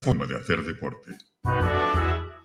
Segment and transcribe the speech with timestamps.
[0.00, 1.16] forma de hacer deporte.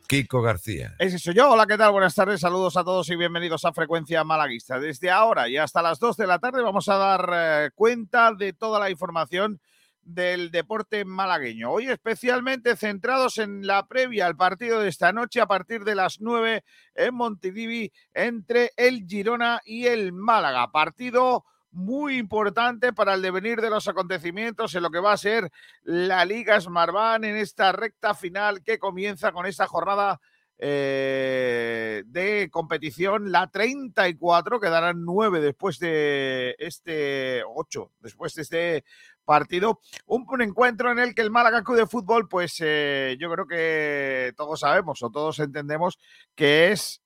[0.07, 0.95] Kiko García.
[0.99, 1.51] Ese soy yo.
[1.51, 1.91] Hola, ¿qué tal?
[1.91, 2.39] Buenas tardes.
[2.39, 4.79] Saludos a todos y bienvenidos a Frecuencia Malaguista.
[4.79, 8.53] Desde ahora y hasta las 2 de la tarde vamos a dar eh, cuenta de
[8.53, 9.59] toda la información
[10.01, 11.69] del deporte malagueño.
[11.69, 16.21] Hoy especialmente centrados en la previa al partido de esta noche a partir de las
[16.21, 16.63] 9
[16.95, 20.71] en Montilivi entre el Girona y el Málaga.
[20.71, 21.43] Partido
[21.77, 25.51] muy importante para el devenir de los acontecimientos en lo que va a ser
[25.83, 30.19] la Liga Smartbank en esta recta final que comienza con esta jornada
[30.57, 38.85] eh, de competición, la 34, quedarán nueve después de este 8, después de este
[39.23, 39.79] partido.
[40.07, 43.45] Un, un, encuentro en el que el Málaga Club de Fútbol, pues eh, yo creo
[43.45, 45.99] que todos sabemos o todos entendemos
[46.33, 47.03] que es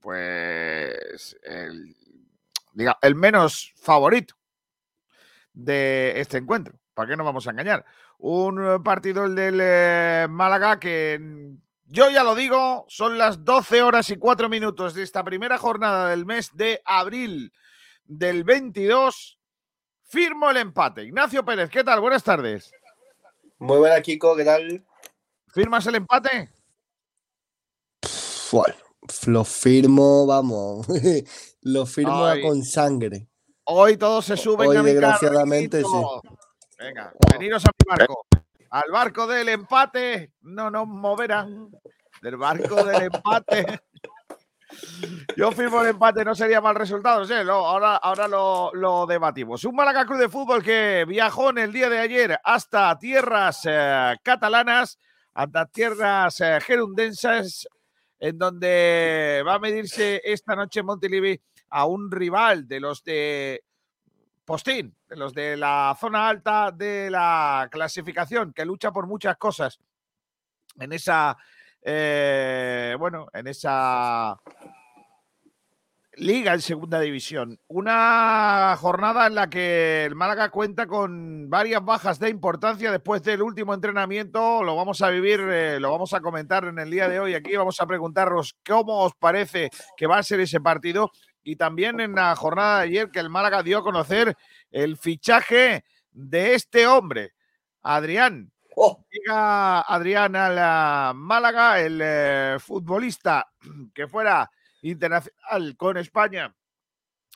[0.00, 1.96] pues el
[2.76, 4.34] diga, el menos favorito
[5.52, 6.78] de este encuentro.
[6.94, 7.84] ¿Para qué nos vamos a engañar?
[8.18, 11.56] Un eh, partido, el del eh, Málaga, que mm,
[11.86, 16.10] yo ya lo digo, son las 12 horas y 4 minutos de esta primera jornada
[16.10, 17.52] del mes de abril
[18.04, 19.38] del 22.
[20.04, 21.02] Firmo el empate.
[21.02, 22.00] Ignacio Pérez, ¿qué tal?
[22.00, 22.70] Buenas tardes.
[23.58, 24.84] Muy buena, Kiko, ¿qué tal?
[25.48, 26.50] ¿Firmas el empate?
[28.52, 28.74] Bueno,
[29.26, 30.86] lo firmo, vamos.
[31.62, 33.26] Lo firmo con sangre.
[33.64, 36.22] Hoy todos se suben Hoy, a mi desgraciadamente, carrito.
[36.78, 38.26] Venga, veniros a mi barco.
[38.70, 41.68] Al barco del empate no nos moverán.
[42.22, 43.80] Del barco del empate.
[45.36, 47.24] Yo firmo el empate, no sería mal resultado.
[47.24, 49.64] sí, lo- ahora ahora lo, lo debatimos.
[49.64, 54.16] Un Málaga Club de Fútbol que viajó en el día de ayer hasta tierras eh,
[54.22, 54.98] catalanas,
[55.34, 57.66] hasta tierras eh, gerundenses,
[58.18, 61.40] en donde va a medirse esta noche Montilivi
[61.70, 63.64] a un rival de los de
[64.44, 69.78] Postín, de los de la zona alta de la clasificación, que lucha por muchas cosas
[70.78, 71.36] en esa,
[71.82, 74.40] eh, bueno, en esa
[76.16, 77.58] liga en segunda división.
[77.68, 83.42] Una jornada en la que el Málaga cuenta con varias bajas de importancia después del
[83.42, 84.62] último entrenamiento.
[84.64, 87.34] Lo vamos a vivir, eh, lo vamos a comentar en el día de hoy.
[87.34, 91.10] Aquí vamos a preguntaros cómo os parece que va a ser ese partido.
[91.42, 94.34] Y también en la jornada de ayer que el Málaga dio a conocer
[94.70, 97.34] el fichaje de este hombre,
[97.82, 98.50] Adrián.
[98.74, 103.46] Oh, Llega Adrián a la Málaga, el eh, futbolista
[103.94, 104.50] que fuera
[104.90, 106.54] internacional con España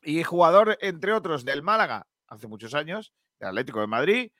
[0.02, 4.32] y jugador, entre otros, del Málaga hace muchos años, del Atlético de Madrid,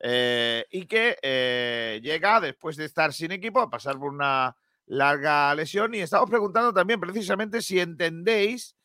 [0.00, 4.56] eh, y que eh, llega después de estar sin equipo, a pasar por una
[4.86, 5.94] larga lesión.
[5.94, 8.76] Y estamos preguntando también precisamente si entendéis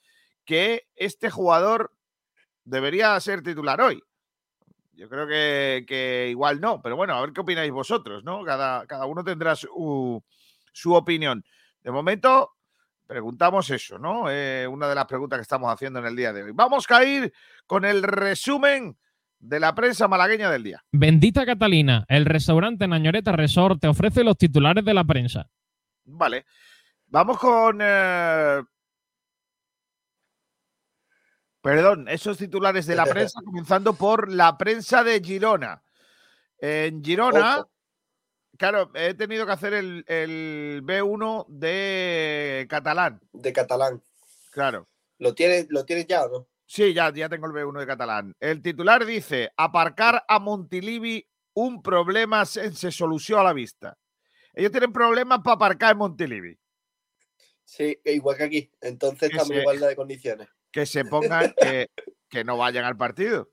[0.45, 1.93] que este jugador
[2.63, 4.01] debería ser titular hoy.
[4.93, 8.43] Yo creo que, que igual no, pero bueno, a ver qué opináis vosotros, ¿no?
[8.43, 10.23] Cada, cada uno tendrá su,
[10.71, 11.43] su opinión.
[11.81, 12.53] De momento,
[13.13, 14.25] preguntamos eso, ¿no?
[14.27, 16.51] Eh, una de las preguntas que estamos haciendo en el día de hoy.
[16.51, 17.31] Vamos a ir
[17.67, 18.97] con el resumen
[19.37, 20.83] de la prensa malagueña del día.
[20.91, 25.47] Bendita Catalina, el restaurante Nañoreta Resort te ofrece los titulares de la prensa.
[26.05, 26.47] Vale.
[27.05, 27.77] Vamos con.
[27.83, 28.63] eh,
[31.61, 35.83] Perdón, esos titulares de la prensa, comenzando por la prensa de Girona.
[36.57, 37.69] En Girona, ojo.
[38.63, 43.19] Claro, he tenido que hacer el, el B1 de catalán.
[43.33, 44.01] de catalán.
[44.51, 44.87] Claro.
[45.17, 46.47] ¿Lo tienes, ¿Lo tienes ya o no?
[46.65, 48.33] Sí, ya, ya tengo el B1 de catalán.
[48.39, 53.97] El titular dice: aparcar a Montilivi, un problema se, se solució a la vista.
[54.53, 56.57] Ellos tienen problemas para aparcar en Montilivi.
[57.65, 58.71] Sí, igual que aquí.
[58.79, 60.47] Entonces Que estamos en igualdad de condiciones.
[60.71, 61.89] Que se pongan, que,
[62.29, 63.49] que no vayan al partido.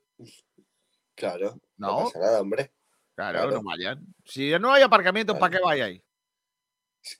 [1.15, 1.59] Claro.
[1.75, 2.71] No, No, pasa nada, hombre.
[3.15, 3.51] Claro, claro.
[3.51, 4.05] no vayan.
[4.25, 6.01] Si no hay aparcamiento, ¿para qué vayáis?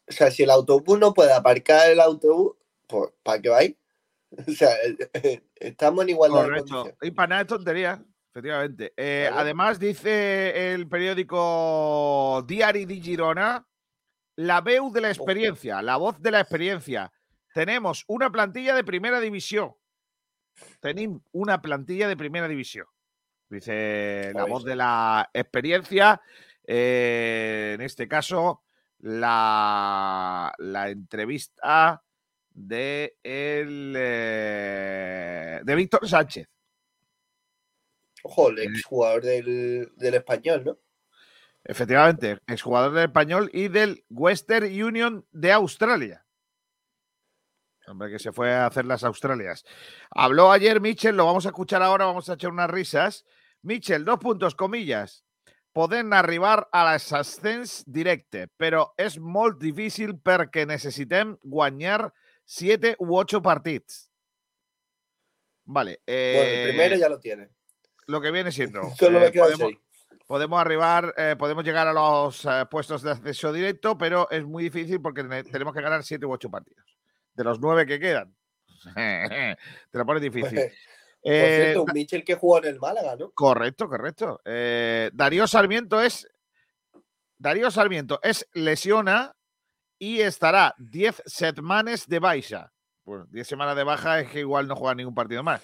[0.08, 2.56] O sea, si el autobús no puede aparcar el autobús,
[2.88, 3.76] pues ¿para qué vais?
[4.48, 4.70] O sea,
[5.56, 6.96] estamos en igualdad de condiciones.
[7.02, 8.94] Y para nada es tontería, efectivamente.
[8.96, 9.42] Eh, Claro.
[9.42, 13.68] Además, dice el periódico Diari di Girona,
[14.38, 17.12] la veu de la experiencia, la voz de la experiencia.
[17.54, 19.74] Tenemos una plantilla de primera división.
[20.80, 22.88] Tenim una plantilla de primera división.
[23.52, 26.22] Dice la voz de la experiencia.
[26.66, 28.64] eh, en este caso,
[29.00, 32.02] la, la entrevista
[32.50, 36.48] de, el, eh, de Víctor Sánchez.
[38.24, 40.78] Ojo, el exjugador del, del español, ¿no?
[41.64, 46.26] Efectivamente, exjugador del español y del Western Union de Australia.
[47.88, 49.66] Hombre, que se fue a hacer las Australias.
[50.10, 53.26] Habló ayer Mitchell, lo vamos a escuchar ahora, vamos a echar unas risas.
[53.64, 55.24] Mitchell, dos puntos, comillas.
[55.74, 62.12] poden arribar a l'ascens directe, però és molt difícil perquè necessitem guanyar
[62.44, 64.10] 7 u 8 partits.
[65.64, 66.02] Vale.
[66.06, 67.50] Eh, Bueno, el primero ya lo tiene.
[68.08, 68.82] Lo que viene siendo.
[69.00, 69.78] Solo eh, me
[70.28, 74.64] podemos, arribar, eh, podemos llegar a los eh, puestos de acceso directo, pero es muy
[74.64, 76.86] difícil porque ne- tenemos que ganar 7 u 8 partidos.
[77.34, 78.36] De los 9 que quedan.
[78.96, 79.58] Te
[79.98, 80.60] lo pones difícil.
[81.24, 83.32] Por Eh, cierto, un Michel que jugó en el Málaga, ¿no?
[83.32, 84.42] Correcto, correcto.
[84.44, 86.28] Eh, Darío Sarmiento es.
[87.38, 89.36] Darío Sarmiento es lesiona
[90.00, 92.74] y estará 10 setmanes de baixa.
[93.04, 95.62] Bueno, 10 semanas de baja es que igual no juega ningún partido más.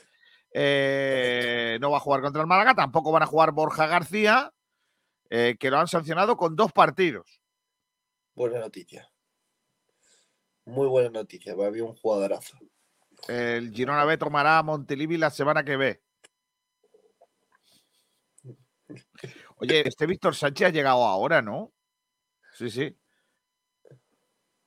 [0.53, 4.51] Eh, no va a jugar contra el Málaga, tampoco van a jugar Borja García,
[5.29, 7.41] eh, que lo han sancionado con dos partidos.
[8.33, 9.09] Buena noticia.
[10.65, 12.57] Muy buena noticia, había un jugadorazo.
[13.27, 16.01] El Girona B tomará a Montilivi la semana que ve.
[19.57, 21.73] Oye, este Víctor Sánchez ha llegado ahora, ¿no?
[22.53, 22.97] Sí, sí.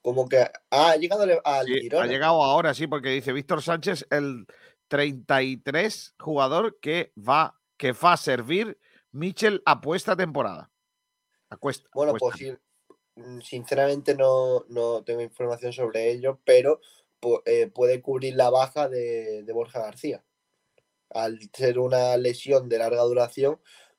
[0.03, 0.39] Como que
[0.71, 2.05] ah, ha llegado al, Sí, Girona.
[2.05, 4.47] ha llegado ahora, sí, porque dice Víctor Sánchez, el
[4.89, 8.79] 33 jugador que va, que va a servir
[9.13, 10.71] Michel apuesta temporada.
[11.49, 12.59] Acuesta, Bueno, apuesta.
[13.15, 16.81] pues sinceramente no, no tengo información sobre ello, pero
[17.45, 20.23] eh, puede cubrir la baja de, de Borja García.
[21.11, 23.59] Al ser una lesión de larga duración,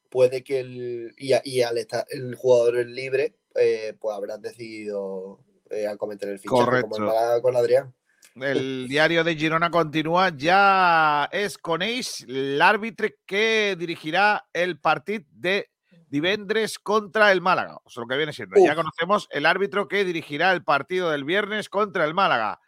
[0.09, 6.29] puede que el, y, al estar el jugador libre, eh, pues habrán decidido eh, acometer
[6.29, 6.97] el fichaje como Correcto.
[6.97, 7.93] el Málaga con Adrián.
[8.35, 10.29] El diario de Girona continúa.
[10.37, 15.69] Ya es coneix l'àrbitre que dirigirá el partido de
[16.07, 17.79] divendres contra el Málaga.
[17.83, 18.55] O sea, lo que viene siendo.
[18.63, 22.59] Ya conocemos el árbitro que dirigirá el partido del viernes contra el Málaga.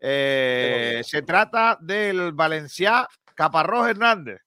[0.00, 4.40] Eh, se trata del valencià Caparrós Hernández,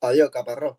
[0.00, 0.76] Adiós, Caparrós.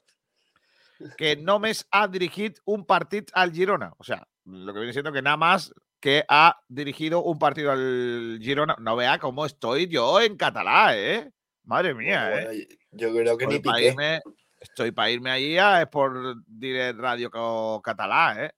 [1.18, 3.92] que només ha dirigit un partit al Girona.
[3.98, 8.40] O sea, lo que viene siendo que nada más que ha dirigido un partido al
[8.42, 8.76] Girona.
[8.80, 11.32] No vea cómo estoy yo en catalán, ¿eh?
[11.64, 12.68] Madre mía, Bueno, ¿eh?
[12.92, 14.22] yo creo que Estoy ni para irme,
[14.60, 18.52] estoy para irme allí a por Direct Radio Catalá, ¿eh?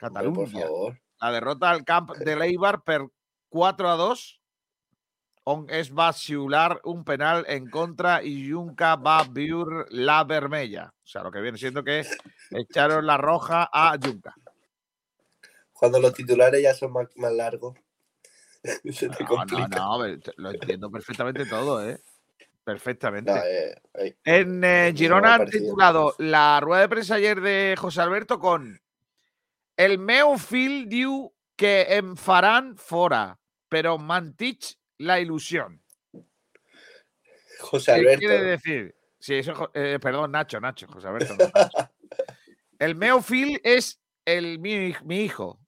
[0.00, 0.60] Hombre, por Cataluña.
[0.62, 1.00] favor.
[1.20, 3.02] La derrota al camp de l'Eibar per
[3.50, 4.40] 4 a 2,
[5.44, 10.92] on es va xiular un penal en contra y Junca va viure la vermella.
[11.04, 12.06] O sea, lo que viene siendo que
[12.50, 14.34] echaron la roja a Junca.
[15.72, 17.76] Cuando los titulares ya son más, más largos.
[18.92, 22.00] Se te No, no, a lo entiendo perfectamente todo, ¿eh?
[22.62, 23.32] Perfectamente.
[23.32, 28.02] No, eh, eh, En eh, Girona han titulado la rueda de prensa ayer de José
[28.02, 28.80] Alberto con
[29.76, 33.39] El meu fill diu que faran fora,
[33.70, 35.82] pero mantich la ilusión.
[37.60, 38.18] José ¿Qué Alberto.
[38.18, 38.94] quiere decir?
[39.18, 41.36] Sí, eso, eh, perdón, Nacho, Nacho, José Alberto.
[41.36, 41.90] no, Nacho.
[42.78, 45.60] El meu fill es el, mi, mi hijo.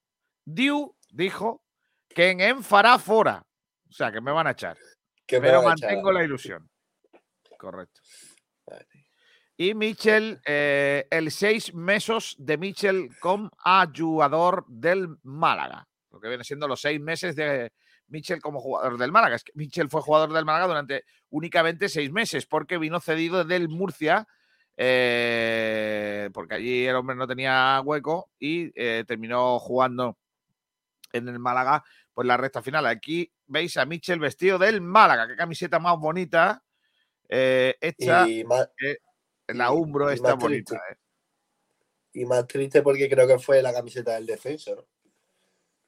[0.47, 1.62] Diu dijo
[2.09, 3.47] que en em fará fora.
[3.88, 4.78] O sea, que me van a echar.
[5.26, 5.90] que pero a echar.
[5.90, 6.71] mantengo la ilusión.
[7.59, 8.00] Correcto.
[8.66, 8.87] Vale.
[9.59, 13.50] Y Michel, eh, el seis meses de Michel como
[13.94, 15.87] jugador del Málaga.
[16.11, 17.73] Lo que viene siendo los seis meses de
[18.12, 19.37] Michel como jugador del Málaga.
[19.37, 23.69] Es que Michel fue jugador del Málaga durante únicamente seis meses porque vino cedido del
[23.69, 24.28] Murcia.
[24.76, 30.16] eh, porque allí el hombre no tenía hueco y eh, terminó jugando
[31.12, 32.87] en el Málaga pues la recta final.
[32.87, 35.26] Aquí veis a Michel vestido del Málaga.
[35.26, 36.62] Qué camiseta más bonita.
[37.28, 37.76] eh,
[38.47, 38.69] más,
[39.49, 40.76] en la Umbro y está bonita.
[40.76, 40.97] eh.
[42.14, 44.87] y más triste porque creo que fue la camiseta del defensor.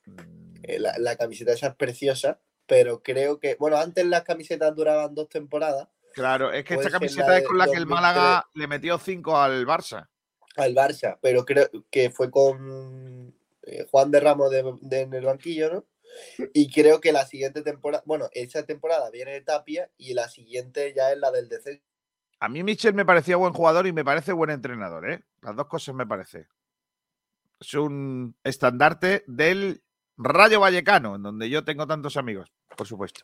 [0.07, 0.44] ¿no?
[0.67, 5.15] Eh, La, la camiseta esa es preciosa, pero creo que, bueno, antes las camisetas duraban
[5.15, 7.95] dos temporadas Claro, es que esta camiseta la es con la que el 2003.
[8.15, 10.09] Málaga le metió 5 al Barça.
[10.57, 15.25] al Barça, pero creo que fue con eh, Juan de Ramos de, de- en el
[15.25, 15.85] banquillo, ¿no?
[16.53, 20.93] Y creo que la siguiente temporada, bueno, esa temporada viene de Tapia y la siguiente
[20.95, 21.83] ya es la del descenso.
[22.39, 25.25] A mí Michel me parecía buen jugador y me parece buen entrenador, ¿eh?
[25.43, 26.47] Las dos cosas me parece.
[27.59, 29.83] Es un estandarte del
[30.17, 33.23] Rayo Vallecano, en donde yo tengo tantos amigos, por supuesto.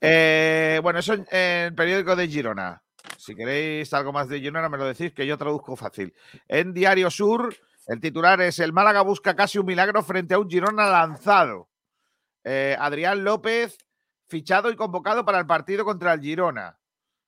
[0.00, 2.82] Eh, bueno, eso en, el periódico de Girona.
[3.16, 6.14] Si queréis algo más de Girona, me lo decís, que yo traduzco fácil.
[6.46, 7.54] En Diario Sur,
[7.86, 11.68] el titular es El Málaga busca casi un milagro frente a un Girona lanzado.
[12.44, 13.78] Eh, Adrián López,
[14.28, 16.78] fichado y convocado para el partido contra el Girona.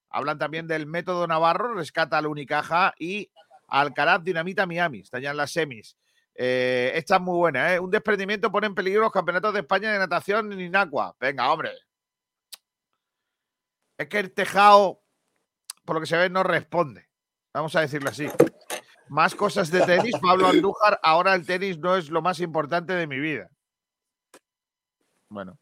[0.08, 3.30] Hablan también del método Navarro, rescata al Unicaja y
[3.68, 5.00] Alcaraz dinamita Miami.
[5.00, 5.96] Están ya en las semis.
[6.34, 7.80] Eh, esta es muy buena, ¿eh?
[7.80, 11.14] Un desprendimiento pone en peligro los campeonatos de España de natación en Inacua.
[11.20, 11.72] Venga, hombre.
[13.98, 15.02] Es que el tejado,
[15.84, 17.08] por lo que se ve, no responde.
[17.52, 18.28] Vamos a decirlo así.
[19.08, 20.98] Más cosas de tenis, Pablo Andújar.
[21.02, 23.50] Ahora el tenis no es lo más importante de mi vida.
[25.28, 25.58] Bueno.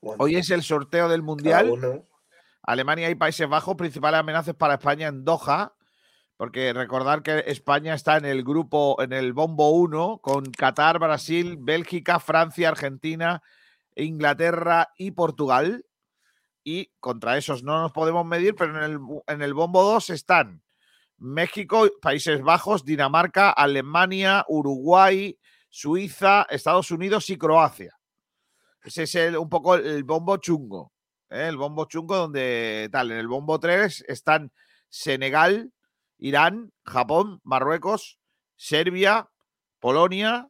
[0.00, 2.06] Hoy es el sorteo del Mundial.
[2.62, 5.74] Alemania y Países Bajos, principales amenazas para España en Doha,
[6.40, 11.58] porque recordar que España está en el grupo, en el bombo 1, con Qatar, Brasil,
[11.60, 13.42] Bélgica, Francia, Argentina,
[13.94, 15.84] Inglaterra y Portugal.
[16.64, 20.62] Y contra esos no nos podemos medir, pero en el, en el bombo 2 están
[21.18, 27.98] México, Países Bajos, Dinamarca, Alemania, Uruguay, Suiza, Estados Unidos y Croacia.
[28.82, 30.94] Ese es el- un poco el bombo chungo.
[31.28, 31.48] ¿eh?
[31.48, 33.10] El bombo chungo donde tal.
[33.10, 34.50] En el bombo 3 están
[34.88, 35.70] Senegal,
[36.20, 38.18] Irán, Japón, Marruecos,
[38.56, 39.30] Serbia,
[39.80, 40.48] Polonia,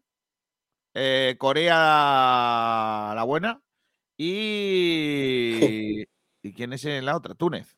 [0.94, 3.62] eh, Corea la buena
[4.16, 6.04] y...
[6.42, 7.34] ¿Y quién es en la otra?
[7.34, 7.76] Túnez.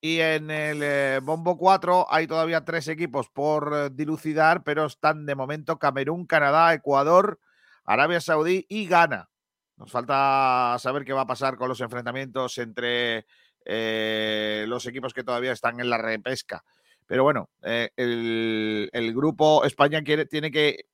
[0.00, 5.26] Y en el eh, bombo 4 hay todavía tres equipos por eh, dilucidar, pero están
[5.26, 7.40] de momento Camerún, Canadá, Ecuador,
[7.84, 9.28] Arabia Saudí y Ghana.
[9.76, 13.26] Nos falta saber qué va a pasar con los enfrentamientos entre
[13.64, 16.64] eh, los equipos que todavía están en la repesca.
[17.08, 20.84] Pero bueno, eh, el, grupo España quiere, tiene que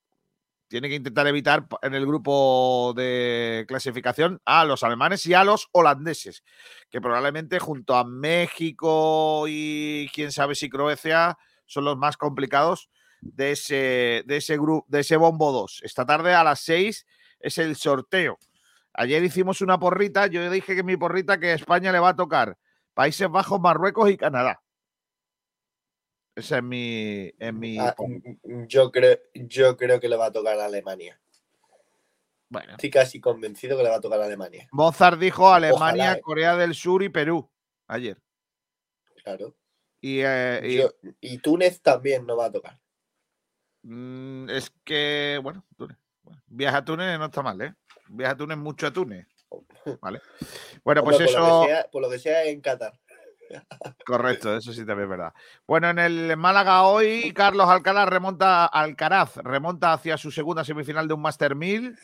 [0.69, 5.67] tiene que intentar evitar en el grupo de clasificación a los alemanes y a los
[5.73, 6.43] holandeses,
[6.89, 12.89] que probablemente junto a México y quién sabe si Croacia son los más complicados
[13.21, 15.81] de ese, de ese grupo, de ese bombo 2.
[15.83, 17.05] Esta tarde a las 6
[17.41, 18.39] es el sorteo.
[18.93, 22.57] Ayer hicimos una porrita, yo dije que mi porrita que España le va a tocar
[22.93, 24.64] Países Bajos, Marruecos y Canadá.
[26.35, 30.27] Esa es mi, es mi Ah, por- mm, yo, creo, yo creo que le va
[30.27, 31.19] a tocar a Alemania.
[32.49, 32.71] bueno.
[32.73, 34.67] Estoy casi convencido que le va a tocar a Alemania.
[34.71, 36.21] Mozart dijo Alemania, Ojalá, eh.
[36.21, 37.49] Corea del Sur y Perú
[37.87, 38.17] ayer.
[39.23, 39.55] Claro.
[40.01, 42.79] Y, eh, y, Yo- y Túnez también no va a tocar.
[43.83, 45.97] mm, es que, bueno, Túnez.
[46.21, 47.73] Bueno, viaje a Túnez no está mal, ¿eh?
[48.09, 49.27] Viaje a Túnez, mucho a Túnez.
[50.01, 50.21] Vale.
[50.83, 51.63] Bueno, pues Hombre, por, lo eso.
[51.65, 52.93] sea, por lo que sea en Qatar.
[54.05, 55.33] Correcto, eso sí también es verdad.
[55.67, 61.13] Bueno, en el Málaga hoy, Carlos Alcaraz remonta, Alcaraz remonta hacia su segunda semifinal de
[61.13, 61.97] un Master 1000.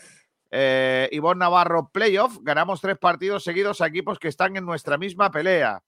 [0.51, 2.39] Eh, Ivonne Navarro, playoff.
[2.41, 5.81] Ganamos tres partidos seguidos a equipos que están en nuestra misma pelea.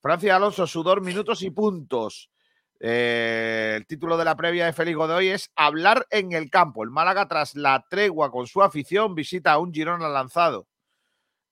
[0.00, 2.30] Francia Alonso, sudor, minutos y puntos.
[2.80, 6.84] Eh, el título de la previa de Félix Godoy es Hablar en el campo.
[6.84, 10.67] El Málaga, tras la tregua con su afición, visita a un Girona lanzado.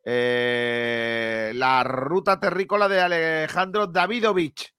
[0.09, 4.73] Eh, la ruta terrícola de Alejandro Davidovich.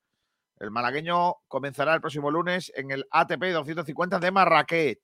[0.57, 5.01] El malagueño comenzará el próximo lunes en el ATP 250 de Marrakech.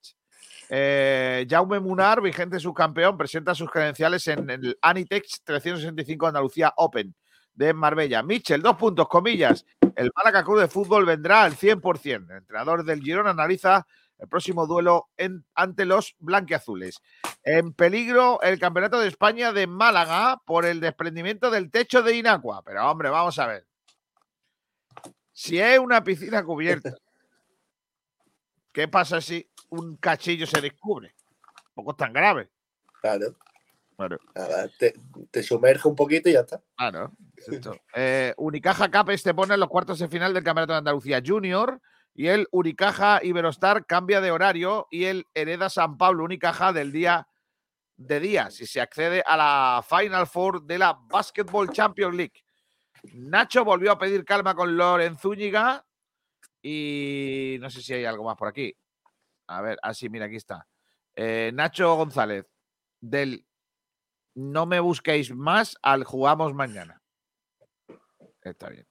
[0.70, 7.14] Eh, Jaume Munar, vigente subcampeón, presenta sus credenciales en el Anitex 365 Andalucía Open
[7.54, 8.24] de Marbella.
[8.24, 9.66] Michel, dos puntos, comillas.
[9.94, 12.32] El Málaga Club de Fútbol vendrá al 100%.
[12.32, 13.86] El entrenador del Girona analiza
[14.20, 17.02] el próximo duelo en- ante los blanquiazules.
[17.44, 22.62] En peligro el Campeonato de España de Málaga por el desprendimiento del techo de Inacua.
[22.64, 23.66] Pero hombre, vamos a ver.
[25.32, 26.96] Si es una piscina cubierta,
[28.72, 31.14] ¿qué pasa si un cachillo se descubre?
[31.76, 32.50] Tampoco es tan grave.
[33.02, 33.36] Claro.
[33.98, 34.94] Bueno, Nada, te,
[35.30, 36.62] te sumerge un poquito y ya está.
[37.38, 37.60] es.
[37.96, 41.82] Eh, Unicaja Capes te pone en los cuartos de final del Campeonato de Andalucía Junior
[42.14, 47.28] y el Unicaja Iberostar cambia de horario y el Hereda San Pablo Unicaja del día
[47.96, 52.44] de día si se accede a la Final Four de la Basketball Champions League.
[53.14, 55.86] Nacho volvió a pedir calma con Loren Zúñiga
[56.62, 58.74] y no sé si hay algo más por aquí.
[59.48, 60.68] A ver, así, mira, aquí está.
[61.16, 62.46] Eh, Nacho González,
[63.02, 63.46] del
[64.36, 67.03] No me busquéis más al jugamos mañana.
[68.44, 68.86] Está bien.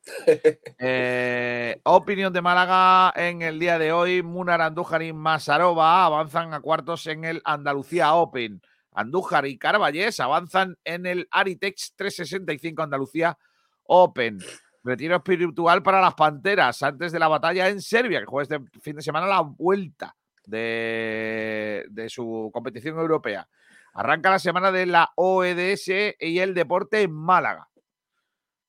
[0.78, 4.22] Eh, opinión de Málaga en el día de hoy.
[4.22, 8.62] Munar, Andújar y Masarova avanzan a cuartos en el Andalucía Open.
[8.92, 13.38] Andújar y Carballés avanzan en el Aritex 365 Andalucía
[13.84, 14.38] Open.
[14.82, 18.96] Retiro espiritual para las Panteras antes de la batalla en Serbia, que juega este fin
[18.96, 20.16] de semana la vuelta
[20.46, 23.48] de, de su competición europea.
[23.94, 27.68] Arranca la semana de la OEDS y el deporte en Málaga.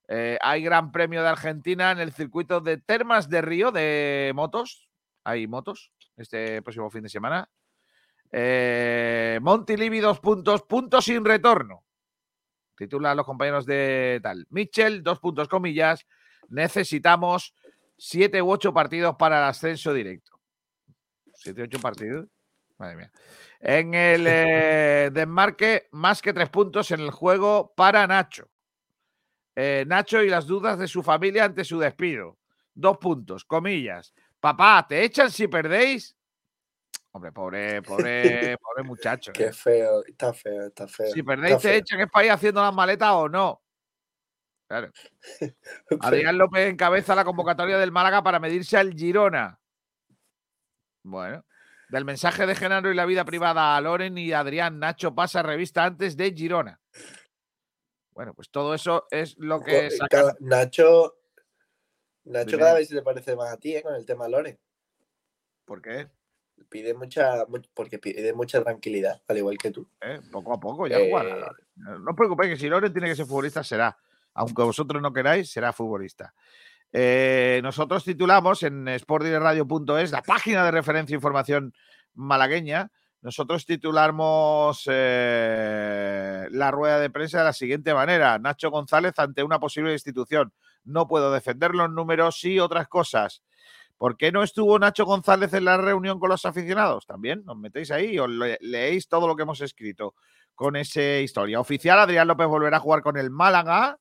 [0.07, 4.89] Eh, hay Gran Premio de Argentina en el circuito de Termas de Río de motos.
[5.23, 7.49] Hay motos este próximo fin de semana.
[8.31, 11.83] Eh, Montilivi, dos puntos, puntos sin retorno.
[12.75, 14.45] Titulan los compañeros de tal.
[14.49, 16.05] Mitchell, dos puntos comillas.
[16.49, 17.53] Necesitamos
[17.97, 20.39] siete u ocho partidos para el ascenso directo.
[21.33, 22.27] Siete u ocho partidos.
[22.77, 23.11] Madre mía.
[23.59, 28.49] En el eh, desmarque, más que tres puntos en el juego para Nacho.
[29.55, 32.37] Eh, Nacho y las dudas de su familia ante su despido.
[32.73, 34.13] Dos puntos, comillas.
[34.39, 36.15] Papá, ¿te echan si perdéis?
[37.11, 39.31] Hombre, pobre, pobre, pobre muchacho.
[39.31, 39.53] Qué ¿eh?
[39.53, 41.11] feo, está feo, está feo.
[41.11, 41.73] Si perdéis, te feo.
[41.73, 43.61] echan es para ir haciendo las maletas o no.
[44.67, 44.91] Claro.
[46.01, 49.59] Adrián López encabeza la convocatoria del Málaga para medirse al Girona.
[51.03, 51.45] Bueno,
[51.89, 55.83] del mensaje de Genaro y la vida privada a Loren y Adrián, Nacho pasa revista
[55.83, 56.79] antes de Girona.
[58.13, 61.15] Bueno, pues todo eso es lo que cada- Nacho,
[62.25, 62.59] Nacho Dime.
[62.59, 63.81] cada vez se le parece más a ti, ¿eh?
[63.81, 64.57] Con el tema Loren.
[65.65, 66.07] ¿Por qué?
[66.69, 69.87] Pide mucha, mu- porque pide mucha tranquilidad, al igual que tú.
[70.01, 70.19] ¿Eh?
[70.31, 71.51] Poco a poco ya Eh, jugará.
[71.75, 73.97] No os preocupéis que si Loren tiene que ser futbolista, será.
[74.35, 76.33] Aunque vosotros no queráis, será futbolista.
[76.91, 81.73] Eh, nosotros titulamos en sportdirectradio.es, la página de referencia e información
[82.13, 82.91] malagueña,
[83.23, 88.37] nosotros titulamos eh, la rueda de prensa de la siguiente manera.
[88.37, 90.53] Nacho González ante una posible destitución.
[90.83, 93.41] No puedo defender los números y otras cosas.
[93.97, 97.05] ¿Por qué no estuvo Nacho González en la reunión con los aficionados?
[97.05, 100.15] También os metéis ahí y os le- leéis todo lo que hemos escrito
[100.53, 101.59] con esa historia.
[101.61, 103.97] Oficial, Adrián López volverá a jugar con el Málaga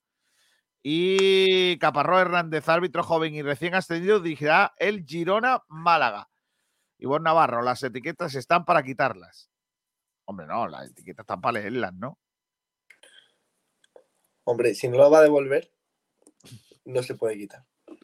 [0.83, 6.29] y Caparrós Hernández, árbitro joven y recién ascendido, dirigirá el Girona Málaga.
[7.03, 9.51] Ivonne Navarro, las etiquetas están para quitarlas.
[10.25, 12.19] Hombre, no, las etiquetas están para leerlas, ¿no?
[14.45, 15.73] Hombre, si no lo va a devolver,
[16.85, 17.65] no se puede quitar.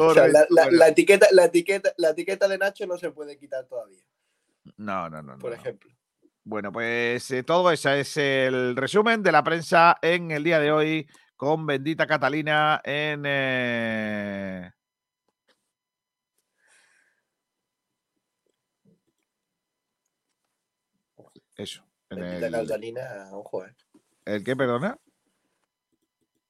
[0.00, 0.78] O sea, Correcto, la, la- bueno.
[0.78, 4.02] la etiqueta, la, etiqueta, la etiqueta de Nacho no se puede quitar todavía,
[4.76, 5.38] No, no, no.
[5.38, 5.56] por no.
[5.56, 5.90] ejemplo.
[6.44, 10.70] Bueno, pues eh, todo eso es el resumen de la prensa en el día de
[10.72, 13.22] hoy con Bendita Catalina en...
[13.26, 14.70] eh,
[21.58, 21.82] Eso.
[22.10, 23.74] En el, Catalina, ojo, eh.
[24.24, 24.96] ¿El qué, perdona?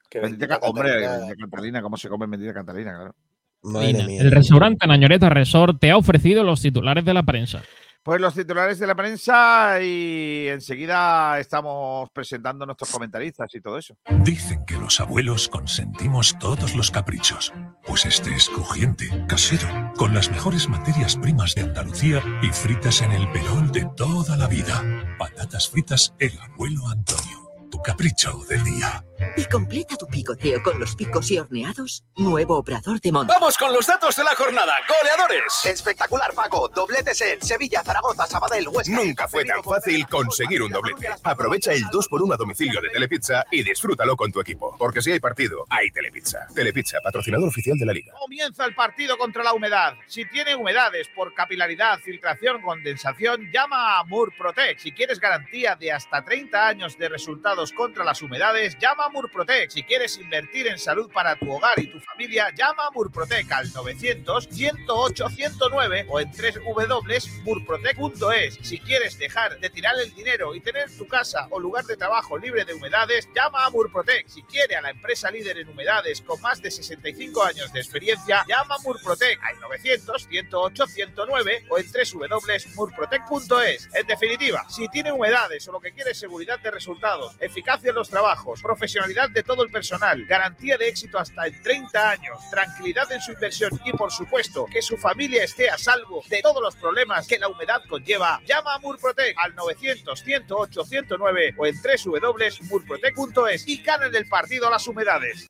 [0.08, 2.94] Que Bendita Bendita Hombre, Catalina- Bendita Catalina, ¿cómo se come Bendita Catalina?
[2.94, 3.14] Claro.
[3.62, 4.22] Madre mía.
[4.22, 7.62] El restaurante Nañoreta Resort te ha ofrecido los titulares de la prensa.
[8.02, 13.94] Pues los titulares de la prensa y enseguida estamos presentando nuestros comentaristas y todo eso.
[14.20, 17.52] Dicen que los abuelos consentimos todos los caprichos.
[17.86, 23.12] Pues este es crujiente, casero, con las mejores materias primas de Andalucía y fritas en
[23.12, 24.82] el perol de toda la vida.
[25.18, 27.50] Patatas fritas El Abuelo Antonio.
[27.70, 29.04] Tu capricho del día.
[29.36, 32.04] Y completa tu picoteo con los picos y horneados.
[32.16, 33.34] Nuevo obrador de monta.
[33.34, 34.74] Vamos con los datos de la jornada.
[34.88, 35.64] Goleadores.
[35.64, 36.68] Espectacular, Paco.
[36.68, 38.94] Dobletes en Sevilla, Zaragoza, Sabadell, Huesca.
[38.94, 41.08] Nunca fue tan fácil conseguir un doblete.
[41.22, 44.76] Aprovecha el 2x1 a domicilio de Telepizza y disfrútalo con tu equipo.
[44.78, 46.46] Porque si hay partido, hay Telepizza.
[46.54, 48.12] Telepizza, patrocinador oficial de la liga.
[48.18, 49.94] Comienza el partido contra la humedad.
[50.06, 54.78] Si tiene humedades por capilaridad, filtración, condensación, llama a Murprotec.
[54.78, 59.70] Si quieres garantía de hasta 30 años de resultados contra las humedades, llama a Murprotec.
[59.70, 63.70] Si quieres invertir en salud para tu hogar y tu familia, llama a Murprotec al
[63.72, 68.58] 900 108 109 o en www.murprotec.es.
[68.62, 72.38] Si quieres dejar de tirar el dinero y tener tu casa o lugar de trabajo
[72.38, 74.28] libre de humedades, llama a Murprotec.
[74.28, 78.44] Si quiere a la empresa líder en humedades con más de 65 años de experiencia,
[78.48, 83.88] llama a Murprotec al 900 108 109 o en www.murprotec.es.
[83.94, 88.08] En definitiva, si tiene humedades o lo que quiere seguridad de resultados, eficacia en los
[88.08, 88.62] trabajos,
[88.98, 93.32] profesionalidad de todo el personal, garantía de éxito hasta en 30 años, tranquilidad en su
[93.32, 97.38] inversión y por supuesto que su familia esté a salvo de todos los problemas que
[97.38, 104.14] la humedad conlleva, llama a Murprotec al 900 108 109 o en www.murprotec.es y ganen
[104.14, 105.46] el partido a las humedades.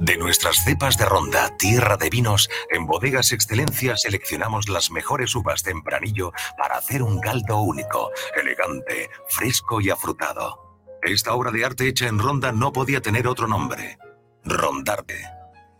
[0.00, 5.64] De nuestras cepas de ronda, tierra de vinos, en Bodegas Excelencia seleccionamos las mejores uvas
[5.64, 10.67] tempranillo para hacer un caldo único, elegante, fresco y afrutado.
[11.02, 13.98] Esta obra de arte hecha en ronda no podía tener otro nombre.
[14.44, 15.26] Rondarte.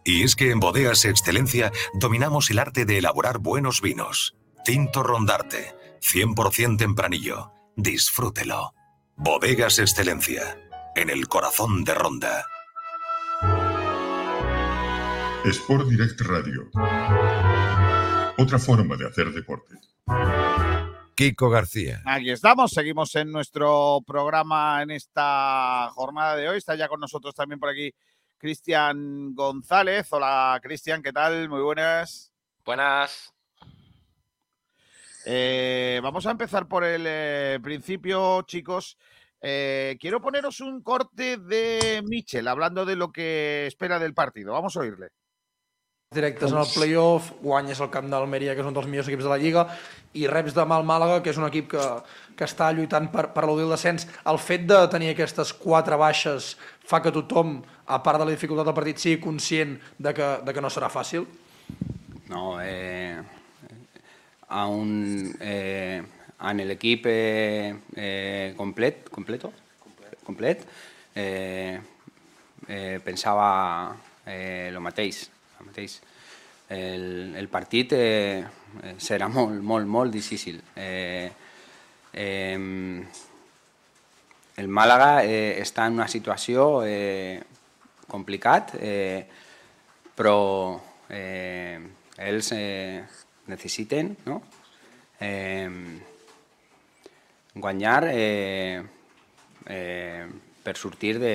[0.05, 4.37] Y es que en Bodegas Excelencia dominamos el arte de elaborar buenos vinos.
[4.65, 7.53] Tinto Rondarte, 100% tempranillo.
[7.77, 8.75] Disfrútelo.
[9.17, 10.59] Bodegas Excelencia,
[10.95, 12.47] en el corazón de Ronda.
[15.45, 16.71] Sport Direct Radio.
[18.39, 19.75] Otra forma de hacer deporte.
[21.19, 22.01] Kiko García.
[22.05, 26.59] Aquí estamos, seguimos en nuestro programa en esta jornada de hoy.
[26.59, 27.93] Está ya con nosotros también por aquí
[28.37, 30.07] Cristian González.
[30.13, 31.49] Hola Cristian, ¿qué tal?
[31.49, 32.33] Muy buenas.
[32.65, 33.35] Buenas.
[35.27, 38.97] Eh, vamos a empezar por el eh, principio, chicos.
[39.41, 44.53] Eh, quiero poneros un corte de Michel hablando de lo que espera del partido.
[44.53, 45.09] Vamos a oírle.
[46.19, 49.29] Directes en el playoff, guanyes el camp d'Almeria, que és un dels millors equips de
[49.29, 49.67] la Lliga,
[50.17, 51.85] i reps demà el Màlaga, que és un equip que,
[52.37, 54.09] que està lluitant per, per l'audir el descens.
[54.25, 56.55] El fet de tenir aquestes quatre baixes
[56.89, 60.57] fa que tothom, a part de la dificultat del partit, sigui conscient de que, de
[60.57, 61.29] que no serà fàcil?
[62.29, 63.17] no, eh,
[64.49, 66.03] a un, eh,
[66.41, 69.53] en el equipo eh, eh, complet, completo,
[70.25, 70.67] complet,
[71.15, 71.81] eh,
[72.67, 75.29] eh, pensava eh, lo mateix.
[75.59, 75.99] El, mateix.
[76.71, 78.45] el, el partit eh,
[79.01, 80.61] serà molt, molt, molt difícil.
[80.77, 81.31] Eh,
[82.13, 82.59] eh,
[84.59, 87.39] el Màlaga eh, està en una situació eh,
[88.09, 89.23] complicat, eh,
[90.19, 90.39] però
[91.09, 91.79] eh,
[92.19, 93.05] ells eh,
[93.47, 94.43] necessiten no?
[95.21, 95.71] eh,
[97.55, 98.83] guanyar eh,
[99.67, 100.27] eh,
[100.63, 101.35] per sortir de,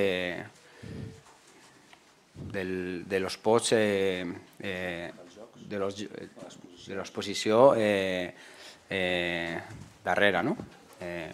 [2.33, 4.25] del, de los pots eh,
[4.59, 5.11] eh,
[5.67, 8.35] de los de l'exposició eh,
[8.89, 9.61] eh,
[10.03, 10.57] darrere, no?
[10.99, 11.31] Eh,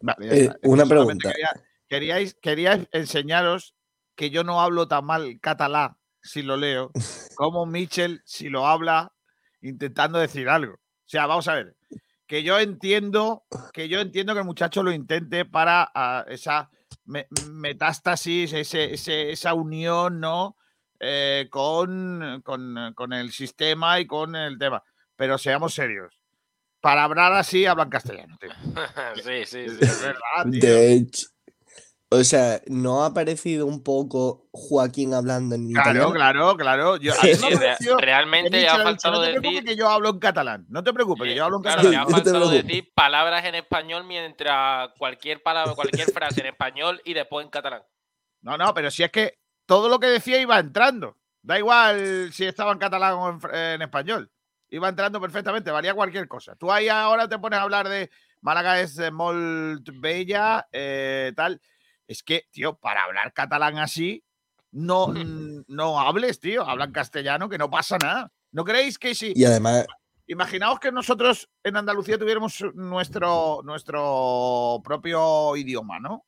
[0.00, 1.30] Vale, Eh, una pregunta.
[1.30, 1.50] Quería,
[1.88, 3.74] queríais, quería enseñaros
[4.14, 6.90] que yo no hablo tan mal catalán si lo leo,
[7.36, 9.12] como Mitchell si lo habla
[9.60, 10.74] intentando decir algo.
[10.74, 11.76] O sea, vamos a ver,
[12.26, 16.70] que yo entiendo, que yo entiendo que el muchacho lo intente para ah, esa
[17.06, 20.56] metástasis, ese, ese- esa unión, ¿no?
[21.00, 24.82] Eh, con, con, con el sistema y con el tema.
[25.16, 26.20] Pero seamos serios.
[26.80, 28.50] Para hablar así, hablan castellano, tío.
[29.16, 29.78] sí, sí, sí.
[29.80, 30.60] Es verdad, tío.
[30.60, 31.26] De hecho,
[32.08, 36.12] o sea, ¿no ha parecido un poco Joaquín hablando en Claro, italiano?
[36.12, 36.96] claro, claro.
[36.98, 39.64] Yo, Sí, sí, realmente ha faltado no te preocupes decir.
[39.68, 40.66] que yo hablo en catalán.
[40.68, 41.90] No te preocupes, que yo hablo en Claro, catalán.
[41.92, 47.14] le ha faltado decir palabras en español mientras cualquier palabra, cualquier frase en español y
[47.14, 47.82] después en catalán.
[48.42, 51.16] No, no, pero si es que todo lo que decía iba entrando.
[51.42, 54.30] Da igual si estaba en catalán o en, fr- en español.
[54.68, 56.56] Iba entrando perfectamente, valía cualquier cosa.
[56.56, 61.60] Tú ahí ahora te pones a hablar de Málaga es eh, molt bella, eh, tal.
[62.08, 64.24] Es que, tío, para hablar catalán así,
[64.70, 65.12] no,
[65.68, 66.62] no hables, tío.
[66.68, 68.32] Hablan castellano, que no pasa nada.
[68.52, 69.86] ¿No creéis que si Y además,
[70.28, 76.26] Imaginaos que nosotros en Andalucía tuviéramos nuestro, nuestro propio idioma, ¿no?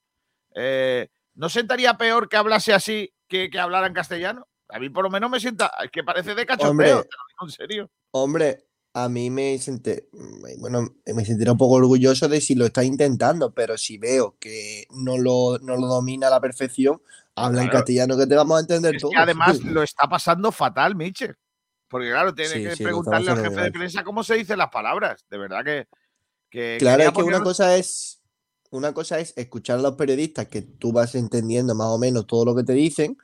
[0.55, 4.47] Eh, ¿No sentaría peor que hablase así que que hablara en castellano?
[4.69, 7.09] A mí por lo menos me sienta, es que parece de cachondeo, Hombre.
[7.09, 7.91] te lo digo en serio.
[8.13, 10.09] hombre, a mí me senté,
[10.59, 14.87] bueno, me sentiré un poco orgulloso de si lo está intentando, pero si veo que
[14.91, 17.01] no lo, no lo domina a la perfección,
[17.35, 20.97] habla en castellano que te vamos a entender Es que además lo está pasando fatal,
[20.97, 21.35] Miche.
[21.89, 24.69] Porque claro, tiene Sí, que sí, preguntarle al jefe de prensa cómo se dicen las
[24.69, 25.25] palabras.
[25.31, 25.87] De verdad que...
[26.51, 28.21] que Claro, es que una cosa es,
[28.71, 32.45] una cosa es escuchar a los periodistas que tú vas entendiendo más o menos todo
[32.45, 33.17] lo que te dicen,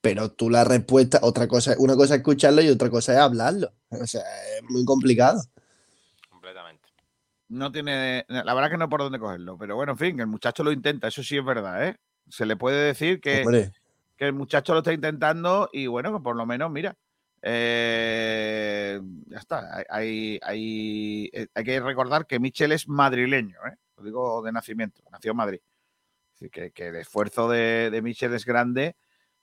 [0.00, 3.72] pero tú la respuesta, otra cosa, una cosa es escucharlo y otra cosa es hablarlo.
[3.90, 4.22] O sea,
[4.56, 5.42] es muy complicado.
[6.28, 6.88] Completamente.
[7.48, 10.26] no tiene, la verdad que no hay por dónde cogerlo, pero bueno, en fin, el
[10.26, 11.96] muchacho lo intenta, eso sí es verdad, ¿eh?
[12.28, 13.72] Se le puede decir que, Hombre,
[14.16, 16.96] que el muchacho lo está intentando y bueno, que por lo menos, mira,
[17.42, 23.76] eh, ya está, hay, hay, hay- eh, hay que recordar que Michel es madrileño, ¿eh?
[23.96, 25.60] Lo digo de nacimiento, nació en Madrid.
[26.34, 28.96] Así que, que el esfuerzo de, de Michel es grande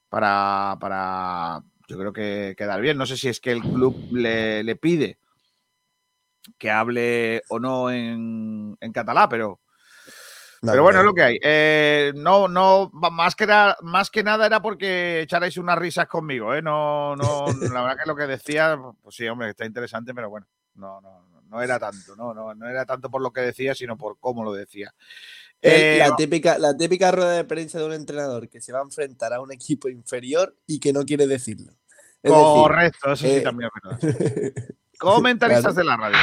[0.08, 2.96] para, para, yo creo que quedar bien.
[2.98, 5.18] No sé si es que el club le, le pide
[6.58, 9.60] que hable o no en, en catalán, pero,
[10.62, 11.38] no, pero bueno, es lo que hay.
[11.42, 16.54] Eh, no, no, más que, era- más que nada era porque echarais unas risas conmigo,
[16.54, 16.62] ¿eh?
[16.62, 20.46] No, no, la verdad que lo que decía, pues sí, hombre, está interesante, pero bueno,
[20.74, 23.74] no, no, no, no era tanto, no, no, no era tanto por lo que decía,
[23.74, 24.92] sino por cómo lo decía.
[25.60, 28.78] El- Eh, la, típica, la típica rueda de prensa de un entrenador que se va
[28.80, 31.72] a enfrentar a un equipo inferior y que no quiere decirlo.
[32.22, 34.52] Es decir, correcto, eso sí eh, también es verdad.
[34.98, 35.78] Comentaristas Claro.
[35.78, 36.18] de la radio.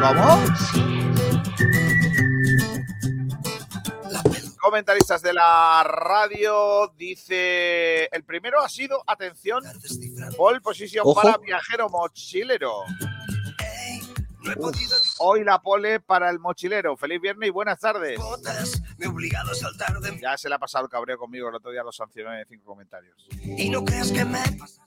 [0.00, 0.95] ¿Cómo?
[4.66, 9.62] Comentaristas de la radio dice el primero ha sido atención
[10.36, 11.22] pole position Ojo.
[11.22, 12.82] para viajero mochilero.
[15.20, 16.96] Hoy la pole para el mochilero.
[16.96, 18.18] Feliz viernes y buenas tardes.
[18.98, 21.54] Me he obligado a saltar de Ya se le ha pasado el cabreo conmigo, el
[21.54, 23.24] otro día lo sancioné en cinco comentarios.
[23.30, 24.40] Y no creas que me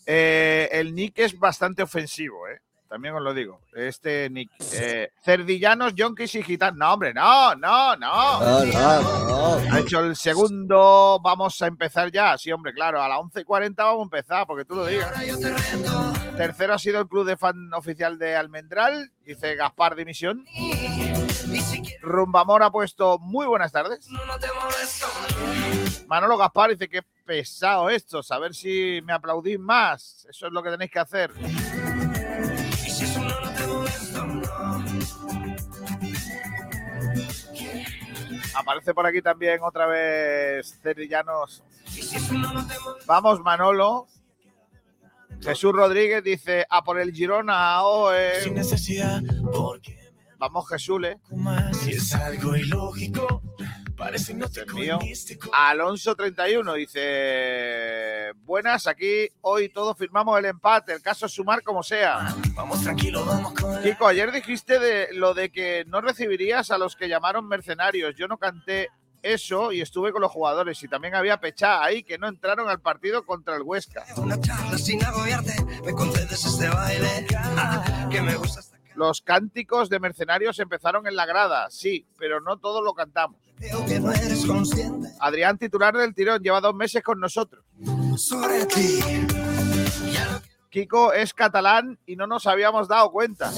[0.05, 2.59] Eh, el nick es bastante ofensivo, ¿eh?
[2.89, 3.61] También os lo digo.
[3.75, 4.49] Este nick.
[4.73, 6.77] eh, cerdillanos, yonkis y gitanos.
[6.79, 8.39] No, hombre, no, no, no.
[8.39, 9.27] No, no,
[9.59, 9.73] no.
[9.73, 11.19] Ha hecho el segundo.
[11.23, 12.35] Vamos a empezar ya.
[12.37, 13.01] Sí, hombre, claro.
[13.01, 15.13] A las 11.40 vamos a empezar, porque tú lo digas.
[16.35, 19.11] Tercero ha sido el club de fan oficial de Almendral.
[19.23, 20.45] Dice Gaspar Dimisión.
[22.01, 24.07] Rumbamor ha puesto muy buenas tardes.
[26.07, 28.21] Manolo Gaspar dice que pesado esto.
[28.31, 30.25] A ver si me aplaudís más.
[30.27, 31.31] Eso es lo que tenéis que hacer.
[38.59, 41.63] Aparece por aquí también otra vez Cerillanos.
[43.05, 44.07] Vamos, Manolo.
[45.41, 48.41] Jesús Rodríguez dice, a por el Girona, oh, eh.
[48.43, 49.21] Sin necesidad,
[49.53, 49.97] porque
[50.37, 51.17] Vamos, Jesús, ¿eh?
[51.73, 53.41] si es algo ilógico,
[53.99, 54.97] parece mío.
[54.99, 55.51] místico.
[55.53, 61.83] Alonso 31 dice, buenas, aquí hoy todos firmamos el empate, el caso es sumar como
[61.83, 62.33] sea.
[62.53, 66.95] Vamos tranquilo, vamos con Kiko, ayer dijiste de lo de que no recibirías a los
[66.95, 68.15] que llamaron mercenarios.
[68.15, 68.89] Yo no canté
[69.21, 72.79] eso y estuve con los jugadores y también había Pechá ahí que no entraron al
[72.79, 74.05] partido contra el Huesca.
[74.15, 75.53] una charla sin agobiarte.
[75.83, 77.27] Me concedes este baile
[78.11, 78.61] que me gusta.
[78.99, 83.39] Los cánticos de mercenarios empezaron en la grada, sí, pero no todos lo cantamos.
[83.87, 87.63] Que no eres consciente Adrián, titular del tirón, lleva dos meses con nosotros.
[88.17, 88.99] sobre ti.
[90.69, 93.49] Kiko es catalán y no nos habíamos dado cuenta.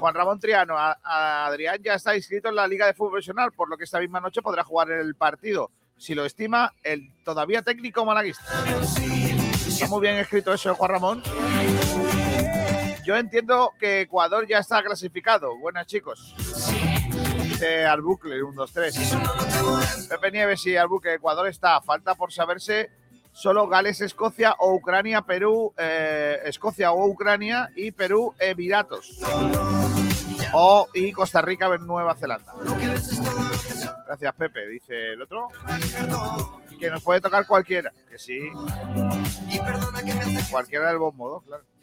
[0.00, 3.52] Juan Ramón Triano, a- a Adrián ya está inscrito en la Liga de Fútbol Profesional,
[3.52, 5.70] por lo que esta misma noche podrá jugar el partido.
[5.96, 8.42] Si lo estima, el todavía técnico malaguista.
[9.68, 11.22] Está muy bien escrito eso, Juan Ramón.
[13.06, 15.56] Yo entiendo que Ecuador ya está clasificado.
[15.58, 16.34] Buenas, chicos.
[17.40, 19.16] Dice Albucle, 1, 2, 3.
[20.10, 21.80] Pepe Nieves y Albuque, Ecuador está.
[21.82, 22.90] Falta por saberse
[23.30, 29.20] solo Gales, Escocia o Ucrania, Perú, eh, Escocia o Ucrania y Perú, Emiratos.
[30.52, 32.54] O y Costa Rica, Nueva Zelanda.
[34.04, 35.46] Gracias, Pepe, dice el otro.
[36.80, 37.92] Que nos puede tocar cualquiera.
[38.10, 38.50] Que sí.
[40.50, 41.40] Cualquiera del bombo, ¿no?
[41.42, 41.75] claro.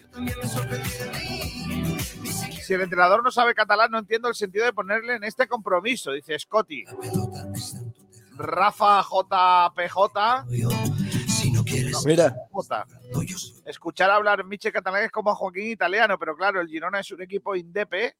[2.62, 6.12] Si el entrenador no sabe catalán, no entiendo el sentido de ponerle en este compromiso,
[6.12, 6.86] dice Scotty.
[8.36, 10.46] Rafa JPJ.
[12.06, 12.34] Mira.
[12.52, 12.86] J.
[13.66, 17.22] Escuchar hablar Miche catalán es como a Joaquín italiano, pero claro, el Girona es un
[17.22, 18.16] equipo indepe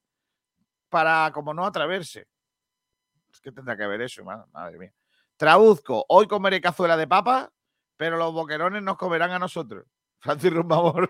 [0.90, 2.28] para como no atreverse.
[3.32, 4.94] Es que tendrá que ver eso, ma- madre mía.
[5.38, 7.50] Trauzco, hoy comeré cazuela de papa,
[7.98, 9.86] pero los boquerones nos comerán a nosotros.
[10.24, 11.10] Francis Rumbamor.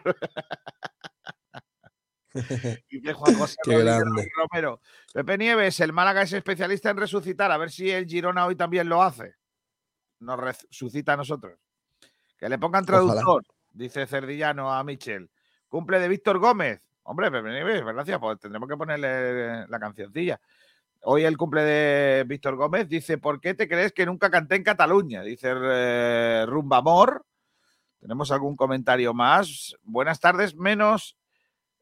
[2.90, 4.28] Dice Juan José Qué grande.
[4.36, 4.82] Romero.
[5.14, 7.52] Pepe Nieves, el Málaga es especialista en resucitar.
[7.52, 9.36] A ver si el Girona hoy también lo hace.
[10.20, 11.60] Nos resucita a nosotros.
[12.38, 13.06] Que le pongan Ojalá.
[13.06, 15.30] traductor, dice Cerdillano a Michel.
[15.68, 16.82] Cumple de Víctor Gómez.
[17.04, 18.18] Hombre, Pepe Nieves, gracias.
[18.20, 20.42] Pues tendremos que ponerle la cancioncilla.
[21.04, 24.64] Hoy el cumple de Víctor Gómez dice: ¿Por qué te crees que nunca canté en
[24.64, 25.22] Cataluña?
[25.22, 27.24] Dice eh, Rumbamor.
[28.04, 29.78] ¿Tenemos algún comentario más?
[29.82, 31.18] Buenas tardes, menos.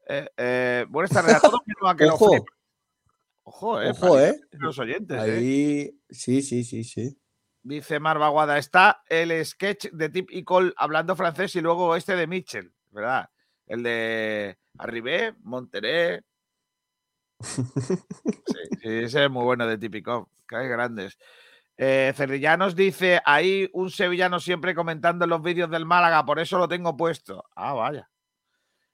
[0.06, 2.46] eh, eh, buenas tardes a todos, menos a que Ojo.
[3.42, 3.90] Ojo, eh.
[3.90, 4.40] Ojo, eh.
[4.52, 5.20] Los oyentes, eh.
[5.20, 7.18] Ahí, sí, sí, sí, sí.
[7.64, 12.14] Dice Marva Guada, está el sketch de Tip y Cole hablando francés y luego este
[12.14, 13.28] de Mitchell, ¿verdad?
[13.66, 16.22] El de Arribé, Monteré.
[18.46, 21.18] Sí, sí, ese es muy bueno de Tip y Cole, que hay grandes.
[21.76, 26.58] Eh, Cerrillanos dice, hay un sevillano siempre comentando en los vídeos del Málaga, por eso
[26.58, 27.44] lo tengo puesto.
[27.56, 28.08] Ah, vaya.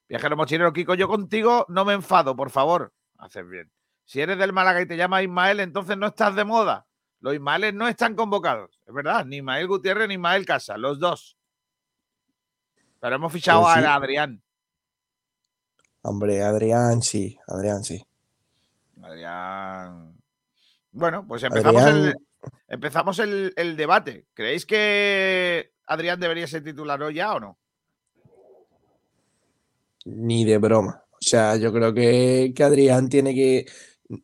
[0.08, 2.92] Viajero mochilero Kiko, yo contigo no me enfado, por favor.
[3.18, 3.70] Haces bien.
[4.04, 6.86] Si eres del Málaga y te llamas Ismael, entonces no estás de moda.
[7.20, 9.26] Los Ismaeles no están convocados, es verdad.
[9.26, 11.36] Ni Ismael Gutiérrez ni Ismael Casa, los dos.
[13.00, 13.84] Pero hemos fichado Pues sí.
[13.84, 14.42] a Adrián.
[16.02, 18.02] Hombre, Adrián, sí, Adrián, sí.
[19.02, 20.16] Adrián.
[20.92, 22.14] Bueno, pues empezamos, el, Adrián-
[22.68, 24.26] empezamos el, el debate.
[24.34, 27.58] ¿Creéis que Adrián debería ser titular hoy ya o no?
[30.04, 31.02] Ni de broma.
[31.12, 33.66] O sea, yo creo que, que Adrián tiene que.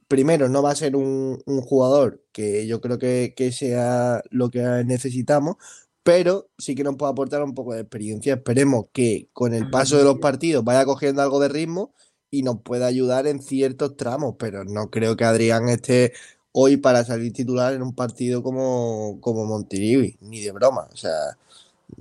[0.09, 4.50] Primero, no va a ser un, un jugador que yo creo que, que sea lo
[4.50, 5.57] que necesitamos,
[6.02, 8.35] pero sí que nos puede aportar un poco de experiencia.
[8.35, 11.94] Esperemos que con el paso de los partidos vaya cogiendo algo de ritmo
[12.30, 16.12] y nos pueda ayudar en ciertos tramos, pero no creo que Adrián esté
[16.57, 20.88] hoy para salir titular en un partido como, como Montilivi, ni de broma.
[20.93, 21.37] O sea,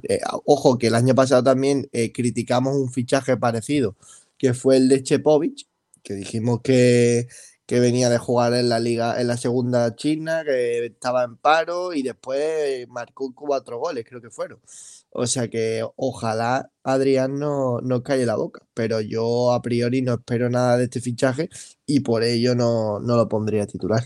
[0.04, 3.96] eh, ojo que el año pasado también eh, criticamos un fichaje parecido,
[4.38, 5.68] que fue el de Chepovic,
[6.04, 7.28] que dijimos que,
[7.66, 11.94] que venía de jugar en la liga, en la segunda china, que estaba en paro
[11.94, 14.60] y después marcó cuatro goles, creo que fueron.
[15.12, 20.14] O sea que ojalá Adrián no, no calle la boca, pero yo a priori no
[20.16, 21.50] espero nada de este fichaje
[21.86, 24.04] y por ello no, no lo pondría titular.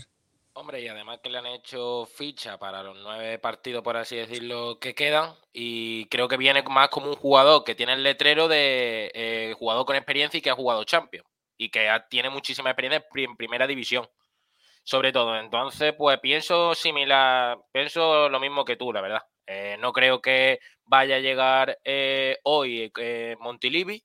[0.60, 4.80] Hombre, y además que le han hecho ficha para los nueve partidos, por así decirlo,
[4.80, 5.32] que quedan.
[5.52, 9.86] Y creo que viene más como un jugador que tiene el letrero de eh, jugador
[9.86, 11.28] con experiencia y que ha jugado Champions.
[11.56, 14.08] Y que tiene muchísima experiencia en primera división.
[14.82, 15.36] Sobre todo.
[15.38, 19.22] Entonces, pues pienso similar, pienso lo mismo que tú, la verdad.
[19.46, 24.04] Eh, no creo que vaya a llegar eh, hoy eh, Montilivi.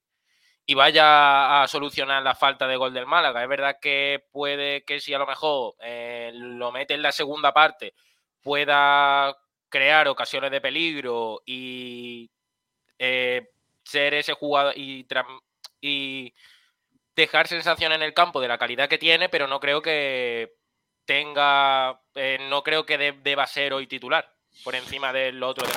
[0.65, 3.43] Y vaya a solucionar la falta de gol del Málaga.
[3.43, 7.53] Es verdad que puede que si a lo mejor eh, lo mete en la segunda
[7.53, 7.93] parte
[8.41, 9.35] pueda
[9.69, 12.29] crear ocasiones de peligro y
[12.99, 13.49] eh,
[13.83, 15.05] ser ese jugador y,
[17.15, 20.55] dejar sensación en el campo de la calidad que tiene, pero no creo que
[21.05, 24.27] tenga, eh, no creo que deba ser hoy titular
[24.63, 25.67] por encima del otro.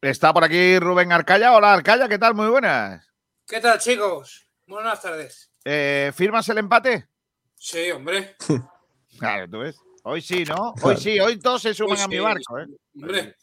[0.00, 1.56] Está por aquí Rubén Arcaya.
[1.56, 2.34] Hola Arcaya, ¿qué tal?
[2.34, 3.07] Muy buenas.
[3.48, 4.46] ¿Qué tal chicos?
[4.66, 5.50] Buenas tardes.
[5.64, 7.08] Eh, ¿Firmas el empate?
[7.54, 8.36] Sí, hombre.
[9.18, 9.80] claro, tú ves.
[10.04, 10.74] Hoy sí, ¿no?
[10.82, 12.66] Hoy sí, hoy todos se suben Hoy a mi barco, ¿eh?
[12.94, 13.36] Hombre.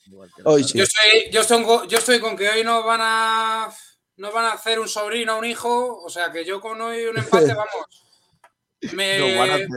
[0.44, 0.78] Hoy sí.
[0.78, 3.74] Yo estoy, yo, estoy con, yo estoy con que hoy no van a
[4.18, 7.18] no van a hacer un sobrino un hijo, o sea que yo con hoy un
[7.18, 8.06] empate, vamos.
[8.94, 9.68] Me,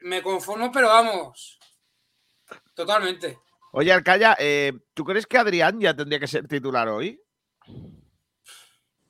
[0.00, 1.58] me conformo, pero vamos.
[2.72, 3.38] Totalmente.
[3.72, 7.20] Oye, Arcaya, eh, ¿tú crees que Adrián ya tendría que ser titular hoy?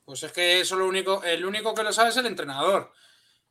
[0.09, 2.91] Pues es que eso lo único, el único que lo sabe es el entrenador.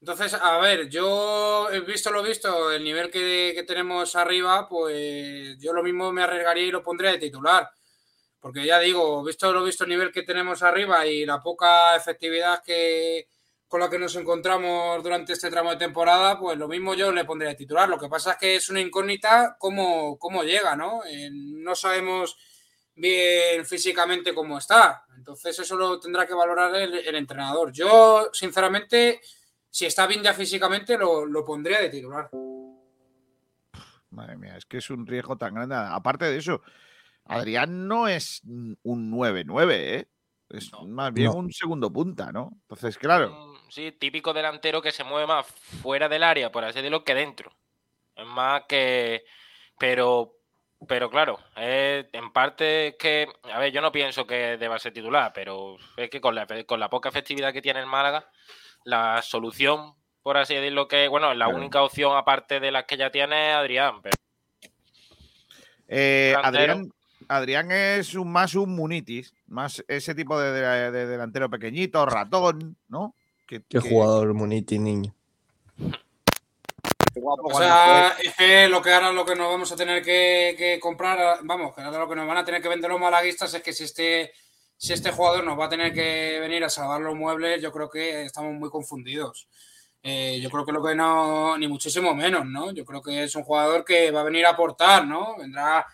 [0.01, 5.73] Entonces, a ver, yo he visto lo visto, el nivel que, tenemos arriba, pues yo
[5.73, 7.71] lo mismo me arriesgaría y lo pondría de titular.
[8.41, 12.61] Porque ya digo, visto lo visto el nivel que tenemos arriba y la poca efectividad
[12.65, 13.29] que
[13.69, 17.25] con la que nos encontramos durante este tramo de temporada, pues lo mismo yo le
[17.25, 17.89] pondría de titular.
[17.89, 21.05] Lo que pasa es que es una incógnita cómo, cómo llega, ¿no?
[21.07, 22.37] Eh, no sabemos
[22.97, 25.05] bien físicamente cómo está.
[25.29, 27.71] Entonces eso lo tendrá que valorar el, el entrenador.
[27.71, 29.21] Yo, sinceramente,
[29.69, 32.31] si está bien ya físicamente, lo, lo pondría de titular.
[34.09, 35.75] Madre mía, es que es un riesgo tan grande.
[35.77, 36.63] Aparte de eso,
[37.27, 40.09] Adrián no es un 9-9, ¿eh?
[40.49, 41.35] Es más bien No.
[41.37, 42.49] un segundo punta, ¿no?
[42.63, 43.53] Entonces, claro.
[43.69, 47.53] Sí, típico delantero que se mueve más fuera del área, por así decirlo, que dentro.
[48.17, 49.27] Es más que.
[49.79, 50.38] Pero.
[50.87, 53.27] Pero claro, es- en parte es que.
[53.53, 56.79] A ver, yo no pienso que deba ser titular, pero es que con la, con
[56.79, 58.31] la poca efectividad que tiene el Málaga,
[58.85, 61.09] la solución, por así decirlo, que.
[61.09, 61.59] Bueno, la Claro.
[61.59, 64.01] única opción aparte de las que ya tiene es Adrián.
[64.03, 64.17] Pero
[65.89, 66.35] Eh.
[66.43, 66.93] Adrián,
[67.29, 72.77] Adrián es un, más un Munitis, más ese tipo de, de- de delantero pequeñito, ratón,
[72.89, 73.15] ¿no?
[73.47, 75.15] Que, Qué que- jugador Muniti, niño.
[77.21, 80.55] Guapo O sea, es que lo que ahora lo que nos vamos a tener que,
[80.57, 83.53] que comprar, vamos, que ahora lo que nos van a tener que vender los malaguistas
[83.55, 84.33] es que si este,
[84.77, 87.89] si este jugador nos va a tener que venir a salvar los muebles, yo creo
[87.91, 89.49] que estamos muy confundidos.
[90.03, 92.71] Eh, yo creo que lo que no, ni muchísimo menos, ¿no?
[92.73, 95.37] Yo creo que es un jugador que va a venir a aportar, ¿no?
[95.39, 95.87] Vendrá a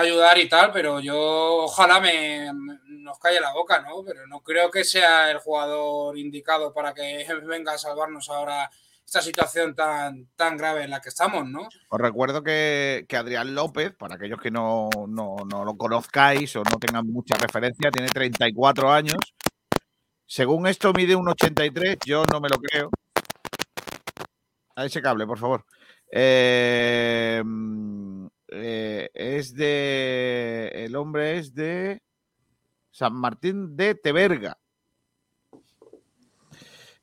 [0.00, 1.16] ayudar y tal, pero yo
[1.64, 4.02] ojalá me, me- nos calle la boca, ¿no?
[4.04, 8.70] Pero no creo que sea el jugador indicado para que venga a salvarnos ahora
[9.10, 11.62] esta situación tan, tan grave en la que estamos, ¿no?
[11.88, 16.62] Os recuerdo que, que Adrián López, para aquellos que no, no- no lo conozcáis o
[16.62, 19.16] no tengan mucha referencia, tiene 34 años.
[20.26, 22.88] Según esto mide un 83, yo no me lo creo.
[24.76, 25.64] A ese cable, por favor.
[26.12, 27.42] Eh,
[28.52, 30.70] eh, es de.
[30.72, 32.00] El hombre es de
[32.92, 34.56] San Martín de Teberga.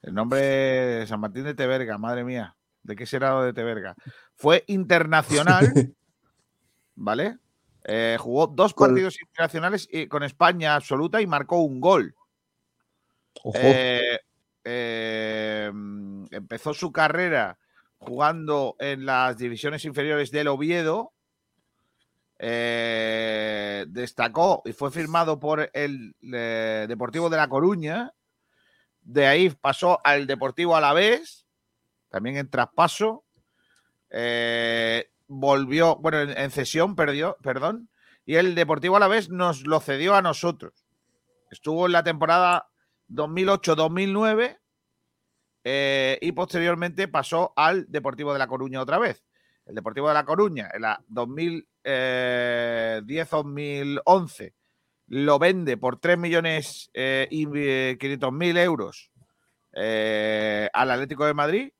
[0.08, 2.55] El nombre de San Martín de Teberga, madre mía.
[2.82, 3.93] ¿De qué será lo de Teberga?
[4.36, 5.60] Fue internacional,
[6.95, 7.39] ¿vale?
[7.84, 12.16] Eh, jugó dos partidos internacionales y- con España absoluta y marcó un gol.
[13.43, 13.51] Ojo.
[13.62, 14.20] Eh,
[14.64, 15.70] eh,
[16.32, 17.60] empezó su carrera
[17.97, 21.12] jugando en las divisiones inferiores del Oviedo.
[22.39, 28.14] Eh, destacó y fue firmado por el eh, Deportivo de La Coruña.
[29.08, 31.47] De ahí pasó al Deportivo Alavés,
[32.10, 33.24] también en traspaso.
[34.10, 37.89] Eh, volvió, bueno, en, en cesión, perdió, perdón.
[38.26, 40.86] Y el Deportivo Alavés nos lo cedió a nosotros.
[41.49, 42.70] Estuvo en la temporada
[43.08, 44.60] 2008-2009
[45.64, 49.24] eh, y posteriormente pasó al Deportivo de La Coruña otra vez.
[49.66, 51.01] El Deportivo de La Coruña en la
[51.86, 54.53] eh, 2010-2011
[55.08, 59.12] lo vende por 3 millones eh, y eh, 500 mil euros
[59.74, 61.72] eh, al Atlético de Madrid.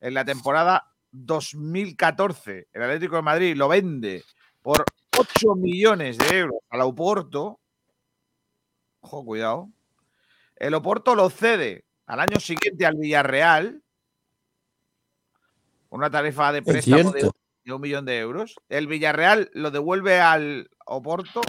[0.00, 4.24] En la temporada 2014 el Atlético de Madrid lo vende
[4.62, 4.84] por
[5.16, 7.60] 8 millones de euros al Oporto.
[9.00, 9.68] Ojo, cuidado.
[10.56, 13.82] El Oporto lo cede al año siguiente al Villarreal.
[15.88, 17.30] con Una tarifa de préstamo de,
[17.64, 18.56] de un millón de euros.
[18.68, 21.42] El Villarreal lo devuelve al Oporto.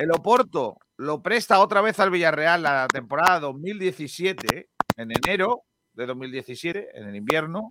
[0.00, 6.98] El Oporto lo presta otra vez al Villarreal la temporada 2017, en enero de 2017,
[6.98, 7.70] en el invierno,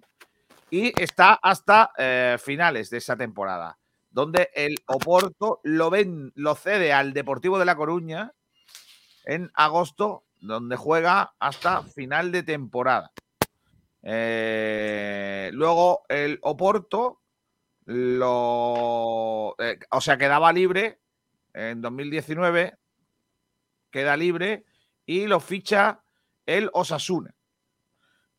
[0.69, 3.79] y está hasta eh, finales de esa temporada,
[4.11, 8.31] donde el Oporto lo, ven, lo cede al Deportivo de La Coruña
[9.25, 13.11] en agosto donde juega hasta final de temporada.
[14.03, 17.21] Eh, luego el Oporto
[17.85, 19.55] lo.
[19.57, 20.99] eh, o sea, quedaba libre
[21.53, 22.77] en 2019,
[23.91, 24.65] queda libre
[25.05, 26.01] y lo ficha
[26.45, 27.35] el Osasuna.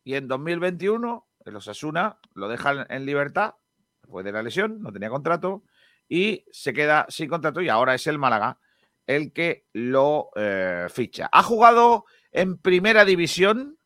[0.05, 3.55] Y en 2021, el Osasuna lo deja en- libertad
[4.03, 5.63] después de la lesión, no tenía contrato
[6.09, 8.59] y se queda sin contrato y ahora es el Málaga
[9.07, 11.29] el que lo eh, ficha.
[11.33, 13.79] Ha jugado en primera división,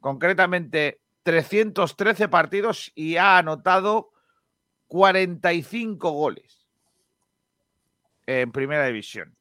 [0.00, 4.10] concretamente 313 partidos y ha anotado
[4.86, 6.63] 45 goles
[8.26, 9.36] en primera división.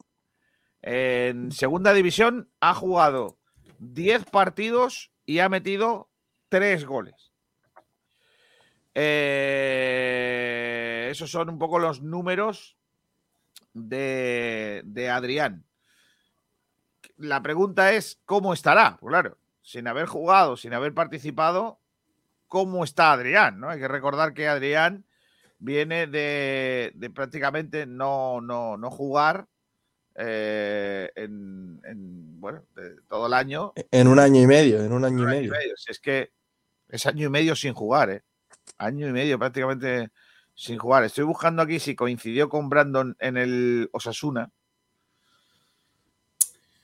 [0.81, 3.37] En segunda división ha jugado
[3.79, 6.09] 10 partidos y ha metido
[6.49, 7.31] 3 goles.
[8.95, 10.33] Eh,
[11.09, 12.77] esos son un poco los números
[13.73, 15.65] de, de Adrián.
[17.17, 18.97] La pregunta es, ¿cómo estará?
[18.99, 21.79] Pues claro, sin haber jugado, sin haber participado,
[22.47, 23.59] ¿cómo está Adrián?
[23.59, 23.69] ¿no?
[23.69, 25.05] Hay que recordar que Adrián
[25.63, 29.47] viene de, de prácticamente no, no, no jugar
[30.15, 33.71] eh, en, en, bueno, de todo el año.
[33.91, 35.53] En un año y medio, en un año y medio.
[35.77, 36.31] Si es que
[36.89, 38.23] es año y medio sin jugar, ¿eh?
[38.77, 40.09] Año y medio prácticamente
[40.53, 41.05] sin jugar.
[41.05, 44.51] Estoy buscando aquí si coincidió con Brandon en el Osasuna.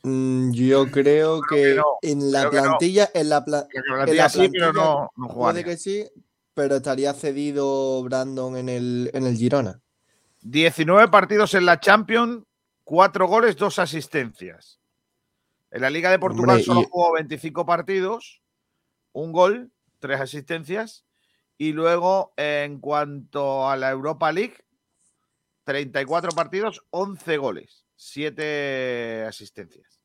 [0.03, 5.27] Mm, Yo creo que en la plantilla, en la, plantilla la sí, pero no- no
[5.27, 6.09] puede que sí,
[6.60, 9.80] pero estaría cedido Brandon en el, en el Girona.
[10.41, 12.43] 19 partidos en la Champions,
[12.84, 14.82] 4 goles, 2 asistencias.
[15.72, 18.41] En la Liga de Portugal Hombre, solo y- jugó 25 partidos,
[19.14, 21.05] un gol, 3 asistencias.
[21.57, 24.57] Y luego, en cuanto a la Europa League,
[25.64, 29.99] 34 partidos, 11 goles, 7 asistencias.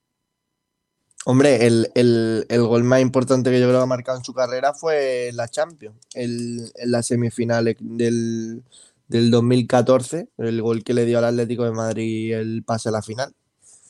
[1.26, 4.34] Hombre, el, el- el gol más importante que yo creo que ha marcado en su
[4.34, 8.62] carrera fue la Champions, el- en las semifinales del,
[9.08, 13.02] del 2014, el gol que le dio al Atlético de Madrid el pase a la
[13.02, 13.34] final.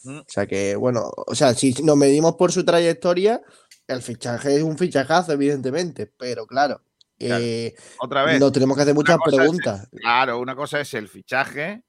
[0.04, 0.18] Mm.
[0.18, 3.40] O sea que, bueno, o sea, si nos medimos por su trayectoria,
[3.88, 6.82] el fichaje es un fichajazo, evidentemente, pero claro,
[7.18, 7.42] Claro.
[7.44, 8.38] eh, Otra vez.
[8.40, 9.88] nos tenemos que hacer muchas el- preguntas.
[9.90, 11.82] claro, una cosa es el fichaje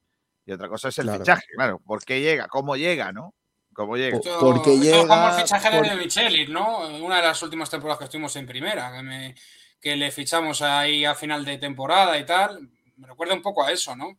[0.46, 1.20] y otra cosa es el Claro.
[1.20, 1.46] fichaje.
[1.56, 2.48] Claro, ¿por qué llega?
[2.48, 3.34] ¿Cómo llega, no?
[3.76, 4.18] ¿Cómo llega?
[4.18, 6.88] Esto- porque esto es como llega el fichaje por- de Michelis, ¿no?
[7.04, 9.36] Una de las últimas temporadas que estuvimos en primera, que, me-
[9.82, 12.70] que le fichamos ahí a final de temporada y tal.
[12.96, 14.18] Me recuerda un poco a eso, ¿no?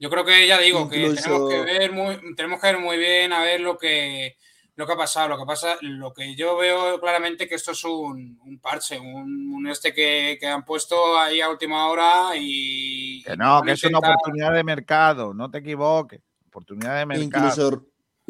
[0.00, 3.32] Yo creo que ya digo que tenemos que ver muy, tenemos que ver muy bien
[3.32, 4.36] a ver lo que
[4.74, 5.28] lo que ha pasado.
[5.28, 9.52] Lo que pasa, lo que yo veo claramente que esto es un, un parche, un,
[9.54, 13.22] un este que, que han puesto ahí a última hora y.
[13.22, 16.20] Que no, que es una oportunidad de mercado, no te equivoques.
[16.48, 17.46] Oportunidad de mercado.
[17.46, 17.86] Incluso,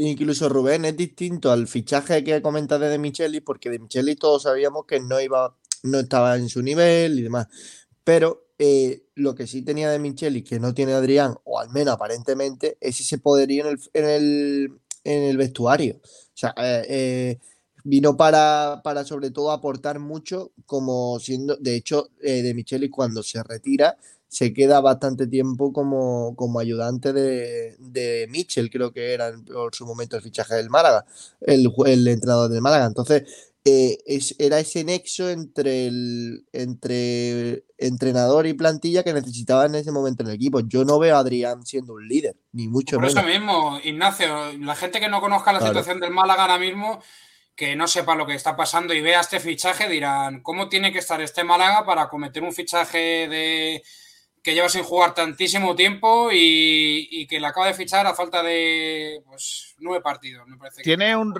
[0.09, 4.45] incluso Rubén es distinto al fichaje que comentas de De Micheli, porque De Micheli todos
[4.45, 7.49] sabíamos que no iba, no estaba en su nivel y demás.
[8.05, 11.95] Pero eh, lo que sí tenía De Micheli, que no tiene Adrián, o al menos
[11.95, 15.97] aparentemente, es ese poderío en el, en el, en el vestuario.
[16.03, 17.39] O sea, eh, eh,
[17.85, 23.43] vino para, para sobre todo aportar mucho, como siendo, de hecho, De Micheli cuando se
[23.43, 23.99] retira
[24.33, 29.75] se queda bastante tiempo como, como ayudante de, de Mitchell, creo que era en- por
[29.75, 31.05] su momento el fichaje del Málaga,
[31.43, 32.87] el, el entrenador del Málaga.
[32.87, 33.25] Entonces,
[33.63, 39.93] eh, es- era ese nexo entre el entre entrenador y plantilla que necesitaba en ese
[39.93, 40.61] momento en el equipo.
[40.61, 43.31] Yo no veo a Adrián siendo un líder, ni mucho Por eso menos.
[43.39, 45.75] mismo, Ignacio, la gente que no conozca la Claro.
[45.75, 47.03] situación del Málaga ahora mismo,
[47.55, 51.01] que no sepa lo que está pasando y vea este fichaje, dirán, ¿cómo tiene que
[51.01, 53.83] estar este Málaga para cometer un fichaje de
[54.43, 58.43] que lleva sin jugar tantísimo tiempo y, y que le acaba de fichar a falta
[58.43, 60.47] de pues, nueve partidos?
[60.49, 61.33] Me parece que- Tiene un,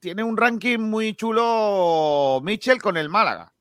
[0.00, 3.52] tiene un ranking muy chulo Mitchell con el Málaga.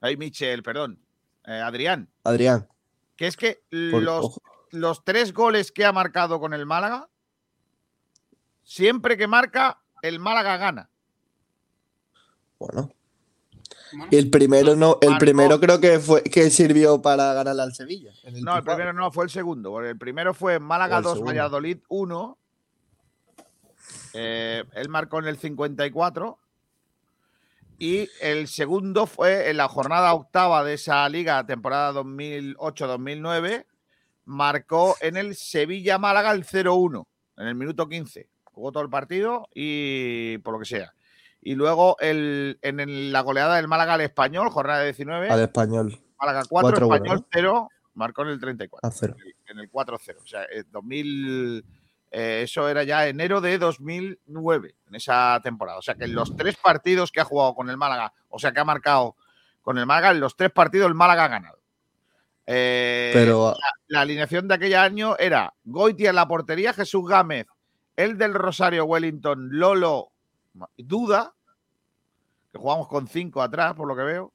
[0.00, 1.00] Ay, Mitchell, perdón.
[1.46, 2.08] Eh, Adrián.
[2.24, 2.68] Adrián,
[3.16, 7.08] Que es que Por- los, los tres goles que ha marcado con el Málaga,
[8.62, 10.90] siempre que marca, el Málaga gana.
[12.58, 12.90] bueno.
[14.10, 18.10] El primero no, el Marcó- primero creo que fue que sirvió para ganarle al Sevilla.
[18.24, 19.70] en el No, el primero no, fue el segundo.
[19.70, 21.30] porque El primero fue Málaga O el 2, segundo.
[21.30, 22.38] Valladolid 1.
[24.14, 26.38] Eh, él marcó en el 54.
[27.78, 33.66] Y el segundo fue en la jornada octava de esa liga, temporada 2008-2009.
[34.24, 37.06] Marcó en el Sevilla-Málaga el 0-1,
[37.36, 38.28] en el minuto 15.
[38.44, 40.94] Jugó todo el partido y por lo que sea.
[41.46, 45.30] Y luego el, en el- la goleada del Málaga al Español, jornada 19.
[45.30, 45.96] Al español.
[46.18, 47.26] Málaga 4, 4-1, Español ¿no?
[47.32, 48.88] 0, marcó en el 34.
[48.88, 49.14] A cero.
[49.46, 50.16] En el 4-0.
[50.22, 51.64] O sea, en 2000,
[52.10, 55.78] Eh, eso era ya enero de 2009, en esa temporada.
[55.78, 58.52] O sea que en los tres partidos que ha jugado con el Málaga, o sea
[58.52, 59.14] que ha marcado
[59.62, 61.58] con el Málaga, en los tres partidos el Málaga ha ganado.
[62.46, 67.46] Eh, Pero- la, la alineación de aquel año era Goitia en la portería, Jesús Gámez,
[67.96, 70.10] el del Rosario Wellington, Lolo,
[70.78, 71.34] Duda,
[72.56, 74.32] que jugamos con cinco atrás, por lo que veo.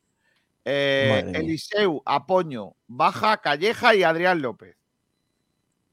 [0.66, 1.32] eh.
[1.34, 4.76] Eliseu, Apoño, Baja, Calleja y Adrián López.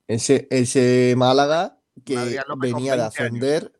[0.06, 3.06] Ese, ese Málaga que venía de 20 años.
[3.06, 3.72] ascender,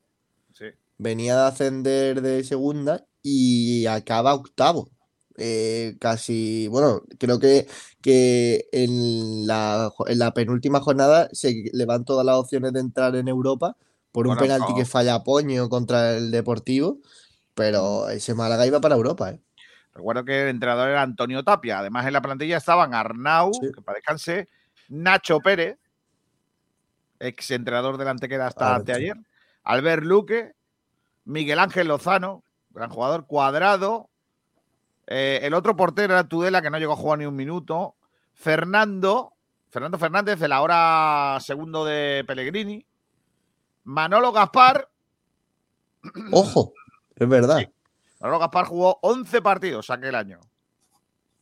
[0.53, 0.67] Sí.
[0.99, 4.91] venía de ascender de segunda y acaba octavo.
[5.37, 7.67] Eh, casi, bueno, creo que,
[8.03, 13.15] que en la, en la penúltima jornada se le van todas las opciones de entrar
[13.15, 13.77] en Europa
[14.11, 14.79] por un Bueno, penalti no.
[14.79, 16.99] que falla Poño contra el Deportivo,
[17.59, 19.41] pero ese Málaga iba para Europa, ¿eh?
[19.93, 21.81] Recuerdo que el entrenador era Antonio Tapia.
[21.81, 24.49] Además, en la plantilla estaban Arnau, que para descanse,
[24.89, 25.77] Nacho Pérez,
[27.19, 29.17] ex entrenador del Antequera hasta anteayer,
[29.65, 30.53] Albert Luque,
[31.25, 34.09] Miguel Ángel Lozano, gran jugador, Cuadrado,
[35.09, 37.97] eh, el otro portero era Tudela, que no llegó a jugar ni un minuto,
[38.35, 39.33] Fernando,
[39.69, 42.87] Fernando Fernández, el ahora segundo de Pellegrini,
[43.83, 44.89] Manolo Gaspar,
[46.31, 46.73] Ojo,
[47.19, 47.63] es verdad.
[48.21, 50.41] Manolo Gaspar jugó 11 partidos aquel año.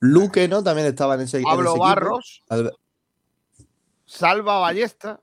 [0.01, 0.63] Luque, ¿no?
[0.63, 1.79] También estaba en ese, en Pablo ese.
[1.81, 2.43] Barros.
[4.05, 5.21] Salva Ballesta,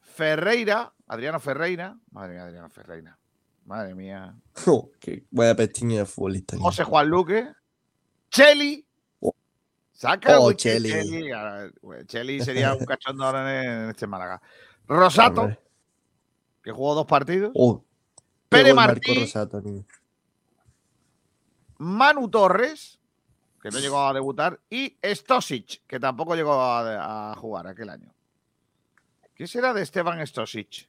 [0.00, 3.18] Ferreira, Adriano Ferreira, madre mía, Adriano Ferreira,
[3.64, 4.34] madre mía,
[4.66, 6.58] Oh, qué vaya pestiño de futbolista.
[6.58, 7.50] José Juan Luque,
[8.30, 8.86] Cheli,
[9.92, 10.90] saca Oh, uy, que Cheli.
[10.90, 11.30] Cheli,
[11.80, 14.40] güey, Cheli sería un cachondo ahora en, este Málaga.
[14.86, 15.58] Rosato, Hombre.
[16.62, 17.82] que jugó dos partidos, Oh,
[18.58, 19.20] Pere Martí.
[19.20, 19.62] Rosato.
[21.78, 22.98] Manu Torres,
[23.62, 28.12] que no llegó a debutar, y Stosic, que tampoco llegó a, a jugar aquel año.
[29.34, 30.88] ¿Qué será de Esteban Stosic?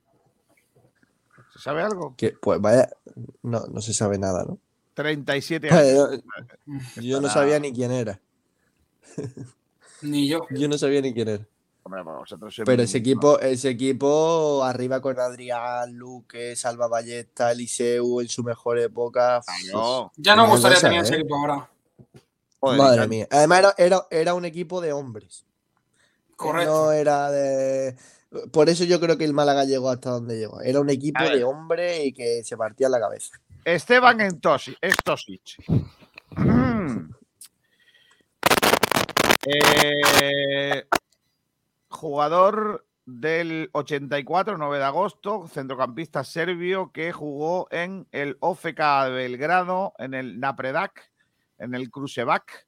[1.54, 2.16] ¿Se sabe algo?
[2.18, 2.90] Que, pues vaya,
[3.42, 4.60] no, no se sabe nada, ¿no?
[4.94, 6.24] 37 Bueno, años.
[6.98, 8.20] Yo no sabía ni quién era.
[10.02, 10.46] Ni yo.
[10.52, 11.48] Yo no sabía ni quién era.
[11.88, 18.22] Hombre, pues vosotros Pero ese equipo, ese equipo arriba con Adrián, Luque, Salva Ballesta, Eliseu
[18.22, 19.42] en su mejor época.
[19.70, 20.12] Claro.
[20.18, 21.20] Ya no me gustaría tener ese ¿eh?
[21.20, 21.70] equipo ahora.
[22.60, 23.28] Joder, Madre ya- mía.
[23.30, 25.46] Además era, era, era un equipo de hombres.
[26.36, 26.72] Correcto.
[26.86, 27.96] No era de.
[28.52, 30.62] Por eso yo creo que el Málaga llegó hasta donde llegó.
[30.62, 33.40] Era un equipo de hombres y que se partía la cabeza.
[33.64, 35.64] Esteban Entosi- Stosic.
[39.48, 40.84] Eh,
[41.96, 48.80] jugador del 84, 9 de agosto, centrocampista serbio que jugó en el OFK
[49.12, 51.12] Belgrado, en el Napredak,
[51.58, 52.68] en el Krusevac,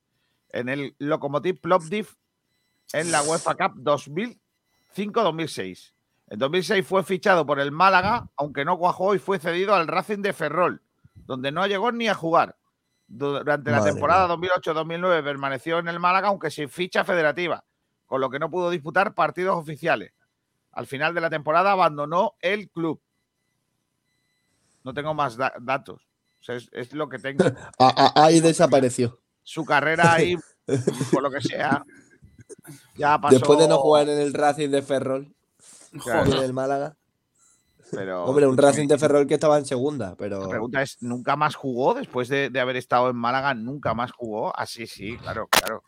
[0.49, 2.09] en el Lokomotiv Plovdiv,
[2.93, 3.73] en la UEFA Cup
[4.95, 5.93] 2005-2006.
[6.29, 10.21] En 2006 fue fichado por el Málaga, aunque no cuajó y fue cedido al Racing
[10.21, 10.81] de Ferrol,
[11.15, 12.57] donde no llegó ni a jugar.
[13.07, 17.63] Durante la Madre temporada 2008-2009 permaneció en el Málaga, aunque sin ficha federativa,
[18.07, 20.13] con lo que no pudo disputar partidos oficiales.
[20.71, 22.99] Al final de la temporada abandonó el club.
[24.83, 26.01] No tengo más da- datos.
[26.39, 27.43] O sea, es, es lo que tengo.
[27.79, 29.19] Ah, ah, ahí desapareció.
[29.43, 30.35] Su carrera ahí,
[31.11, 31.83] por lo que sea,
[32.95, 33.35] ya pasó.
[33.35, 35.33] Después de no jugar en el Racing de Ferrol.
[36.03, 36.31] Claro.
[36.31, 36.95] en el Málaga.
[37.91, 40.41] Pero, Hombre, un Racing de Ferrol que estaba en segunda, pero.
[40.41, 43.53] La pregunta es, ¿nunca más jugó después de, de haber estado en Málaga?
[43.53, 44.51] ¿Nunca más jugó?
[44.57, 45.83] Ah, sí, sí, claro, claro.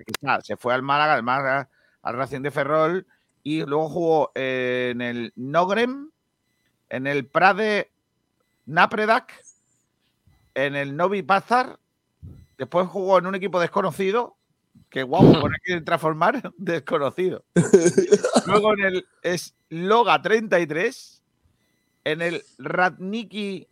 [0.00, 1.68] Aquí se fue al Málaga, al, Málaga,
[2.02, 3.06] al Racing de Ferrol
[3.42, 6.10] y luego jugó en el Nogrem,
[6.88, 7.90] en el Prade
[8.66, 9.32] Napredak,
[10.54, 11.78] en el Novi Pazar,
[12.58, 14.36] después jugó en un equipo desconocido,
[14.90, 17.44] que guapo, por aquí transformar, desconocido.
[18.46, 19.38] Luego en el
[19.68, 21.22] Sloga 33,
[22.04, 23.68] en el Radniki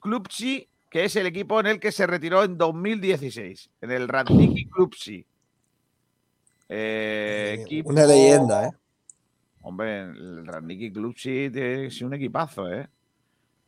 [0.00, 4.68] Klubsi, que es el equipo en el que se retiró en 2016, en el Radniki
[4.70, 5.26] Klubsi.
[6.74, 8.70] Eh, equipo- Una leyenda, ¿eh?
[9.60, 12.88] Hombre, el Radniki Klubsi es un equipazo, ¿eh?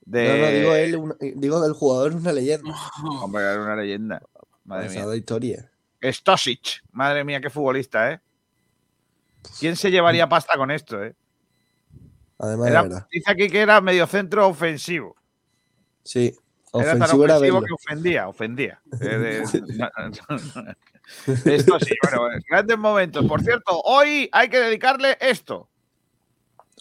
[0.07, 2.75] No, no, digo él, un- digo del jugador una leyenda.
[3.23, 4.23] Hombre, era una leyenda.
[4.65, 4.99] Madre mía.
[4.99, 5.71] Pasada historia.
[6.03, 8.21] Stosic, madre mía, qué futbolista, ¿eh?
[9.61, 11.15] ¿Quién se llevaría pasta con esto, eh?
[12.39, 15.15] Además, Era- de dice aquí que era mediocentro ofensivo.
[16.03, 16.35] Sí.
[16.75, 17.67] Era tan Ofensivo era ofensivo verlo.
[17.67, 18.81] que ofendía, ofendía.
[19.01, 19.45] Eh, de-
[21.27, 23.25] Esto sí, bueno, eh, grandes momentos.
[23.27, 25.69] Por cierto, hoy hay que dedicarle esto.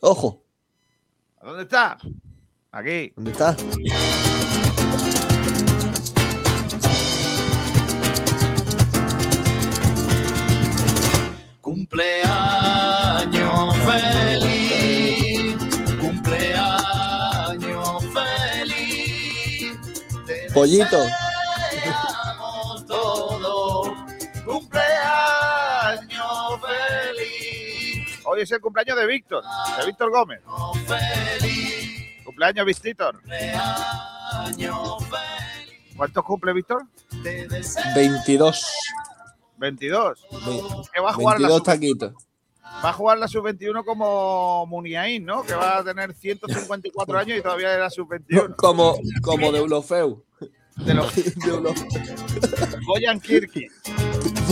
[0.02, 0.44] Ojo.
[1.40, 1.98] ¿A dónde está?
[2.72, 3.12] Aquí.
[3.16, 3.56] ¿Dónde está?
[11.62, 15.56] Cumpleaños feliz,
[16.00, 19.78] cumpleaños feliz.
[20.54, 20.98] Pollito.
[28.34, 29.44] Hoy es el cumpleaños de Víctor,
[29.80, 30.42] de Víctor Gómez.
[32.26, 33.22] Cumpleaños, Víctor.
[35.96, 36.82] ¿Cuántos cumple Víctor?
[37.96, 38.66] 22.
[39.58, 40.20] 22.
[40.32, 40.62] Ve-
[40.92, 42.14] Que va a jugar la 22 sub- taquitos.
[42.84, 45.44] Va a jugar la sub-21 como Muniain, ¿no?
[45.44, 48.56] Que va a tener 154 años y todavía era sub-21.
[48.58, 50.24] Como, como de Ulofeu.
[50.78, 51.14] De los
[51.46, 51.88] De Ulofeu.
[52.88, 53.68] Boyan Kirki,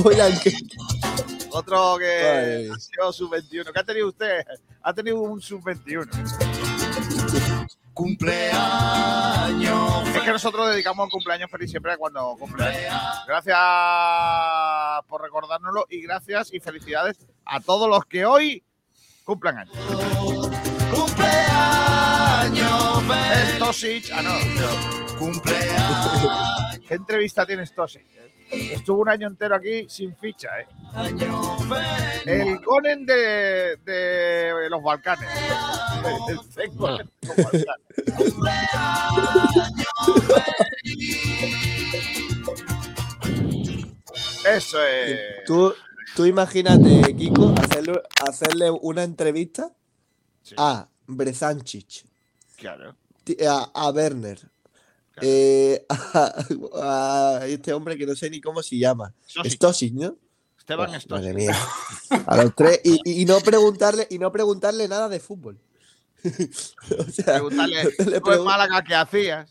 [0.03, 0.53] Voy a que-
[1.53, 2.69] otro que Ay.
[2.69, 3.71] ha sido sub-21.
[3.73, 4.43] ¿Qué ha tenido usted?
[4.81, 6.07] Ha tenido un sub-21.
[7.93, 10.07] Cumpleaños.
[10.15, 12.93] Es que nosotros dedicamos un cumpleaños feliz siempre a cuando cumpleaños.
[13.27, 13.57] Gracias
[15.07, 18.63] por recordárnoslo y gracias y felicidades a todos los que hoy
[19.23, 19.75] cumplan años.
[20.93, 23.55] Cumpleaños feliz.
[23.55, 24.11] Stosic.
[24.13, 25.17] Ah, no.
[25.17, 26.79] Cumpleaños.
[26.87, 28.05] ¿Qué entrevista tiene Stosic?
[28.51, 30.67] Estuvo un año entero aquí sin ficha, ¿eh?
[32.25, 35.29] El Conen de, de los Balcanes.
[36.57, 38.91] El Conen de los Balcanes.
[44.45, 45.19] Eso es.
[45.45, 45.73] Tú,
[46.15, 49.71] tú imagínate, Kiko, hacerle, hacerle una entrevista
[50.57, 52.05] a Brezanchich,
[52.57, 52.95] Claro.
[53.47, 54.39] a, a Werner,
[55.21, 56.33] eh, a,
[57.41, 59.13] a este hombre que no sé ni cómo se llama.
[59.45, 60.15] Stosic, ¿no?
[60.57, 61.09] Esteban Stosic.
[61.11, 61.55] Madre mía.
[62.27, 65.57] A los tres y, y- y no preguntarle y no preguntarle nada de fútbol.
[66.23, 69.49] o sea, Preguntarle, le pregun- Málaga, ¿qué hacías?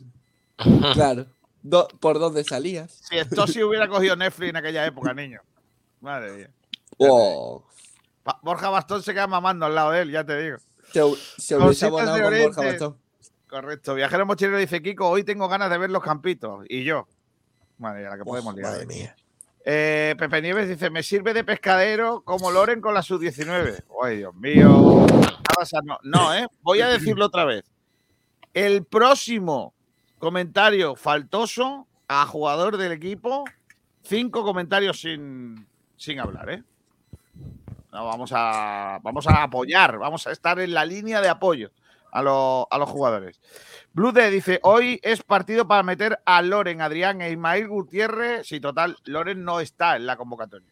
[0.95, 1.27] claro,
[1.63, 3.01] do- por dónde salías.
[3.09, 5.41] Si esto sí hubiera cogido Netflix en aquella época, niño.
[6.01, 6.51] Madre mía.
[8.23, 10.59] Pa- Borja Bastón se queda mamando al lado de él, ya te digo.
[10.93, 11.03] se,
[11.43, 12.63] se hubiese abonado con Borja.
[12.63, 12.97] Bastón.
[13.51, 13.97] Correcto.
[13.97, 16.65] Viajero mochilero dice Kiko, hoy tengo ganas de ver los campitos.
[16.69, 17.09] Y yo.
[17.79, 18.71] Madre mía, la que podemos liar.
[18.71, 19.17] Madre mía.
[19.65, 23.83] Eh, Pepe Nieves dice, me sirve de pescadero como Loren con la sub-19.
[24.03, 25.05] Ay, Dios mío.
[25.65, 25.99] Sano.
[26.05, 26.47] No, ¿eh?
[26.63, 27.65] Voy a decirlo otra vez.
[28.55, 29.75] El próximo
[30.19, 33.45] comentario faltoso a jugador del equipo,
[34.03, 36.63] cinco comentarios sin, sin hablar, ¿eh?
[37.93, 41.73] No, vamos, a, vamos a apoyar, vamos a estar en la línea de apoyo
[42.13, 43.41] a, lo- a los jugadores.
[43.93, 48.47] Blue D dice, hoy es partido para meter a Loren, Adrián e Ismael Gutiérrez.
[48.47, 50.69] Sí, total, Loren no está en la convocatoria.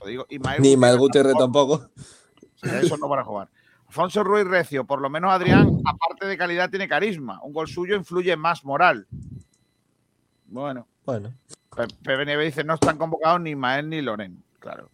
[0.00, 1.74] Lo digo, Ismael Ni Mal Gutiérrez tampoco.
[1.74, 3.48] o sea, eso no para jugar.
[3.88, 7.40] Alfonso Ruiz Recio, por lo menos Adrián, aparte de calidad, tiene carisma.
[7.42, 9.06] Un gol suyo influye más moral.
[10.46, 11.32] Bueno, Bueno,
[12.24, 14.42] Nieves dice, no están convocados ni Mael ni Loren.
[14.60, 14.90] Claro.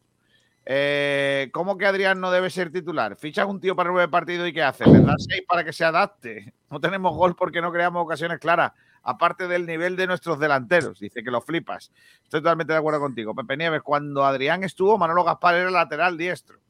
[0.73, 3.17] Eh, ¿Cómo que Adrián no debe ser titular?
[3.17, 4.87] Fichas un tío para nueve partidos y ¿qué hace?
[4.87, 6.55] Le das seis para que se adapte.
[6.71, 8.71] No tenemos gol porque no creamos ocasiones claras.
[9.03, 11.01] Aparte del nivel de nuestros delanteros.
[11.01, 11.91] Dice que lo flipas.
[12.23, 13.35] Estoy totalmente de acuerdo contigo.
[13.35, 16.61] Pepe Nieves, cuando Adrián estuvo, Manolo Gaspar era lateral diestro.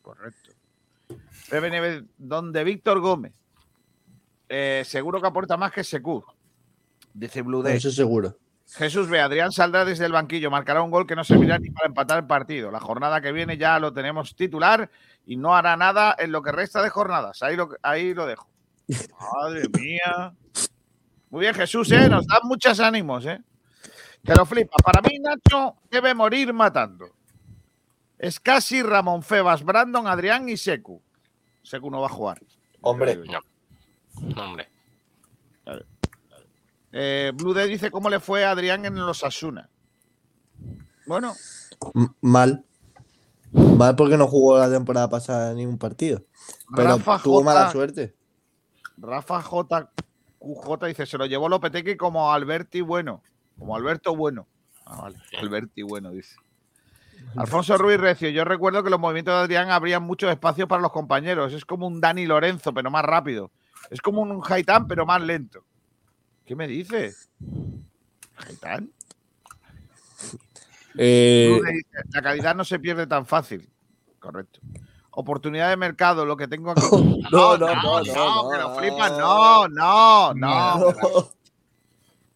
[0.00, 0.52] Correcto.
[1.50, 3.34] Pepe Nieves, donde Víctor Gómez.
[4.48, 6.24] Eh, seguro que aporta más que Secu.
[7.12, 7.76] Dice Blue Day.
[7.76, 8.34] eso seguro.
[8.74, 11.86] Jesús ve, Adrián saldrá desde el banquillo, marcará un gol que no servirá ni para
[11.86, 12.70] empatar el partido.
[12.70, 14.90] La jornada que viene ya lo tenemos titular
[15.24, 17.42] y no hará nada en lo que resta de jornadas.
[17.42, 18.48] Ahí lo, ahí lo dejo.
[19.34, 20.34] Madre mía.
[21.30, 22.08] Muy bien, Jesús, ¿eh?
[22.08, 23.24] nos dan muchos ánimos.
[23.26, 23.40] ¿eh?
[24.22, 24.76] Te lo flipa.
[24.84, 27.10] Para mí, Nacho debe morir matando.
[28.18, 31.02] Es casi Ramón Febas, Brandon, Adrián y Secu.
[31.62, 32.40] Secu no va a jugar.
[32.80, 33.18] Hombre.
[34.36, 34.68] Hombre.
[36.98, 39.68] Eh, Blue Day dice cómo le fue a Adrián en los Asuna.
[41.06, 41.34] Bueno,
[41.94, 42.64] M- Mal.
[43.52, 46.22] Mal porque no jugó la temporada pasada ningún partido.
[46.74, 47.44] Pero Rafa tuvo J.
[47.44, 48.14] mala suerte.
[48.96, 49.90] Rafa J.
[50.38, 53.22] QJ dice, se lo llevó Lopetegui como Alberti Bueno.
[53.58, 54.46] Como Alberto Bueno.
[54.86, 55.18] Ah, vale.
[55.38, 56.36] Alberti Bueno, dice.
[57.36, 60.92] Alfonso Ruiz Recio, yo recuerdo que los movimientos de Adrián abrían mucho espacio para los
[60.92, 61.52] compañeros.
[61.52, 63.50] Es como un Dani Lorenzo, pero más rápido.
[63.90, 65.64] Es como un Haitán, pero más lento.
[66.46, 67.28] ¿Qué me dices?
[68.36, 68.90] ¿Haitán?
[70.96, 71.60] Eh,
[72.10, 73.68] La calidad no se pierde tan fácil.
[74.20, 74.60] Correcto.
[75.10, 76.80] Oportunidad de mercado, lo que tengo aquí.
[77.32, 79.18] no, no, no, no, que no, lo flipas.
[79.18, 80.78] No, no, no.
[80.78, 81.30] no.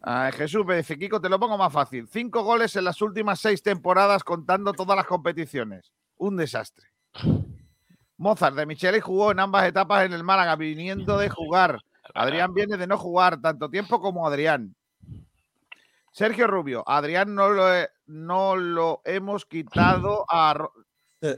[0.02, 2.08] Ah, Jesús me dice, Kiko, te lo pongo más fácil.
[2.08, 5.92] Cinco goles en las últimas seis temporadas contando todas las competiciones.
[6.16, 6.86] Un desastre.
[8.16, 11.80] Mozart de Micheli jugó en ambas etapas en el Málaga, viniendo de jugar.
[12.14, 14.74] Adrián viene de no jugar tanto tiempo como Adrián.
[16.12, 20.54] Sergio Rubio, Adrián no lo, he- no lo hemos quitado a...
[20.54, 20.72] Ro-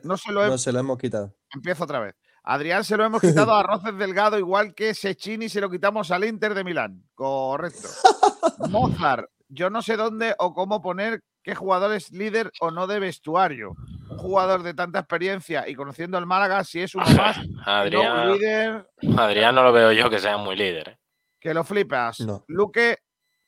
[0.04, 1.34] No se lo he- No se lo hemos quitado.
[1.54, 2.14] Empiezo otra vez.
[2.44, 6.24] Adrián se lo hemos quitado a Roces Delgado, igual que Sechini se lo quitamos al
[6.24, 7.04] Inter de Milán.
[7.14, 7.88] Correcto.
[8.70, 13.00] Mozart, yo no sé dónde o cómo poner qué jugador es líder o no de
[13.00, 13.74] vestuario.
[14.08, 17.60] Un jugador de tanta experiencia y conociendo el Málaga, si es uno más, y no
[17.60, 18.86] un Adrián, líder,
[19.16, 20.88] Adrián no lo veo yo que sea muy líder.
[20.88, 20.98] ¿eh?
[21.42, 22.20] que lo flipas.
[22.20, 22.44] No.
[22.46, 22.98] Luque,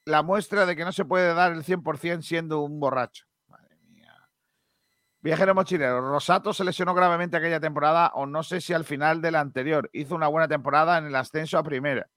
[0.05, 3.25] la muestra de que no se puede dar el 100% siendo un borracho.
[3.47, 4.13] Madre mía.
[5.21, 9.31] Viajero mochilero, Rosato se lesionó gravemente aquella temporada, o no sé si al final de
[9.31, 9.89] la anterior.
[9.93, 12.09] Hizo una buena temporada en el ascenso a primera.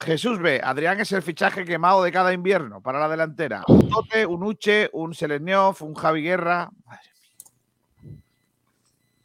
[0.00, 0.60] Jesús B.
[0.62, 3.64] Adrián es el fichaje quemado de cada invierno para la delantera.
[3.68, 6.70] Un Tote, un Uche, un Seleniov, un Javi Guerra.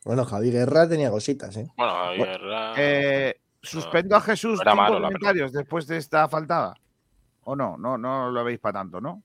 [0.06, 1.68] Bueno, Javi Guerra tenía cositas, ¿eh?
[1.76, 2.42] Bueno, Javier,
[2.78, 6.76] Eh, suspendo a Jesús no malo, comentarios después de esta faltada.
[7.44, 7.78] ¿O no?
[7.78, 9.22] No, no lo veis para tanto, ¿no?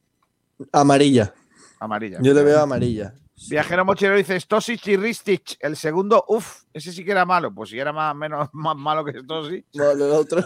[0.73, 1.33] Amarilla.
[1.79, 2.19] Amarilla.
[2.21, 3.15] Yo le veo amarilla.
[3.49, 5.57] Viajero mochilero dice Stosic y Ristich.
[5.61, 7.53] El segundo, uff, ese sí que era malo.
[7.53, 9.67] Pues si era más, menos, más malo que Stosic.
[9.75, 10.45] No, el otro.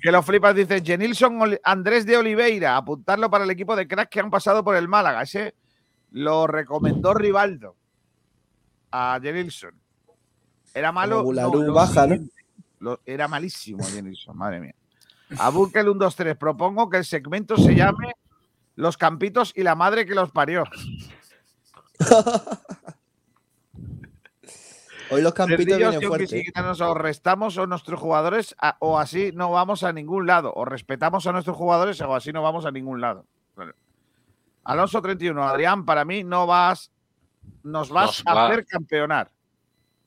[0.00, 2.76] Que lo flipas, dice Genilson Oli- Andrés de Oliveira.
[2.76, 5.22] Apuntarlo para el equipo de cracks que han pasado por el Málaga.
[5.22, 5.54] Ese
[6.12, 7.74] lo recomendó Rivaldo
[8.92, 9.72] a Genilson.
[10.72, 11.24] Era malo.
[11.32, 12.16] No, baja, ¿no?
[12.80, 14.74] Lo- era malísimo Genilson, madre mía.
[15.38, 16.36] A Burkel 1, 2, 3.
[16.36, 18.14] Propongo que el segmento se llame
[18.76, 20.62] Los campitos y la madre que los parió.
[25.10, 26.30] Hoy los campitos vienen fuertes.
[26.30, 30.52] si nos o restamos a nuestros jugadores a- o así no vamos a ningún lado.
[30.54, 33.24] O respetamos a nuestros jugadores o así no vamos a ningún lado.
[33.56, 33.72] Bueno.
[34.64, 36.90] Alonso 31, Adrián, para mí no vas,
[37.62, 38.46] nos vas Nos a va.
[38.48, 39.30] hacer campeonar.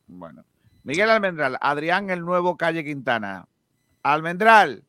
[0.08, 0.44] Bueno.
[0.84, 3.48] Miguel Almendral, Adrián, el nuevo Calle Quintana.
[4.04, 4.84] Almendral,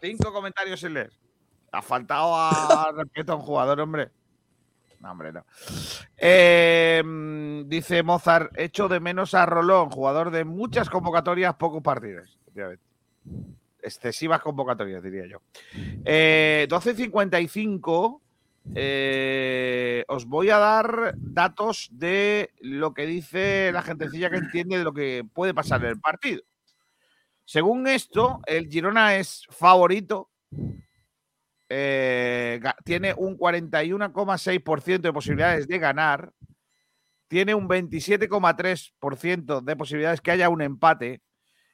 [0.00, 1.12] cinco comentarios sin leer.
[1.72, 4.10] Ha faltado a respeto a un jugador, hombre.
[5.02, 5.44] No, hombre, no.
[6.16, 7.02] Eh,
[7.66, 12.38] dice Mozart, echo de menos a Rolón, jugador de muchas convocatorias, pocos partidos.
[13.82, 15.42] Excesivas convocatorias, diría yo.
[16.04, 18.20] Eh, 12.55.
[18.76, 24.84] eh, os voy a dar datos de lo que dice la gentecilla que entiende de
[24.84, 26.42] lo que puede pasar en el partido.
[27.44, 30.30] Según esto, el Girona es favorito
[31.74, 36.30] eh, tiene un 41,6% de posibilidades de ganar,
[37.28, 41.22] tiene un 27,3% de posibilidades que haya un empate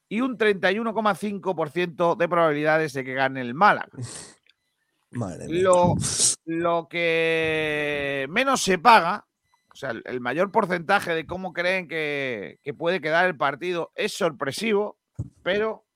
[0.09, 3.90] y un 31,5% de probabilidades de que gane el Málaga.
[5.11, 5.62] Madre mía.
[5.62, 5.96] Lo,
[6.44, 9.26] lo que menos se paga,
[9.72, 13.90] o sea, el, el mayor porcentaje de cómo creen que, que puede quedar el partido
[13.96, 14.96] es sorpresivo,
[15.42, 15.86] pero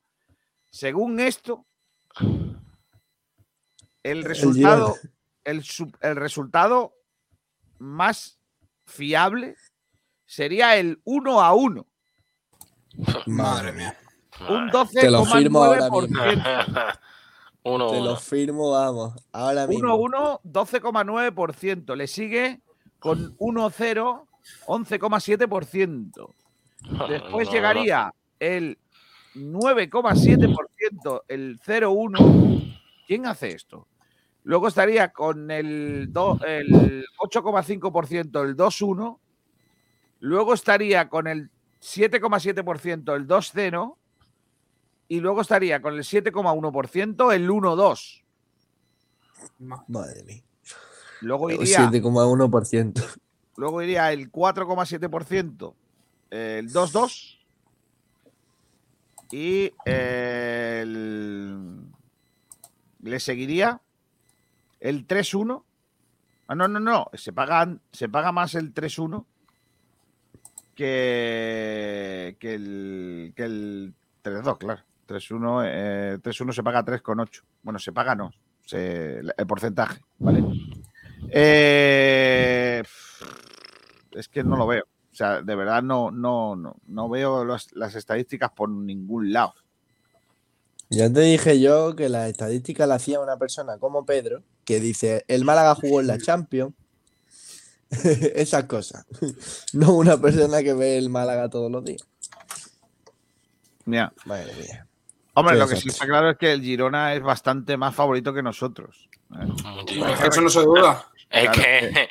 [0.70, 1.66] según esto,
[4.02, 4.96] el resultado,
[5.44, 6.94] el, sub- el resultado
[7.78, 8.38] más
[8.86, 9.56] fiable
[10.24, 11.86] sería el 1 a 1.
[13.26, 13.96] Madre mía.
[14.48, 16.00] Un Te lo firmo ahora mismo.
[16.00, 16.98] 12,9%.
[17.64, 19.14] Uno, Te lo firmo, vamos.
[19.30, 19.96] Ahora mismo.
[19.96, 21.94] 1-1, 12,9%.
[21.94, 22.60] Le sigue
[22.98, 24.26] con 1-0,
[24.66, 26.34] 11,7%.
[27.08, 28.78] Después No, llegaría el
[29.36, 32.80] 9,7%, el 0-1.
[33.06, 33.86] ¿Quién hace esto?
[34.44, 39.18] Luego estaría con el, do- el 8,5%, el 2-1.
[40.20, 43.96] Luego estaría con el 7,7%, el 2-0.
[45.08, 48.22] Y luego estaría con el 7,1%, el 1-2.
[49.88, 50.42] Madre mía.
[51.20, 53.18] Luego iría 7,1%.
[53.56, 55.74] Luego iría el 4,7%,
[56.30, 57.38] el 2,2
[59.30, 61.80] y el...
[63.00, 63.80] le seguiría
[64.82, 65.62] el 3,1.
[66.48, 69.24] Ah, no, no, no, se paga, se paga más el 3,1
[70.74, 74.80] que, que el, que el 3,2, claro.
[75.08, 77.42] 3,1 eh, 3,1 se paga 3,8.
[77.62, 78.32] Bueno, se paga no,
[78.64, 80.42] se- el porcentaje, ¿vale?
[81.30, 82.82] Eh,
[84.12, 84.84] es que no lo veo.
[85.12, 89.54] O sea, de verdad no, no, no, no veo las, las estadísticas por ningún lado.
[90.92, 95.24] Ya te dije yo que la estadística la hacía una persona como Pedro, que dice,
[95.26, 96.74] el Málaga jugó en la Champions.
[98.34, 99.06] Esas cosas.
[99.72, 102.06] No una persona que ve el Málaga todos los días.
[103.86, 104.12] Mira.
[104.26, 104.86] Madre mía.
[105.34, 108.34] Hombre, Qué lo que sí está claro es que el Girona es bastante más favorito
[108.34, 109.08] que nosotros.
[109.34, 109.48] ¿eh?
[110.28, 111.06] Eso no se duda.
[111.30, 112.08] Es Claro, que,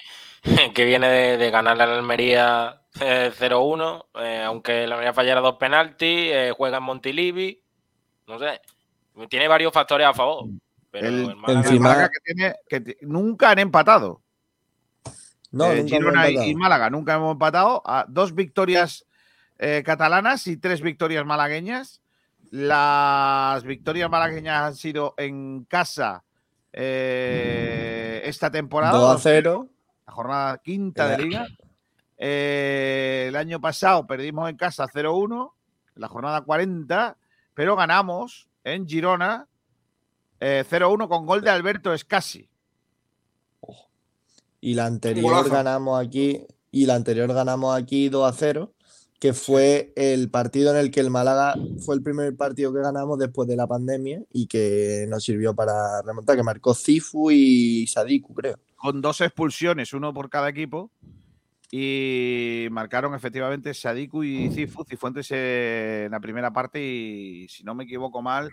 [0.74, 5.58] que viene de, de ganarle al Almería eh, 0-1, eh, aunque la Almería fallara dos
[5.58, 7.62] penaltis, eh, juega en Montilivi,
[8.28, 8.62] no sé,
[9.30, 10.46] tiene varios factores a favor.
[10.90, 14.22] Pero El, el Málaga- el Málaga que tiene, que nunca han empatado.
[15.52, 16.50] No, Eh, nunca Girona y, empatado.
[16.52, 17.82] y Málaga nunca hemos empatado.
[17.86, 19.06] A dos victorias
[19.60, 22.02] eh, catalanas y tres victorias malagueñas.
[22.52, 26.24] Las victorias malagueñas han sido en casa
[26.74, 28.98] eh, esta temporada.
[28.98, 29.68] 2 a 2-0, 0.
[30.08, 31.48] La jornada quinta de liga.
[32.18, 35.54] Eh, el año pasado perdimos en casa 0-1,
[35.96, 37.18] en la jornada 40,
[37.54, 39.48] pero ganamos en Girona
[40.40, 42.50] eh, 0-1 con gol de Alberto Escasi.
[44.60, 45.50] Y la anterior golazo.
[45.50, 48.74] ganamos aquí, y la anterior ganamos aquí 2 a 0,
[49.20, 53.20] que fue el partido en el que el Málaga fue el primer partido que ganamos
[53.20, 58.34] después de la pandemia y que nos sirvió para remontar, que marcó Cifu y Sadiku,
[58.34, 58.58] creo.
[58.76, 60.92] con dos expulsiones, uno por cada equipo.
[61.74, 64.84] Y marcaron efectivamente Sadiku y Cifu.
[64.84, 68.52] Cifuentes en la primera parte y, si no me equivoco mal,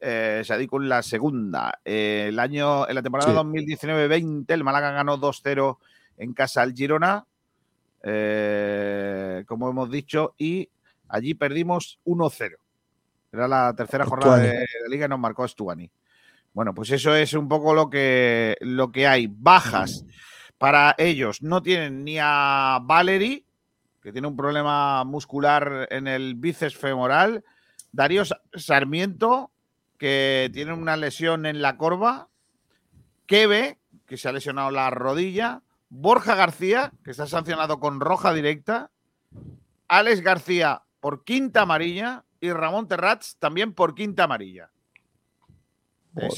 [0.00, 1.80] eh, Sadiku en la segunda.
[1.84, 3.36] Eh, el año, en la temporada Sí.
[3.36, 5.78] 2019-20, el Málaga ganó 2-0
[6.18, 7.26] en casa al Girona,
[8.04, 10.68] eh, como hemos dicho, y
[11.08, 12.56] allí perdimos 1-0.
[13.32, 15.90] Era la tercera jornada de, de liga y nos marcó Stuani.
[16.52, 19.26] Bueno, pues eso es un poco lo que, lo que hay.
[19.28, 20.04] Bajas
[20.64, 21.42] para ellos.
[21.42, 23.44] No tienen ni a Valery,
[24.00, 27.44] que tiene un problema muscular en el bíceps femoral.
[27.92, 29.50] Darío Sa- Sarmiento,
[29.98, 32.28] que tiene una lesión en la corva.
[33.26, 35.60] Kebe, que se ha lesionado la rodilla.
[35.90, 38.90] Borja García, que está sancionado con roja directa.
[39.88, 42.24] Alex García por quinta amarilla.
[42.40, 44.70] Y Ramón Terrats también por quinta amarilla.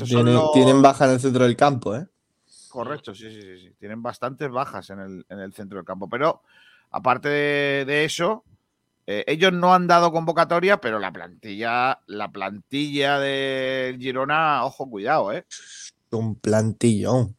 [0.04, 2.08] Tienen, los- tienen baja en el centro del campo, ¿eh?
[2.76, 3.72] Correcto, sí, sí, sí, sí.
[3.78, 6.10] Tienen bastantes bajas en el, en el centro del campo.
[6.10, 6.42] Pero
[6.90, 8.44] aparte de, de eso,
[9.06, 15.32] eh, ellos no han dado convocatoria, pero la plantilla, la plantilla del Girona, ojo, cuidado,
[15.32, 15.46] ¿eh?
[16.10, 17.34] Un plantillón.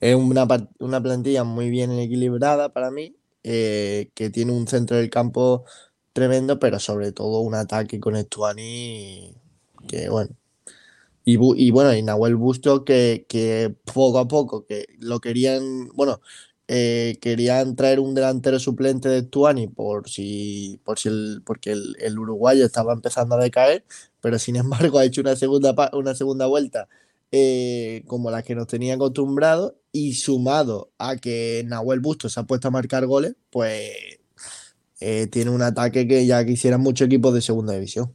[0.00, 0.48] Es una,
[0.80, 3.14] una plantilla muy bien equilibrada para mí,
[3.44, 5.66] eh, que tiene un centro del campo
[6.12, 9.36] tremendo, pero sobre todo un ataque con Estuani
[9.86, 10.39] que bueno.
[11.24, 16.20] Y, y bueno, y Nahuel Busto que, que poco a poco, que lo querían, bueno,
[16.68, 21.96] eh, querían traer un delantero suplente de Estuani por si, por si el, porque el,
[22.00, 23.84] el uruguayo estaba empezando a decaer,
[24.20, 26.88] pero sin embargo ha hecho una segunda, una segunda vuelta
[27.32, 32.44] eh, como la que nos tenía acostumbrados y sumado a que Nahuel Busto se ha
[32.44, 33.92] puesto a marcar goles, pues
[35.00, 38.14] eh, tiene un ataque que ya quisieran muchos equipos de segunda división.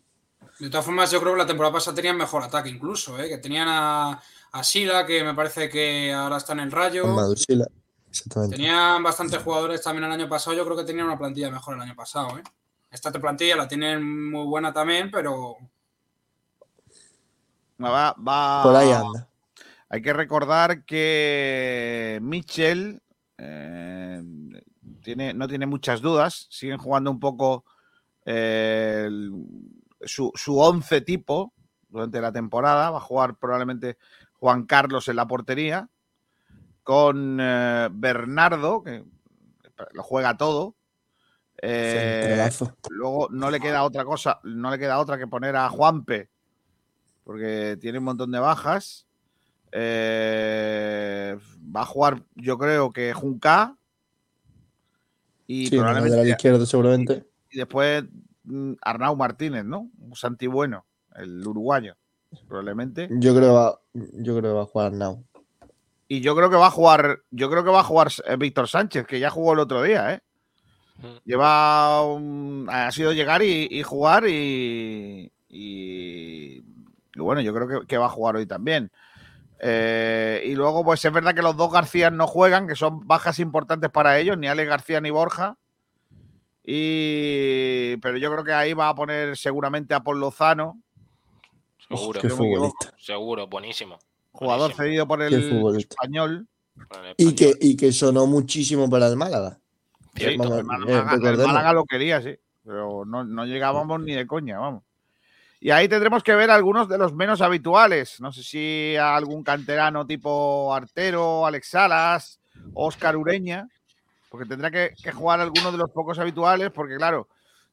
[0.59, 3.27] De todas formas, yo creo que la temporada pasada tenían mejor ataque incluso, ¿eh?
[3.27, 4.21] que tenían a,
[4.53, 7.05] a Sila, que me parece que ahora está en el Rayo.
[7.07, 7.67] Madusila,
[8.09, 8.55] exactamente.
[8.55, 10.55] Tenían bastantes jugadores también el año pasado.
[10.55, 12.37] Yo creo que tenían una plantilla mejor el año pasado.
[12.37, 12.43] ¿eh?
[12.89, 15.57] Esta plantilla la tienen muy buena también, pero
[17.83, 19.27] Va, va- Por ahí anda.
[19.89, 23.01] Hay que recordar que Mitchell
[23.37, 24.23] eh,
[25.03, 26.47] tiene, no tiene muchas dudas.
[26.49, 27.65] Siguen jugando un poco
[28.25, 29.33] eh, el-
[30.05, 31.53] su, su once tipo
[31.89, 32.89] durante la temporada.
[32.91, 33.97] Va a jugar probablemente
[34.33, 35.89] Juan Carlos en la portería.
[36.83, 39.03] Con eh, Bernardo, que
[39.93, 40.75] lo juega todo.
[41.61, 42.49] Eh,
[42.89, 46.29] luego no le queda otra cosa, no le queda otra que poner a Juanpe,
[47.23, 49.07] porque tiene un montón de bajas.
[49.71, 51.37] Eh,
[51.75, 53.75] va a jugar, yo creo que Junca.
[55.47, 56.09] Y Sí, probablemente.
[56.09, 57.25] lateral izquierdo seguramente.
[57.49, 58.03] Y después
[58.81, 59.89] Arnau Martínez, ¿no?
[59.99, 60.85] Un Santi Bueno,
[61.15, 61.95] el uruguayo,
[62.47, 63.07] probablemente.
[63.11, 65.23] Yo creo que va, yo creo que va a jugar Now.
[66.07, 68.67] Y yo creo que va a jugar, yo creo que va a jugar eh, Víctor
[68.67, 70.21] Sánchez, que ya jugó el otro día, ¿eh?
[71.25, 76.63] Lleva un- ha sido llegar y, y jugar y, y-
[77.15, 78.91] y bueno, yo creo que, que va a jugar hoy también.
[79.59, 83.39] Eh, y luego, pues es verdad que los dos García no juegan, que son bajas
[83.39, 85.57] importantes para ellos, ni Alex García ni Borja.
[86.67, 90.81] Y, pero yo creo que ahí va a poner seguramente a Paul Lozano,
[91.87, 92.19] Seguro.
[92.21, 92.93] qué futbolista.
[92.97, 93.99] Seguro, buenísimo.
[94.31, 95.33] jugador cedido por el
[95.77, 96.47] español.
[97.03, 99.59] El Y que, y que sonó muchísimo para el Málaga.
[100.15, 100.43] Cierto.
[100.43, 101.37] Vamos, El Málaga, eh, el.
[101.37, 102.35] Málaga lo quería, sí.
[102.65, 104.83] Pero no, no llegábamos ni de coña, vamos.
[105.59, 108.19] Y ahí tendremos que ver algunos de los menos habituales.
[108.19, 112.39] No sé si a algún canterano tipo Artero, Alex Salas,
[112.73, 113.67] Oscar Ureña,
[114.35, 117.29] porque tendrá que, que jugar algunos de los pocos habituales, porque claro,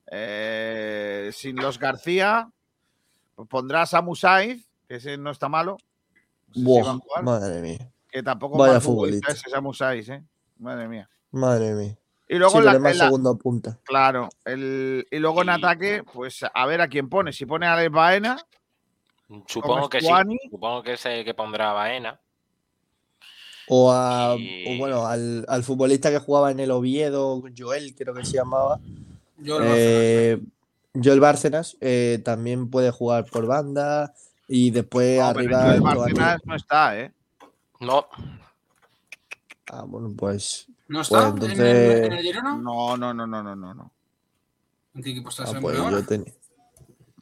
[0.08, 2.48] eh, sin los García,
[3.34, 5.76] pues pondrás a Musaiz, que ese no está malo,
[6.46, 7.90] No sé si Buah, va a jugar, madre mía.
[8.08, 10.22] que tampoco vaya futbolista ese Samu Saiz, ¿eh?
[10.60, 11.10] Madre mía.
[11.32, 11.98] Madre mía.
[12.28, 12.64] Y luego sí, en
[12.98, 13.80] la- en punta.
[13.82, 17.32] Claro, el, y luego en ataque, pues a ver a quién pone.
[17.32, 18.36] Si pone a Alex Baena,
[19.48, 20.06] Supongo que sí.
[20.48, 22.20] Supongo que es el que pondrá a Baena.
[23.74, 28.22] O, a, o bueno, al, al futbolista que jugaba en el Oviedo, Joel, creo que
[28.26, 28.78] se llamaba.
[29.44, 30.40] Joel eh,
[31.02, 34.12] Joel Bárcenas eh, también puede jugar por banda
[34.46, 35.72] y después No, arriba.
[35.74, 35.94] el Stuani.
[36.12, 37.12] Bárcenas no está, ¿eh?
[37.80, 38.06] No.
[39.70, 40.66] Ah, bueno, pues.
[40.88, 41.58] ¿No pues está en, entonces.
[41.60, 42.56] el, en el Girona?
[42.56, 43.74] No, no, no, no, no, no.
[43.74, 43.90] no.
[44.94, 46.34] ¿En qué equipo está Ah, ese pues yo, ten-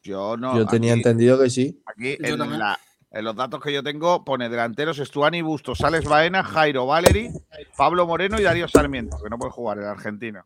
[0.03, 0.57] Yo no.
[0.57, 1.81] yo tenía aquí- entendido que sí.
[1.87, 2.59] Aquí Yo en, también.
[2.59, 2.81] la-
[3.13, 7.31] en los datos que yo tengo pone delanteros Estuani, Bustos, Sales Baena, Jairo Valeri,
[7.77, 10.45] Pablo Moreno y Darío Sarmiento, que no puede jugar el argentino.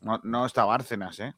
[0.00, 1.34] No, no está Bárcenas, ¿eh?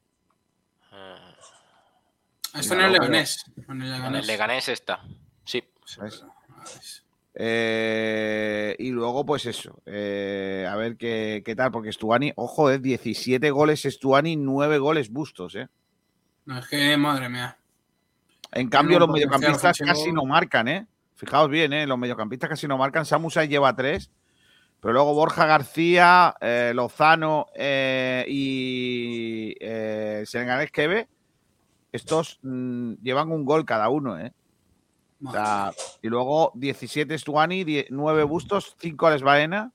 [2.55, 3.45] Está en el Leganés.
[3.69, 4.69] En el En Leganés.
[4.69, 5.03] está.
[5.45, 5.63] Sí.
[6.01, 6.25] ¿Ves?
[7.35, 9.81] Eh, y luego, pues eso.
[9.87, 15.11] eh, a ver qué, qué tal, porque Estuani, ojo, eh, 17 goles Estuani, 9 goles
[15.11, 15.69] Bustos, ¿eh?
[16.47, 17.57] No, es que, madre mía.
[18.53, 20.87] En cambio, los mediocampistas casi no marcan, ¿eh?
[21.15, 21.87] Fijaos bien, ¿eh?
[21.87, 23.05] Los mediocampistas casi no marcan.
[23.05, 24.11] Samusa lleva tres.
[24.81, 31.09] Pero luego Borja García, eh, Lozano eh, y eh, Senegalés Kebe,
[31.91, 34.33] estos mm, llevan un gol cada uno, ¿eh?
[35.25, 39.73] O sea, y luego 17 Stuani, 9 Bustos, 5 Alex Baena,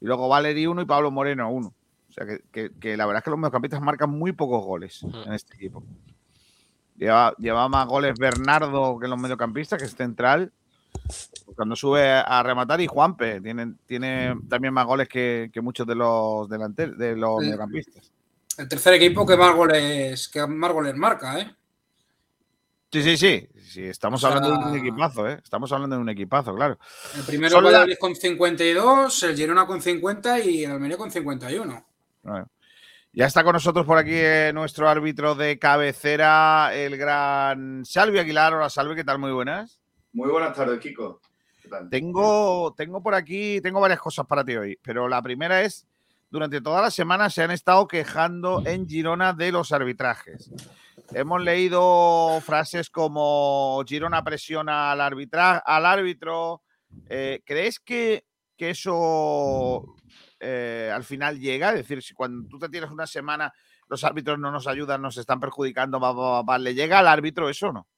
[0.00, 1.66] y luego Valeri 1 y Pablo Moreno 1.
[1.66, 5.02] O sea, que, que- que la verdad es que los mediocampistas marcan muy pocos goles
[5.26, 5.82] en este equipo.
[6.98, 10.52] Lleva, lleva más goles Bernardo que los mediocampistas, que es central.
[11.54, 15.94] Cuando sube a rematar, y Juanpe tiene, tiene también más goles que, que muchos de
[15.94, 18.10] los delanteros, de los mediocampistas.
[18.56, 21.54] El tercer equipo que más goles, que más goles marca, ¿eh?
[22.90, 23.48] Sí, sí, sí.
[23.62, 25.38] sí estamos O sea- hablando de un equipazo, ¿eh?
[25.42, 26.78] Estamos hablando de un equipazo, claro.
[27.16, 31.10] El primero es la- Valladolid con 52, el Girona con 50 y el Almería con
[31.10, 31.84] 51.
[32.22, 32.48] Bueno.
[33.18, 38.54] Ya está con nosotros por aquí eh, nuestro árbitro de cabecera, el gran Salvi Aguilar.
[38.54, 39.18] Hola, Salvi, ¿qué tal?
[39.18, 39.80] Muy buenas.
[40.12, 41.20] Muy buenas tardes, Kiko.
[41.60, 41.90] ¿Qué tal?
[41.90, 45.84] Tengo, tengo por aquí, tengo varias cosas para ti hoy, pero la primera es,
[46.30, 50.52] durante toda la semana se han estado quejando en Girona de los arbitrajes.
[51.12, 56.62] Hemos leído frases como Girona presiona al, arbitra al árbitro.
[57.08, 59.96] Eh, ¿Crees que, que eso
[60.40, 61.70] eh, al final llega?
[61.70, 63.52] Es decir, si cuando tú te tienes una semana,
[63.88, 67.48] los árbitros no nos ayudan, nos están perjudicando, va, va, va, ¿le llega al árbitro
[67.48, 67.88] eso o no?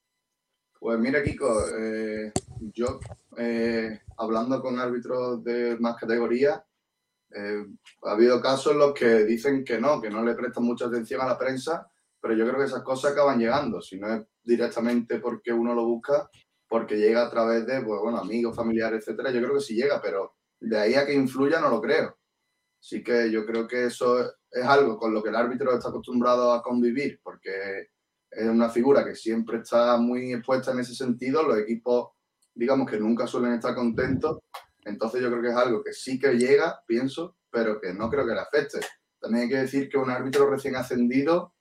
[0.79, 2.31] Pues mira, Kiko, eh,
[2.73, 2.99] yo
[3.37, 6.65] eh, hablando con árbitros de más categoría,
[7.29, 7.65] eh,
[8.03, 11.21] ha habido casos en los que dicen que no, que no le prestan mucha atención
[11.21, 11.87] a la prensa,
[12.19, 15.85] pero yo creo que esas cosas acaban llegando, si no es directamente porque uno lo
[15.85, 16.29] busca,
[16.67, 19.29] porque llega a través de, pues bueno, amigos, familiares, etcétera.
[19.31, 22.17] Yo creo que sí llega, pero de ahí a que influya no lo creo.
[22.81, 24.19] Así que yo creo que eso
[24.49, 27.89] es algo con lo que el árbitro está acostumbrado a convivir, porque
[28.31, 31.43] es una figura que siempre está muy expuesta en ese sentido.
[31.43, 32.09] Los equipos,
[32.55, 34.39] digamos que nunca suelen estar contentos.
[34.83, 38.25] Entonces yo creo que es algo que sí que llega, pienso, pero que no creo
[38.25, 38.79] que le afecte.
[39.19, 41.53] También hay que decir que un árbitro recién ascendido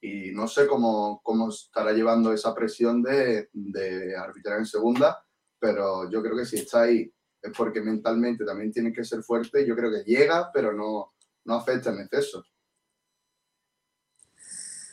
[0.00, 5.20] y no sé cómo, cómo estará llevando esa presión de, de arbitrar en segunda,
[5.58, 7.12] pero yo creo que si está ahí
[7.56, 9.66] porque mentalmente también tiene que ser fuerte.
[9.66, 11.14] Yo creo que llega, pero no,
[11.44, 12.44] no afecta en exceso.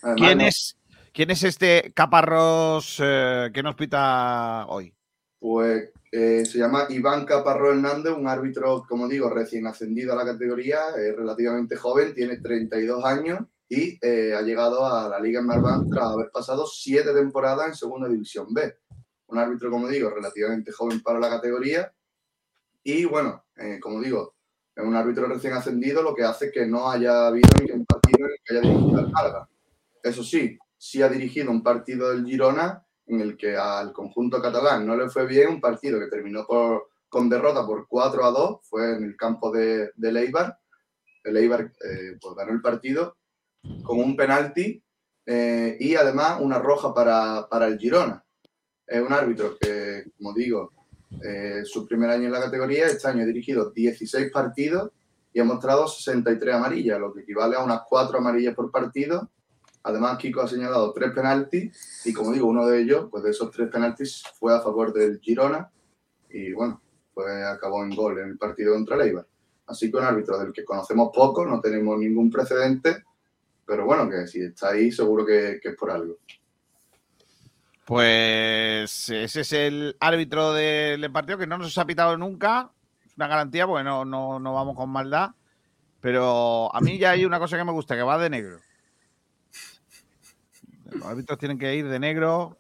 [0.02, 0.78] Además, ¿Quién no- es,
[1.14, 4.94] ¿Quién es este Caparrós eh, que nos pita hoy?
[5.40, 10.26] Pues eh, se llama Iván Caparrós Hernández, un árbitro, como digo, recién ascendido a la
[10.26, 13.40] categoría, es relativamente joven, tiene 32 años
[13.70, 18.08] y eh, ha llegado a la Liga Marván tras haber pasado siete temporadas en Segunda
[18.08, 18.78] División B.
[19.28, 21.92] Un árbitro, como digo, relativamente joven para la categoría
[22.84, 24.36] y bueno, eh, como digo,
[24.76, 28.32] es un árbitro recién ascendido, lo que hace que no haya habido ningún partido en
[28.32, 29.50] el que haya dirigido al Málaga.
[30.04, 34.86] Eso sí, sí ha dirigido un partido del Girona en el que al conjunto catalán
[34.86, 38.60] no le fue bien, un partido que terminó por, con derrota por 4 a 2,
[38.64, 40.60] fue en el campo de, de Leibar.
[41.24, 43.18] El Eibar eh, pues ganó el partido
[43.84, 44.84] con un penalti
[45.26, 48.24] eh, y además una roja para, para el Girona.
[48.86, 50.72] Es un árbitro que, como digo,
[51.24, 54.92] eh, su primer año en la categoría, este año ha dirigido 16 partidos
[55.34, 59.30] y ha mostrado 63 amarillas, lo que equivale a unas 4 amarillas por partido.
[59.84, 63.52] Además, Kiko ha señalado tres penaltis y, como digo, uno de ellos, pues de esos
[63.52, 65.72] tres penaltis fue a favor del Girona
[66.30, 66.82] y, bueno,
[67.14, 69.28] pues acabó en gol en el partido contra el Eibar.
[69.66, 73.06] Así que un árbitro del que conocemos poco, no tenemos ningún precedente,
[73.66, 76.18] pero bueno, que si está ahí seguro que, que es por algo.
[77.88, 82.70] Pues ese es el árbitro del partido que no nos ha pitado nunca.
[83.06, 85.30] Es una garantía porque no, no, no vamos con maldad.
[86.02, 88.60] Pero a mí ya hay una cosa que me gusta, que va de negro.
[90.92, 92.58] Los árbitros tienen que ir de negro.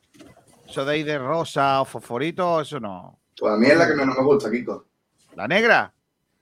[0.65, 3.19] Eso de ir de rosa o fosforito, eso no.
[3.37, 4.87] Pues a mí es la que menos me gusta, Kiko.
[5.35, 5.93] ¿La negra?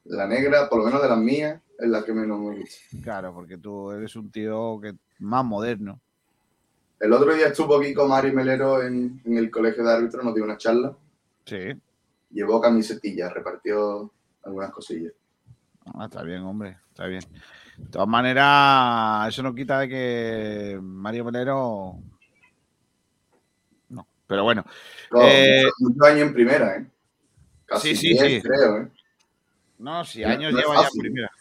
[0.04, 2.76] La negra, por lo menos de las mías, es la que menos me gusta.
[3.02, 6.02] Claro, porque tú eres un tío que más moderno.
[7.06, 10.44] El otro día estuvo Kiko Mari Melero en, en el colegio de árbitros, nos dio
[10.44, 10.96] una charla.
[11.46, 11.58] Sí.
[12.32, 14.12] Llevó camisetillas, repartió
[14.44, 15.14] algunas cosillas.
[15.94, 17.22] Ah, está bien, hombre, está bien.
[17.78, 22.00] De todas maneras, eso no quita de que Mario Melero.
[23.90, 24.66] No, pero bueno.
[25.10, 26.88] Claro, Eh, muchos, años en primera, ¿eh?
[27.68, 28.48] Casi Sí, sí, 10, sí.
[28.50, 28.88] creo, ¿eh?
[29.78, 31.02] No, si No- años no lleva ya en fácil.
[31.02, 31.32] primera.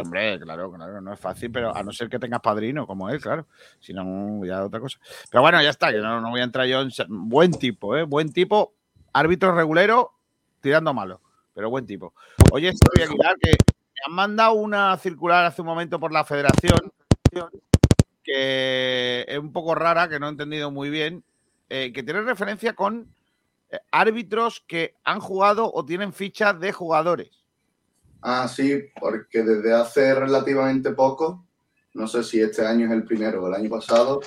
[0.00, 3.20] Hombre, claro, claro, no es fácil, pero a no ser que tengas padrino como él,
[3.20, 3.46] claro.
[3.80, 4.98] Si no, ya otra cosa.
[5.30, 6.90] Pero bueno, ya está, yo no, voy a entrar yo en.
[7.08, 8.04] Buen tipo, ¿eh?
[8.04, 8.74] Buen tipo,
[9.12, 10.12] árbitro regulero,
[10.60, 11.20] tirando malo,
[11.54, 12.14] pero buen tipo.
[12.52, 16.92] Oye, Sergio Aguilar, que me han mandado una circular hace un momento por la federación
[18.22, 21.24] que es un poco rara, que no he entendido muy bien,
[21.68, 23.08] eh, que tiene referencia con
[23.70, 27.41] eh, árbitros que han jugado o tienen fichas de jugadores.
[28.22, 31.44] Ah, sí, porque desde hace relativamente poco,
[31.94, 34.20] no sé si este año es el primero o el año pasado,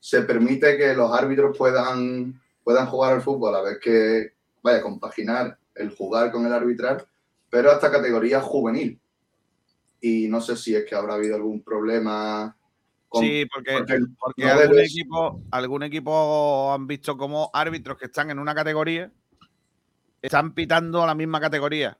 [0.00, 4.32] se permite que los árbitros puedan, puedan jugar al fútbol, a ver que
[4.62, 7.06] vaya a compaginar el jugar con el arbitrar,
[7.50, 8.98] pero hasta categoría juvenil.
[10.00, 12.56] Y no sé si es que habrá habido algún problema.
[13.08, 18.06] con- Sí, porque, porque porque no algún, equipo, algún equipo han visto como árbitros que
[18.06, 19.12] están en una categoría
[20.22, 21.98] están pitando la misma categoría.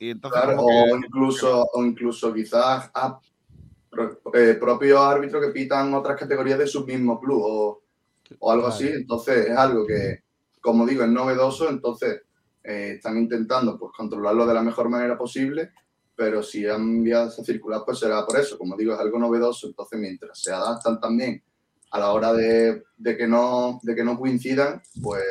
[0.00, 3.20] Y entonces Claro, que- o incluso, o incluso quizás a
[4.32, 7.82] eh, propios árbitros que pitan otras categorías de su mismo club o,
[8.38, 8.88] o algo así.
[8.88, 10.22] Entonces es algo que,
[10.60, 11.68] como digo, es novedoso.
[11.68, 12.22] Entonces
[12.64, 15.70] eh, están intentando pues, controlarlo de la mejor manera posible.
[16.16, 18.56] Pero si han enviado esa circular, pues será por eso.
[18.56, 19.66] Como digo, es algo novedoso.
[19.66, 21.42] Entonces, mientras se adaptan también
[21.90, 25.24] a la hora de, de que, no, de que no coincidan, pues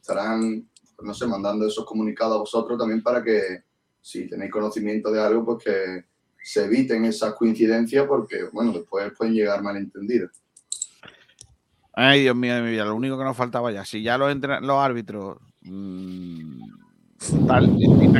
[0.00, 0.68] estarán,
[1.02, 3.64] no sé, mandando esos comunicados a vosotros también para que
[4.02, 6.04] si tenéis conocimiento de algo, pues que
[6.42, 10.32] se eviten esas coincidencias porque, bueno, después pueden llegar malentendidos.
[11.94, 13.84] Ay, Dios mío mi vida, lo único que nos faltaba ya.
[13.84, 16.62] Si ya los, los árbitros mm,
[17.46, 17.76] tal,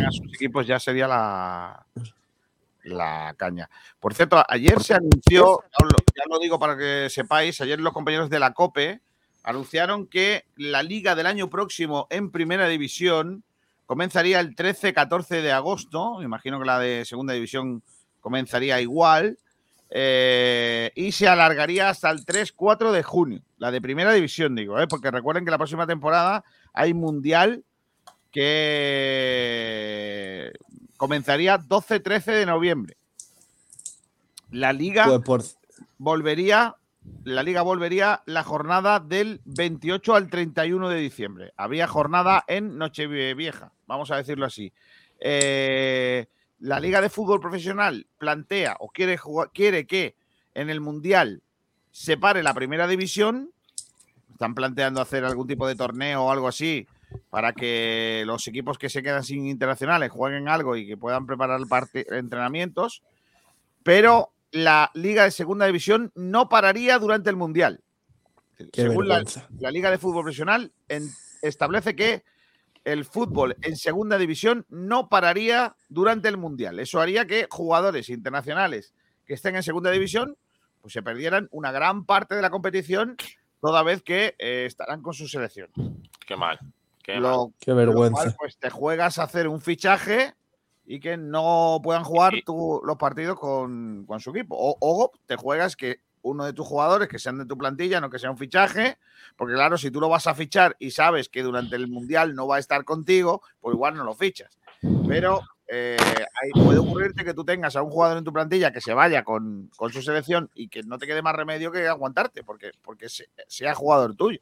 [0.06, 1.86] a sus equipos, ya sería la,
[2.84, 3.68] la caña.
[3.98, 5.60] Por cierto, ayer se anunció,
[6.14, 9.00] ya lo digo para que sepáis, ayer los compañeros de la COPE
[9.42, 13.42] anunciaron que la liga del año próximo en primera división
[13.92, 16.16] comenzaría el 13-14 de agosto.
[16.18, 17.82] Me imagino que la de segunda división
[18.22, 19.36] comenzaría igual.
[19.90, 23.42] eh, y se alargaría hasta el 3-4 de junio.
[23.58, 24.86] La de primera división, digo, ¿eh?
[24.88, 26.42] porque recuerden que la próxima temporada
[26.72, 27.64] hay mundial
[28.30, 30.52] que
[30.96, 32.96] comenzaría 12-13 de noviembre.
[34.50, 35.42] La liga Pues por,
[35.98, 36.76] volvería,
[37.24, 41.52] la liga volvería la jornada del 28 al 31 de diciembre.
[41.58, 44.72] Habría jornada en Nochevieja, vamos a decirlo así.
[45.20, 46.26] Eh,
[46.60, 50.16] la liga de fútbol profesional plantea o quiere, jugar- quiere que
[50.54, 51.42] en el mundial
[51.90, 53.50] separe la primera división.
[54.32, 56.86] Están planteando hacer algún tipo de torneo o algo así
[57.28, 61.60] para que los equipos que se quedan sin internacionales jueguen algo y que puedan preparar
[62.10, 63.02] entrenamientos.
[63.82, 67.80] Pero la Liga de Segunda División no pararía durante el Mundial.
[68.72, 71.10] Qué Según la, Liga de Fútbol Profesional en-
[71.42, 72.22] establece que
[72.84, 76.78] el fútbol en Segunda División no pararía durante el Mundial.
[76.80, 78.94] Eso haría que jugadores internacionales
[79.24, 80.36] que estén en Segunda División
[80.80, 83.16] pues se perdieran una gran parte de la competición
[83.60, 85.68] toda vez que eh, estarán con su selección.
[86.26, 86.58] Qué mal.
[87.02, 87.22] Qué mal.
[87.22, 88.22] Lo, Qué lo vergüenza.
[88.22, 90.34] cual, pues te juegas a hacer un fichaje
[90.84, 94.56] y que no puedan jugar tú los partidos con, con su equipo.
[94.58, 98.08] O, o te juegas que uno de tus jugadores que sean de tu plantilla, no
[98.10, 98.98] que sea un fichaje,
[99.36, 102.46] porque claro, si tú lo vas a fichar y sabes que durante el Mundial no
[102.46, 104.56] va a estar contigo, pues igual no lo fichas.
[105.06, 105.96] Pero eh,
[106.42, 109.24] ahí puede ocurrirte que tú tengas a un jugador en tu plantilla que se vaya
[109.24, 113.08] con, con su selección y que no te quede más remedio que aguantarte, porque, porque
[113.08, 114.40] se- sea jugador tuyo.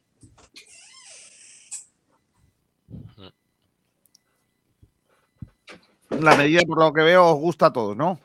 [6.11, 8.19] La medida, por lo que veo, os gusta a todos, ¿no?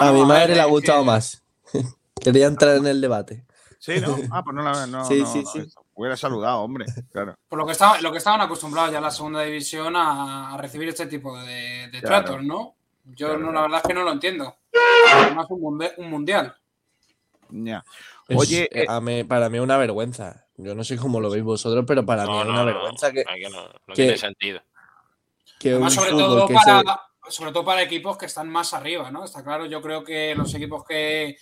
[0.00, 1.42] a mi madre le ha gustado que- más.
[2.20, 3.44] Quería entrar en el debate.
[3.78, 4.16] Sí, ¿no?
[4.32, 5.72] Ah, pues no la no, Sí, no, sí, no, sí.
[5.94, 6.86] Hubiera saludado, hombre.
[7.10, 7.34] Claro.
[7.48, 10.56] Por lo que, estaban, lo que estaban acostumbrados ya en la segunda división a, a
[10.56, 12.24] recibir este tipo de, de Claro.
[12.24, 12.74] tratos, ¿no?
[13.04, 14.56] Yo Claro, no, la verdad es que no lo entiendo.
[15.12, 16.54] Además, un, un mundial.
[17.50, 17.82] Ya.
[18.28, 20.46] Oye, eh, eh, a mí- para mí es una vergüenza.
[20.56, 23.24] Yo no sé cómo lo veis vosotros, pero para mí es una no, vergüenza que,
[23.50, 24.60] no, no que- tiene sentido.
[25.58, 26.82] que Además, sobre todo, que para,
[27.24, 29.24] se- sobre todo para equipos que están más arriba, ¿no?
[29.24, 31.38] Está claro, yo creo que los equipos que,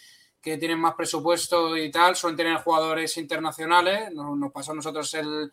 [0.46, 4.14] que tienen más presupuesto y tal suelen tener jugadores internacionales.
[4.14, 5.50] Nos, nos pasó a nosotros el,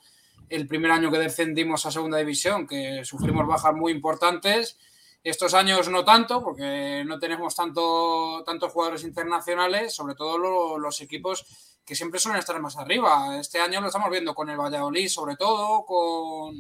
[0.50, 4.78] el primer año que descendimos a segunda división, que sufrimos bajas muy importantes.
[5.24, 11.02] Estos años no tanto, porque no tenemos tanto, tantos jugadores internacionales, sobre todo lo- los
[11.02, 11.44] equipos
[11.84, 13.40] que siempre suelen estar más arriba.
[13.40, 16.54] Este año lo estamos viendo con el Valladolid, sobre todo, con,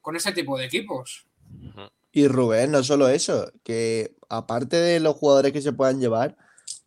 [0.00, 1.26] con este tipo de equipos.
[2.12, 6.36] Y Rubén, no solo eso, que aparte de los jugadores que se puedan llevar,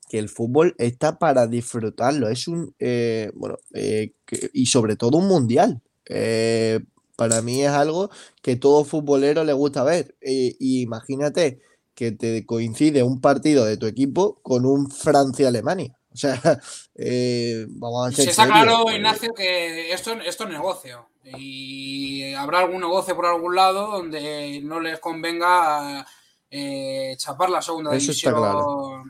[0.07, 2.29] que el fútbol está para disfrutarlo.
[2.29, 5.81] Es un, eh, bueno, eh, que- y sobre todo un mundial.
[6.09, 6.79] Eh,
[7.15, 8.09] para mí es algo
[8.41, 10.15] que todo futbolero le gusta ver.
[10.21, 11.59] Eh, y imagínate
[11.93, 15.97] que te coincide un partido de tu equipo con un Francia-Alemania.
[16.13, 16.39] O sea,
[16.95, 21.09] eh, vamos a Se está claro, Ignacio, que esto, esto es negocio.
[21.23, 26.05] Y habrá algún negocio por algún lado donde no les convenga
[26.49, 29.03] eh, chapar la segunda Eso está claro.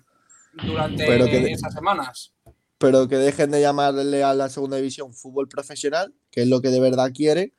[0.65, 2.33] Durante Pero que de- estas semanas.
[2.77, 6.69] pero que dejen de llamarle a la segunda división fútbol profesional, que es lo que
[6.69, 7.53] de verdad quieren,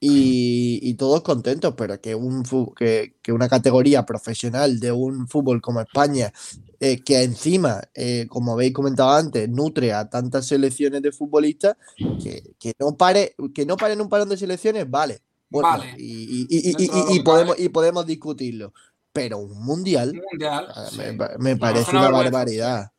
[0.00, 2.44] y, y todos contentos, pero que, un,
[2.76, 6.32] que, que una categoría profesional de un fútbol como España,
[6.78, 11.76] eh, que encima, eh, como habéis comentado antes, nutre a tantas selecciones de futbolistas,
[12.22, 15.20] que, que no pare, que no paren un parón de selecciones, vale.
[15.48, 15.94] Bueno, Vale.
[15.98, 18.72] y, podemos, y podemos discutirlo.
[19.14, 20.66] Pero un mundial Mundial.
[20.90, 20.98] sí.
[21.38, 22.90] me, No, parece una barbaridad.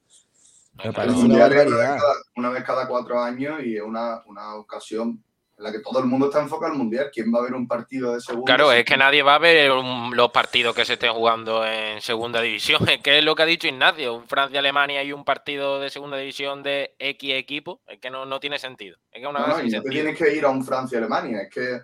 [0.83, 1.97] Me parece una barbaridad.
[1.97, 5.21] cada, una vez cada cuatro años y es una, una ocasión
[5.57, 7.09] en la que todo el mundo está enfocado al mundial.
[7.13, 8.45] ¿Quién va a ver un partido de segundo?
[8.45, 12.01] Claro, es que nadie va a ver un- los partidos que se estén jugando en
[12.01, 12.79] segunda división.
[12.89, 16.15] Es que es lo que ha dicho Ignacio, un Francia-Alemania y un partido de segunda
[16.17, 18.95] división de X equipo, es que no, no tiene sentido.
[19.11, 19.91] Es que es una No, no, sin y no te sentido.
[20.03, 21.81] tienes que ir a un Francia-Alemania, es que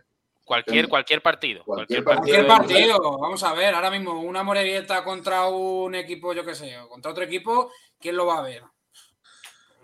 [0.52, 1.64] Cualquier, cualquier partido.
[1.64, 3.18] Cualquier, Cualquier partido.
[3.20, 7.12] vamos a ver, ahora mismo una Morerieta contra un equipo, yo qué sé, o contra
[7.12, 8.62] otro equipo, ¿quién lo va a ver?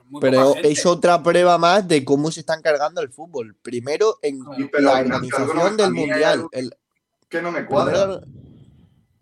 [0.09, 3.55] Muy Pero es otra prueba más de cómo se están cargando el fútbol.
[3.61, 6.45] Primero en Sí, pero, la organización del mundial.
[6.51, 6.75] el-
[7.29, 8.19] que no me cuadra.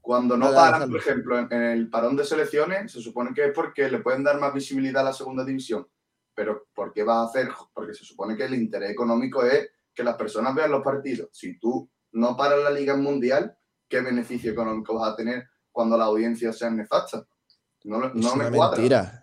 [0.01, 3.51] Cuando no paran, por ejemplo, en, en el parón de selecciones, se supone que es
[3.53, 5.87] porque le pueden dar más visibilidad a la segunda división.
[6.33, 7.49] Pero ¿por qué va a hacer?
[7.71, 11.29] Porque se supone que el interés económico es que las personas vean los partidos.
[11.31, 13.57] Si tú no paras la liga mundial,
[13.87, 17.23] ¿qué beneficio económico vas a tener cuando las audiencias sean nefastas?
[17.85, 18.77] No, lo- es no me una cuadra.
[18.77, 19.21] mentira.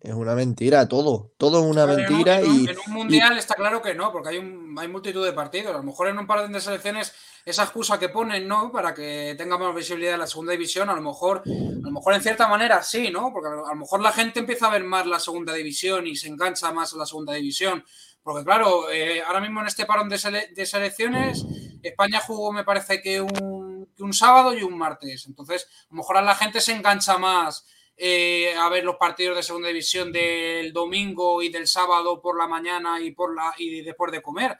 [0.00, 1.32] Es una mentira, todo.
[1.36, 4.12] Todo es una Pero mentira en un, y, en un mundial está claro que no,
[4.12, 5.74] porque hay, un, hay multitud de partidos.
[5.74, 7.12] A lo mejor en un par de selecciones,
[7.44, 8.70] esa excusa que ponen, ¿no?
[8.70, 11.50] Para que tenga más visibilidad en la segunda división, a lo mejor, a
[11.86, 13.32] lo mejor en cierta manera sí, ¿no?
[13.32, 16.06] Porque a lo a lo mejor la gente empieza a ver más la segunda división
[16.06, 17.84] y se engancha más a la segunda división.
[18.28, 21.46] Porque claro, eh, ahora mismo en este parón de, sele- de selecciones,
[21.82, 25.24] España jugó, me parece que un, sábado y un martes.
[25.26, 29.34] Entonces, a lo mejor a la gente se engancha más eh, a ver los partidos
[29.34, 34.20] de segunda división del domingo y del sábado por la mañana y por después de
[34.20, 34.50] comer.
[34.50, 34.58] A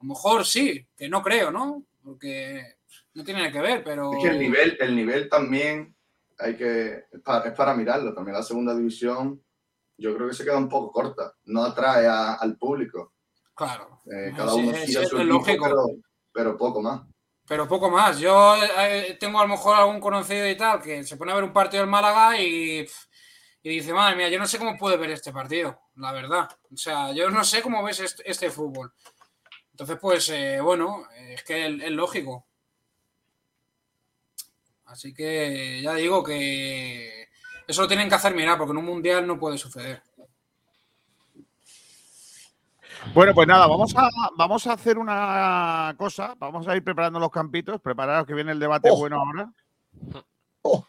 [0.00, 1.84] lo mejor sí, que no creo, ¿no?
[2.02, 2.76] Porque
[3.12, 4.14] no tiene nada que ver, pero.
[4.14, 5.94] Es que el nivel, el nivel también
[6.38, 8.14] hay que, es para mirarlo.
[8.14, 9.42] También la segunda división,
[10.00, 11.34] yo creo que se queda un poco corta.
[11.44, 13.12] No atrae a- al público.
[13.54, 14.00] Claro.
[14.06, 15.64] Eh, cada uno sí, sigue a es su equipo, lógico.
[15.64, 15.84] pero,
[16.32, 17.02] pero poco más.
[17.46, 18.18] Pero poco más.
[18.18, 21.44] Yo eh, tengo a lo mejor algún conocido y tal que se pone a ver
[21.44, 22.86] un partido del Málaga y,
[23.62, 26.48] y dice, madre mía, yo no sé cómo puede ver este partido, la verdad.
[26.72, 28.92] O sea, yo no sé cómo ves este, este fútbol.
[29.72, 32.46] Entonces, pues, eh, bueno, es que es, es lógico.
[34.86, 37.19] Así que ya digo que
[37.70, 40.02] eso lo tienen que hacer mirar, porque en un mundial no puede suceder.
[43.14, 46.34] Bueno, pues nada, vamos a, vamos a hacer una cosa.
[46.38, 47.80] Vamos a ir preparando los campitos.
[47.80, 48.98] Preparados que viene el debate Oh.
[48.98, 49.50] bueno ahora.
[50.62, 50.84] Oh.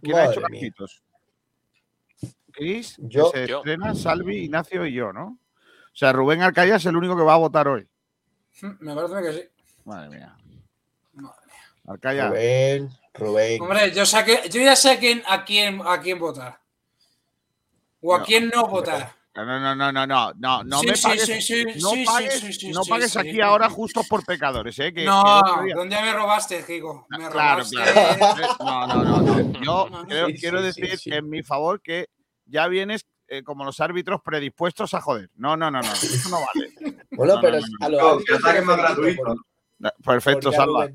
[0.00, 0.48] ¿Quién ha hecho mía.
[0.48, 1.02] campitos?
[2.52, 3.30] Chris, Yo.
[3.32, 3.58] que se Yo.
[3.58, 5.38] estrena, Salvi, Ignacio y yo, ¿no?
[5.86, 7.86] O sea, Rubén Alcaya es el único que va a votar hoy.
[8.80, 9.48] Me parece que sí.
[9.84, 10.36] Madre mía.
[11.14, 11.36] Madre
[11.86, 12.28] Alcaya.
[12.28, 13.60] Rubén, Rubén.
[13.60, 16.58] Hombre, yo, sé que, yo ya sé a quién, a quién, a quién votar.
[18.00, 19.12] O a No, quién no votar.
[19.34, 21.96] No, no, no, no, no, no, no, Sí, me sí, pagues, sí, sí, no sí,
[22.00, 23.18] sí, pagues, sí, sí, no pagues sí.
[23.18, 24.92] aquí ahora justos por pecadores, ¿eh?
[24.92, 27.06] Que, no, que ¿dónde me robaste, Kiko?
[27.08, 27.76] Me Claro, robaste.
[27.76, 28.56] claro.
[28.60, 29.20] No, no, no.
[29.22, 29.62] no.
[29.62, 31.10] Yo creo- quiero decir sí.
[31.14, 32.08] en mi favor que
[32.44, 35.30] ya vienes eh, como los árbitros predispuestos a joder.
[35.36, 35.92] No, no, no, no.
[35.92, 36.74] Eso no vale.
[37.12, 37.86] Bueno, No, pero no, no, no.
[37.86, 39.22] a los No, árbitros que ataque se más les felicita gratuito.
[39.24, 39.46] por-
[39.78, 40.88] No, Perfecto, Salva.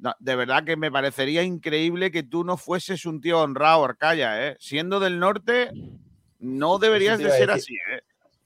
[0.00, 0.10] No.
[0.10, 4.46] No, de verdad que me parecería increíble que tú no fueses un tío honrado, Arcaya,
[4.48, 4.56] ¿eh?
[4.58, 5.70] Siendo del norte,
[6.38, 8.00] no deberías de ser así, ¿eh?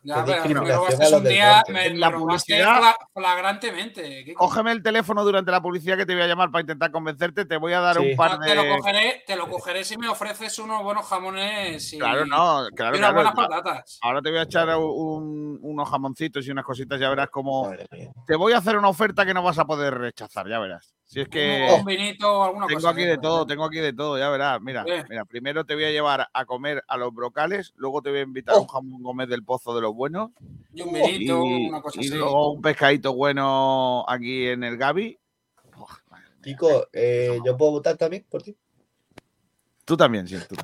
[0.06, 4.34] Ya, Qué pero me robaste un día, me, me la robaste publicidad- fla- flagrantemente.
[4.34, 7.46] Cógeme el teléfono durante la publicidad que te voy a llamar para intentar convencerte.
[7.46, 8.10] Te voy a dar Sí.
[8.10, 8.76] un par No, te, lo de.
[8.76, 12.98] cogeré, te lo cogeré si me ofreces unos buenos jamones y, Claro, no, claro, y
[12.98, 13.14] unas claro.
[13.14, 13.98] buenas patatas.
[14.02, 17.72] Ahora te voy a echar un- unos jamoncitos y unas cositas, ya verás cómo.
[18.26, 20.93] Te voy a hacer una oferta que no vas a poder rechazar, ya verás.
[21.04, 21.68] Si es que.
[21.78, 22.90] Un, vinito alguna Tengo cosa.
[22.90, 24.60] aquí de todo, tengo aquí de todo, ya verás.
[24.60, 28.20] Mira, mira, primero te voy a llevar a comer a los brocales, luego te voy
[28.20, 30.30] a invitar a un jamón gómez del pozo de los buenos
[30.72, 32.16] Y un vinito, y, una cosa y así.
[32.16, 35.18] luego un pescadito bueno aquí en el Gabi.
[36.42, 38.56] Kiko, eh, ¿yo puedo votar también por ti?
[39.84, 40.36] Tú también, sí.
[40.48, 40.56] Tú.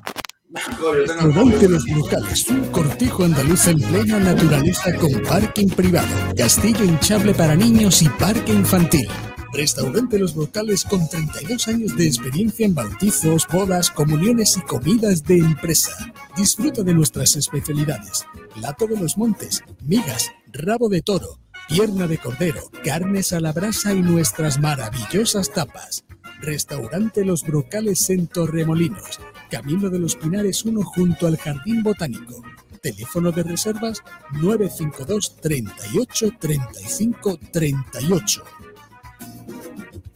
[0.93, 7.55] Restaurante Los Brocales, un cortijo andaluz en plena naturaleza con parking privado, castillo hinchable para
[7.55, 9.07] niños y parque infantil.
[9.53, 15.39] Restaurante Los Brocales con 32 años de experiencia en bautizos, bodas, comuniones y comidas de
[15.39, 15.91] empresa.
[16.37, 18.25] Disfruta de nuestras especialidades.
[18.55, 21.37] Plato de los montes, migas, rabo de toro,
[21.67, 26.05] pierna de cordero, carnes a la brasa y nuestras maravillosas tapas.
[26.39, 29.19] Restaurante Los Brocales en Torremolinos,
[29.49, 32.41] Camino de los Pinares 1 junto al Jardín Botánico.
[32.81, 34.01] Teléfono de reservas
[34.31, 38.43] 952 38 35 38.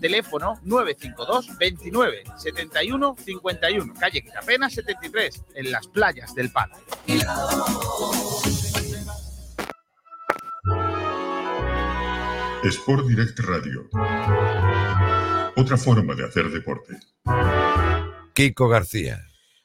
[0.00, 3.94] Teléfono 952 29 71 51.
[3.94, 6.74] Calle Quitapena 73, en las playas del Palo.
[12.64, 13.88] Sport Direct Radio.
[15.56, 16.98] Otra forma de hacer deporte.
[18.32, 19.20] Kiko García.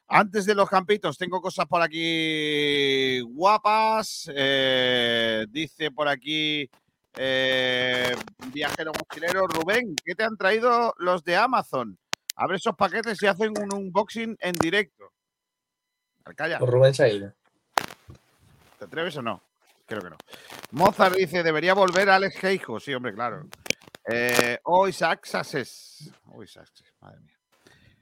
[0.07, 4.30] Antes de los campitos, tengo cosas por aquí guapas.
[4.35, 6.69] Eh, dice por aquí
[7.18, 8.15] eh,
[8.53, 11.98] viajero mochilero Rubén, ¿qué te han traído los de Amazon?
[12.36, 15.11] Abre esos paquetes y hacen un unboxing en directo.
[16.36, 16.60] Calla.
[16.60, 17.36] Por Rubén Saída.
[18.77, 19.41] ¿Te atreves o no?
[19.86, 20.18] Creo que no.
[20.72, 22.80] Mozart dice, debería volver Alex Geijo.
[22.80, 23.48] Sí, hombre, claro.
[24.07, 26.11] Eh, oh, Isaac Sasses.
[26.27, 27.38] Oh, Isaac Sasses, madre mía.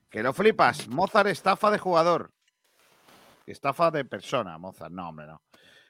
[0.09, 0.87] Que lo flipas.
[0.87, 2.31] Mozart estafa de jugador.
[3.45, 4.91] Estafa de persona, Mozart.
[4.91, 5.41] No, hombre, no.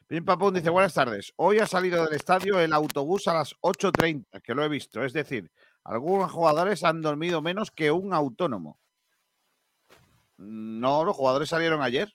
[0.07, 1.33] Pim Papum dice, buenas tardes.
[1.35, 5.03] Hoy ha salido del estadio el autobús a las 8.30, que lo he visto.
[5.03, 5.51] Es decir,
[5.83, 8.79] algunos jugadores han dormido menos que un autónomo.
[10.37, 12.13] No, los jugadores salieron ayer.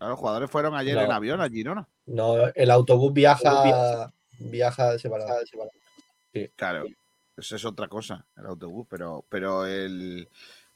[0.00, 1.02] Los jugadores fueron ayer No.
[1.02, 1.88] en avión a Girona.
[2.06, 5.40] No, el autobús viaja, viaja separado.
[6.32, 6.48] Sí.
[6.56, 6.84] Claro,
[7.36, 10.28] eso es otra cosa, el autobús, pero, pero el,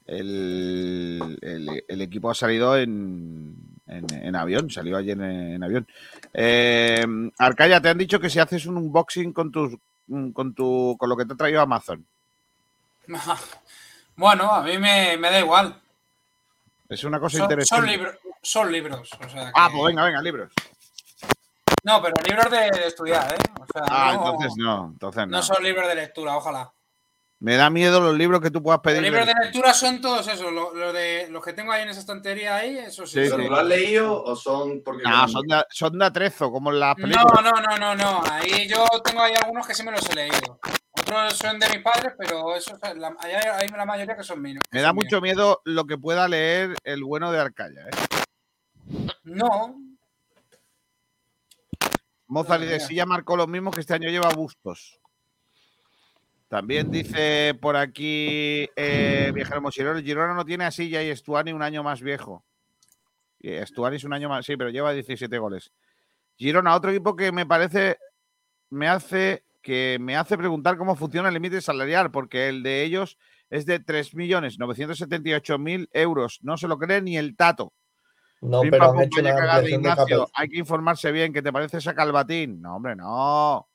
[0.07, 3.55] el, el- el equipo ha salido en,
[3.87, 5.87] en- en avión, salió ayer en, en avión.
[6.35, 7.05] Eh,
[7.39, 9.75] Arcaya, te han dicho que si haces un unboxing con tus
[10.35, 12.05] con tu con lo que te ha traído Amazon.
[14.15, 15.75] Bueno, a mí me, me da igual.
[16.89, 17.99] Es una cosa Son, son, interesante.
[18.43, 19.09] son libros.
[19.25, 20.53] O sea Ah, pues venga, venga, libros.
[21.83, 23.39] No, pero libros de, de estudiar, ¿eh?
[23.59, 25.37] O sea, Ah, no, entonces no, entonces no.
[25.39, 26.71] no son libros de lectura, ojalá.
[27.45, 29.03] Me da miedo los libros que tú puedas Los pedir.
[29.03, 31.99] libros de lectura son todos esos, lo, lo de, los que tengo ahí en esa
[31.99, 33.25] estantería ahí, esos sí.
[33.25, 33.49] Sí, sí.
[33.49, 35.03] ¿Lo has leído o son porque.?
[35.03, 37.43] No, son de, son de atrezo, como en las No, películas.
[37.43, 38.23] no, no, no, no.
[38.31, 40.61] Ahí yo tengo ahí algunos que sí me los he leído.
[40.93, 44.63] Otros son de mis padres, pero esos, la, hay, hay la mayoría que son míos.
[44.71, 45.05] Me da míos.
[45.05, 47.89] mucho miedo lo que pueda leer el bueno de Arcaya.
[47.89, 49.09] ¿eh?
[49.25, 49.75] No,
[52.29, 52.79] Mozart No, mira.
[52.81, 55.01] sí ya marcó lo mismo que este año lleva Bustos.
[56.53, 61.63] También dice por aquí eh, Viajero Mochilero, Girona no tiene a Silla y Estuani un
[61.63, 62.45] año más viejo.
[63.41, 65.73] Y Estuani es un año más, sí, pero lleva 17 goles.
[66.37, 67.97] Girona, otro equipo que me parece,
[68.69, 73.17] me hace que me hace preguntar cómo funciona el límite salarial, porque el de ellos
[73.49, 76.39] es de 3.978.000 euros.
[76.43, 77.73] No se lo cree ni el tato.
[78.43, 80.29] No, Pim, pero han hecho una de Ignacio.
[80.35, 81.33] Hay que informarse bien.
[81.33, 82.61] ¿Qué te parece esa calvatín?
[82.61, 83.72] No, hombre, no.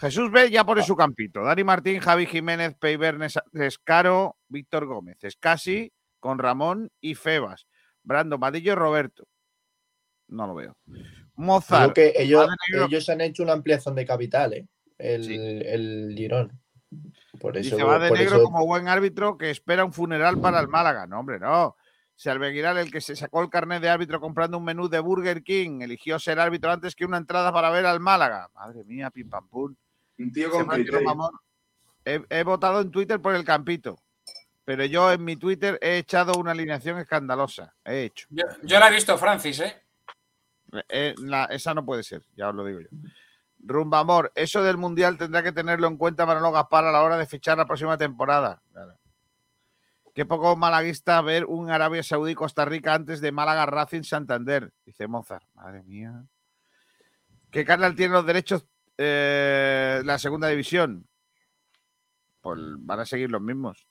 [0.00, 0.66] Jesús B ya Ah.
[0.66, 1.42] pone su campito.
[1.42, 5.22] Dani Martín, Javi Jiménez, Peibernes Escaro, Víctor Gómez.
[5.22, 7.66] Escasi con Ramón y Febas.
[8.02, 9.24] Brando, Madillo y Roberto.
[10.28, 10.76] No lo veo.
[11.34, 11.92] Mozart.
[11.94, 12.48] Que ellos,
[12.86, 14.66] ellos han hecho una ampliación de capital, ¿eh?
[14.98, 16.60] El, el Girón.
[17.40, 20.60] Por eso, Dice, va de negro eso- como buen árbitro que espera un funeral para
[20.60, 21.06] el Málaga.
[21.06, 21.76] No, hombre, no.
[22.16, 25.80] Salveguiral, el que se sacó el carnet de árbitro comprando un menú de Burger King,
[25.80, 28.50] eligió ser árbitro antes que una entrada para ver al Málaga.
[28.54, 29.74] Madre mía, pim pam pum.
[30.22, 31.02] Un tío con criterio.
[31.02, 31.32] Mamón.
[32.04, 33.98] He, he votado en Twitter por el campito,
[34.64, 37.74] pero yo en mi Twitter he echado una alineación escandalosa.
[37.84, 38.26] He hecho.
[38.30, 39.82] Yo, yo la he visto, Francis, ¿eh?
[40.88, 42.88] Eh, la- esa no puede ser, ya os lo digo yo.
[43.58, 47.18] Rumba Amor, eso del Mundial tendrá que tenerlo en cuenta Manolo Gaspar a la hora
[47.18, 48.62] de fichar la próxima temporada.
[48.72, 48.96] Claro.
[50.14, 55.06] Qué poco malaguista ver un Arabia Saudí Costa Rica antes de Málaga Racing Santander, dice
[55.06, 55.44] Mozart.
[55.54, 56.24] Madre mía.
[57.50, 58.64] ¿Qué canal tiene los derechos
[59.02, 61.06] eh, la segunda división?
[62.40, 63.86] Pues van a seguir los mismos.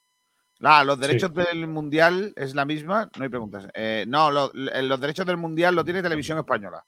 [0.62, 3.68] Ah, los derechos del Mundial es la misma, no hay preguntas.
[3.74, 6.86] Eh, no, lo- l- los derechos del Mundial lo tiene Televisión Española.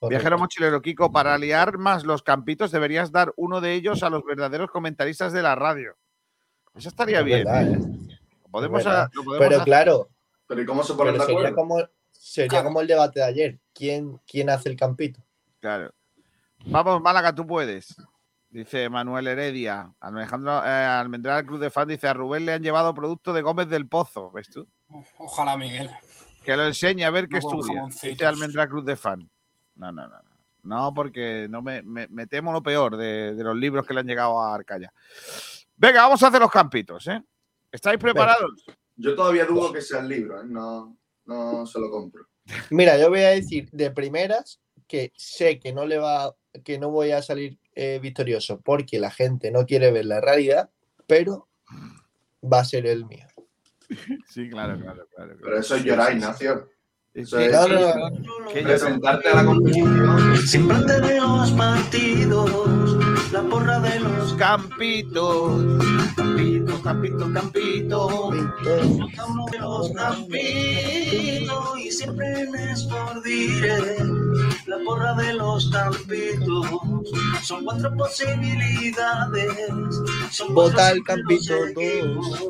[0.00, 4.22] Viajero mochilero Kiko, para liar más los campitos deberías dar uno de ellos a los
[4.24, 5.96] verdaderos comentaristas de la radio.
[6.74, 7.44] Eso estaría Es bien.
[7.44, 7.72] verdad, ¿eh?
[7.72, 8.18] ¿eh?
[8.44, 9.02] Lo podemos Es verdad.
[9.04, 9.64] a- lo podemos Pero hacer.
[9.64, 10.08] claro,
[10.46, 11.54] Pero ¿y cómo se de sería acuerdo?
[11.56, 13.58] como, sería como el debate de ayer.
[13.74, 15.20] ¿Quién, quién hace el campito?
[15.60, 15.92] Claro.
[16.66, 17.94] Vamos, Málaga, tú puedes.
[18.50, 19.92] Dice Manuel Heredia.
[20.00, 23.68] Alejandro eh, Almendral Cruz de Fan dice: A Rubén le han llevado producto de Gómez
[23.68, 24.30] del Pozo.
[24.30, 24.66] ¿Ves tú?
[25.18, 25.90] Ojalá, Miguel.
[26.44, 27.84] Que lo enseñe a ver qué No estudia.
[28.02, 29.30] Dice Almendral Cruz de Fan.
[29.76, 30.16] No, no, no.
[30.18, 30.22] No,
[30.62, 34.00] No, porque no me, me- me temo lo peor de, de los libros que le
[34.00, 34.92] han llegado a Arcaya.
[35.76, 37.22] Venga, vamos a hacer los campitos, ¿eh?
[37.70, 38.64] ¿Estáis preparados?
[38.96, 40.44] Yo todavía dudo que sea el libro, ¿eh?
[40.46, 42.26] no, no se lo compro.
[42.70, 44.58] Mira, yo voy a decir de primeras
[44.88, 49.10] que sé que no le va, que no voy a salir eh, victorioso porque la
[49.10, 50.70] gente no quiere ver la realidad,
[51.06, 51.48] pero
[52.42, 53.26] va a ser el mío.
[54.28, 55.34] Sí, claro, claro, claro.
[55.42, 56.68] Pero eso es llorar, Ignacio.
[57.14, 57.48] Eso es.
[58.52, 60.36] Que yo- presentarte a la competición.
[60.46, 65.78] Siempre de los partidos, la porra de los campitos.
[66.14, 68.30] Campito, campito, campito.
[69.58, 74.00] Los campitos y siempre Sport Direct,
[74.68, 76.66] la porra de los campitos.
[77.42, 79.74] Son cuatro posibilidades.
[80.30, 82.42] Son Vota el campito seguimos.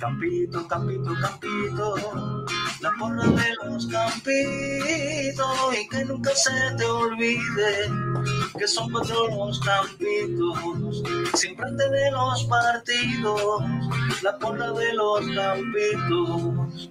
[0.00, 2.46] Campito, campito, campito.
[2.80, 5.46] La porra de los campitos
[5.78, 7.90] y que nunca se te olvide
[8.58, 11.02] que son cuatro los campitos.
[11.34, 13.62] Siempre antes de los partidos,
[14.22, 16.90] la porra de los campitos.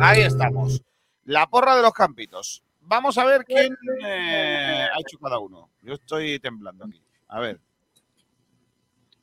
[0.00, 0.82] Ahí estamos.
[1.24, 2.62] La porra de los campitos.
[2.88, 5.68] Vamos a ver quién eh, ha hecho cada uno.
[5.82, 7.02] Yo estoy temblando aquí.
[7.28, 7.60] A ver.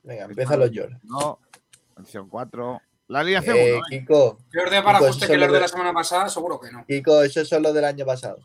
[0.03, 0.99] Venga, empieza los lloros.
[1.03, 1.39] No.
[1.97, 2.81] Mención 4.
[3.07, 3.81] La alineación Eh, 1.
[3.89, 6.29] Kiko, ¿Qué orden para Kiko, que los lo de de- la semana pasada?
[6.29, 6.85] Seguro que no.
[6.85, 8.37] Kiko, esos son los del año pasado.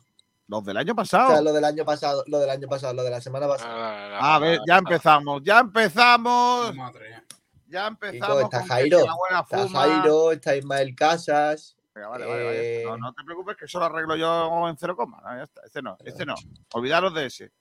[0.49, 1.31] Los del año O pasado.
[1.33, 4.19] sea, lo del año pasado, lo del año pasado, lo de la semana pasada.
[4.35, 5.43] A ver, ya empezamos.
[5.45, 6.75] Ya empezamos.
[6.75, 7.23] Madre.
[7.69, 8.43] Ya Kiko, empezamos.
[8.43, 9.69] está con que Jairo, está.
[9.69, 11.77] Jairo, está Ismael Casas.
[11.95, 12.83] Venga, vale, vale, vale.
[12.83, 15.21] eh, No, no te preocupes que eso lo arreglo yo en cero coma.
[15.23, 15.63] No, ya está.
[15.65, 16.35] Este no, este no.
[16.75, 17.53] Olvidaros de ese.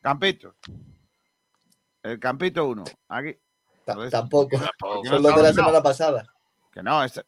[0.00, 0.54] Campito.
[2.02, 2.84] El campito 1.
[3.08, 3.36] Aquí.
[3.86, 4.58] Joder, tampoco.
[4.78, 6.26] ¿por qué no Son los de la semana pasada.
[6.72, 7.22] Que no, este.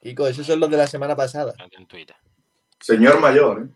[0.00, 1.54] Kiko, esos son los de la semana pasada.
[1.72, 2.14] En Twitter.
[2.78, 3.68] Señor mayor, ¿eh?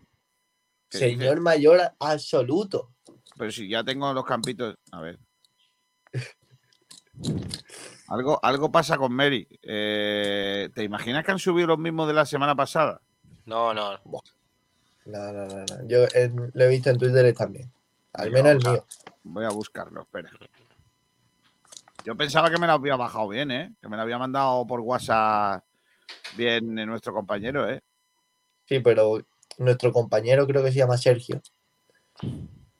[0.87, 2.93] ¿Qué Señor mayor absoluto.
[3.37, 4.75] Pero si ya tengo los campitos.
[4.91, 5.19] A ver.
[8.09, 9.47] Algo, algo pasa con Mary.
[9.61, 13.01] Eh, ¿Te imaginas que han subido los mismos de la semana pasada?
[13.45, 13.99] No, no.
[15.05, 15.87] No, no, no, no.
[15.87, 17.71] Yo en- lo he visto en Twitter también.
[18.13, 18.85] Al menos el mío.
[19.23, 20.31] Voy a buscarlo, espera.
[22.03, 23.75] Yo pensaba que me lo había bajado bien, ¿eh?
[23.81, 25.63] Que me lo había mandado por WhatsApp
[26.35, 27.81] bien eh, nuestro compañero, ¿eh?
[28.65, 29.19] Sí, pero
[29.57, 31.41] nuestro compañero creo que se llama Sergio.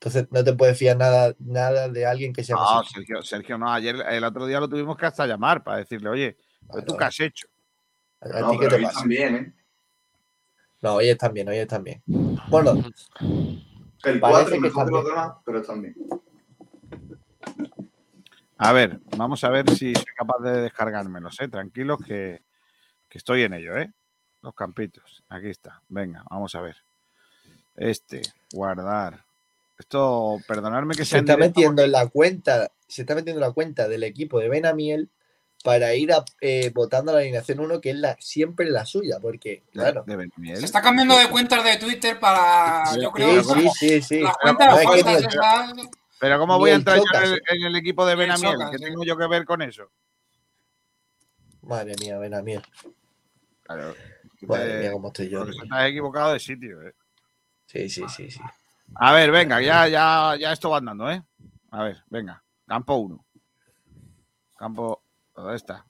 [0.02, 3.02] Entonces no te puedes fiar nada, nada de alguien que se llama No, Sergio.
[3.02, 3.70] Sergio, Sergio, no.
[3.72, 6.38] Ayer, el otro día lo tuvimos que hasta llamar para decirle, oye,
[6.72, 7.48] ¿pero ¿tú qué has hecho?
[8.22, 9.00] ¿A No, ti qué te pasa?
[9.02, 9.54] también, ¿eh?
[10.82, 12.02] No, hoy están bien, hoy están bien.
[12.48, 12.72] Bueno,
[14.04, 15.96] El Parece 4 que mejor que los demás, pero también.
[18.58, 21.48] A ver, vamos a ver si soy capaz de descargármelos, ¿eh?
[21.50, 22.42] Tranquilos que,
[23.10, 23.92] que estoy en ello, ¿eh?
[24.42, 25.24] Los campitos.
[25.30, 25.82] Aquí está.
[25.90, 26.78] Venga, vamos a ver.
[27.76, 28.22] Este,
[28.54, 29.24] guardar,
[29.80, 33.54] Esto, perdonadme que Se está directo, metiendo en la cuenta, se está metiendo en la
[33.54, 35.10] cuenta del equipo de Benamiel
[35.64, 39.64] para ir a- eh, votando la alineación 1, que es la, siempre la suya, porque,
[39.72, 40.04] claro.
[40.06, 40.58] de Benamiel.
[40.58, 42.84] Se está cambiando de cuentas de Twitter para.
[43.02, 43.42] Yo creo.
[43.42, 44.20] Sí, sí, sí, sí.
[44.20, 48.06] Pero cuentas es que ¿cómo voy a entrar yo Chocas, en el, en el equipo
[48.06, 48.52] de Benamiel?
[48.54, 48.84] Chocas, ¿Qué sí.
[48.84, 49.90] tengo yo que ver con eso?
[51.62, 52.62] Madre mía, Benamiel.
[53.64, 53.96] Claro.
[54.42, 55.40] Madre Eh, mía, cómo estoy yo.
[55.40, 56.94] porque estás equivocado de sitio, eh.
[57.66, 58.40] Sí, sí, sí, sí.
[58.96, 61.24] A ver, venga, ya, ya, ya esto va andando, ¿eh?
[61.72, 62.44] A ver, venga.
[62.68, 63.26] Campo 1.
[64.58, 65.04] Campo.
[65.36, 65.86] ¿Dónde está?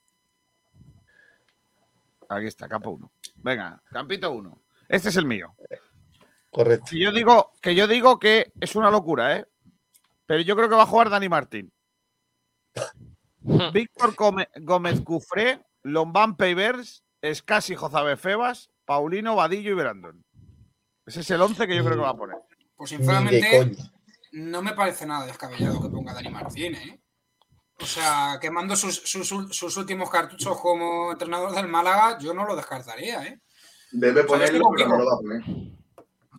[2.29, 3.11] Aquí está, campo 1.
[3.37, 4.61] Venga, campito 1.
[4.87, 5.55] Este es el mío.
[6.51, 6.87] Correcto.
[6.89, 9.45] Que yo digo que yo digo que es una locura, ¿eh?
[10.25, 11.71] Pero yo creo que va a jugar Dani Martín.
[13.73, 20.23] Víctor Gómez, Gómez Cufré, Lombán Peivers, Escasi Jozabe Febas, Paulino, Vadillo y Brandon.
[21.05, 22.37] Ese es el 11 que yo creo que va a poner.
[22.79, 23.75] Pues sinceramente,
[24.31, 27.01] no me parece nada descabellado que ponga Dani Martín, ¿eh?
[27.77, 32.55] O sea, quemando sus, sus, sus últimos cartuchos como entrenador del Málaga, yo no lo
[32.55, 33.41] descartaría, ¿eh?
[33.91, 35.43] Debe O sea, ponerlo, pero no lo va a poner.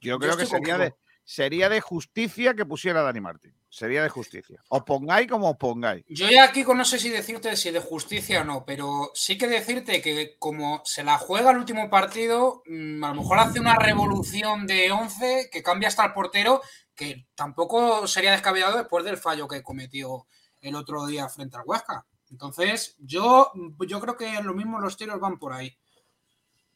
[0.00, 0.94] Yo creo que sería de.
[1.30, 3.54] Sería de justicia que pusiera a Dani Martín.
[3.68, 4.60] Sería de justicia.
[4.68, 6.04] Os pongáis como os pongáis.
[6.08, 9.46] Yo ya aquí no sé si decirte si de justicia o no, pero sí que
[9.46, 13.76] decirte que como se la juega el último partido, mm, a lo mejor hace una
[13.76, 16.62] revolución de 11 que cambia hasta el portero,
[16.96, 20.26] que tampoco sería descabellado después del fallo que cometió
[20.60, 22.04] el otro día frente al Huesca.
[22.32, 23.52] Entonces, yo,
[23.86, 25.78] yo creo que lo mismo los tiros van por ahí.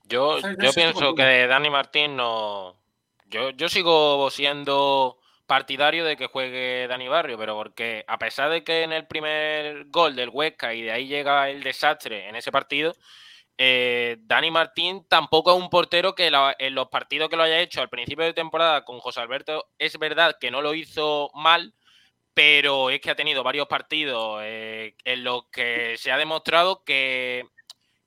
[0.04, 2.83] Yo, yo pienso que Dani Martín no.
[3.34, 8.82] Yo, sigo siendo partidario de que juegue Dani Barrio, pero porque a pesar de que
[8.84, 12.94] en el primer gol del Huesca y de ahí llega el desastre en ese partido,
[13.58, 17.80] eh, Dani Martín tampoco es un portero que en los partidos que lo haya hecho
[17.80, 21.74] al principio de temporada con José Alberto es verdad que no lo hizo mal,
[22.34, 27.46] pero es que ha tenido varios partidos eh, en los que se ha demostrado que,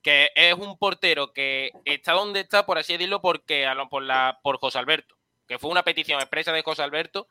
[0.03, 4.79] es un portero que está donde está, por así decirlo, porque por, la, por José
[4.79, 5.16] Alberto,
[5.48, 7.28] que fue una petición expresa de José Alberto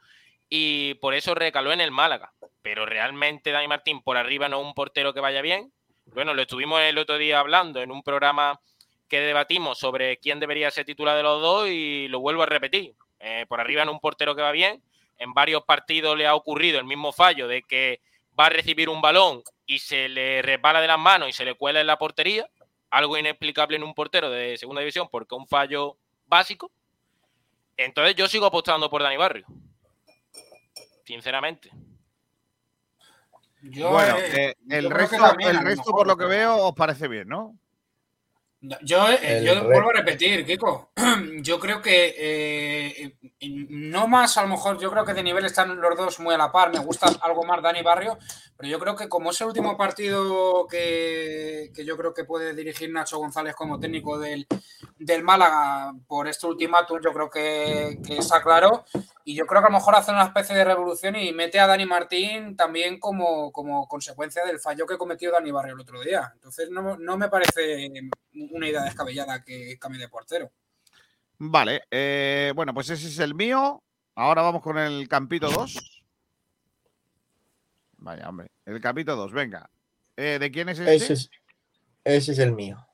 [0.49, 2.33] y por eso recaló en el Málaga.
[2.63, 5.73] Pero realmente Dani Martín por arriba no es un portero que vaya bien.
[6.07, 8.61] Bueno, lo estuvimos el otro día hablando en un programa
[9.09, 12.95] que debatimos sobre quién debería ser titular de los dos y lo vuelvo a repetir.
[13.21, 14.83] Eh, por arriba no es un portero que va bien.
[15.19, 18.01] En varios partidos le ha ocurrido el mismo fallo de que
[18.39, 21.55] va a recibir un balón y se le resbala de las manos y se le
[21.55, 22.49] cuela en la portería.
[22.91, 26.71] Algo inexplicable en un portero de segunda división porque es un fallo básico.
[27.77, 29.47] Entonces yo sigo apostando por Dani Barrio.
[31.05, 31.71] Sinceramente.
[33.63, 36.17] Yo, bueno, eh, eh, el yo resto, también, el a lo resto mejor, por lo
[36.17, 37.57] que veo, os parece bien, ¿no?
[38.83, 40.91] Yo, eh, yo vuelvo a repetir, Kiko.
[41.43, 43.17] Yo creo que eh,
[43.69, 46.39] no más, a lo mejor, yo creo que de nivel están los dos muy a
[46.39, 46.73] la par.
[46.73, 48.19] Me gusta algo más Dani Barrio,
[48.57, 52.55] pero yo creo que como es el último partido que, que yo creo que puede
[52.55, 54.47] dirigir Nacho González como técnico del,
[54.99, 58.85] del Málaga por este ultimátum, yo creo que, que está claro.
[59.25, 61.67] Y yo creo que a lo mejor hace una especie de revolución y mete a
[61.67, 66.31] Dani Martín también como, como consecuencia del fallo que cometió Dani Barrio el otro día.
[66.35, 67.91] Entonces no, no me parece
[68.33, 70.51] una idea descabellada que cambie de portero.
[71.39, 73.83] Vale, eh, bueno, pues ese es el mío.
[74.15, 76.05] Ahora vamos con el campito 2.
[77.99, 78.51] Vaya, hombre.
[78.65, 79.69] El campito 2, venga.
[80.17, 80.95] Eh, ¿De quién es este?
[80.95, 81.31] Ese es,
[82.05, 82.86] ese es el mío.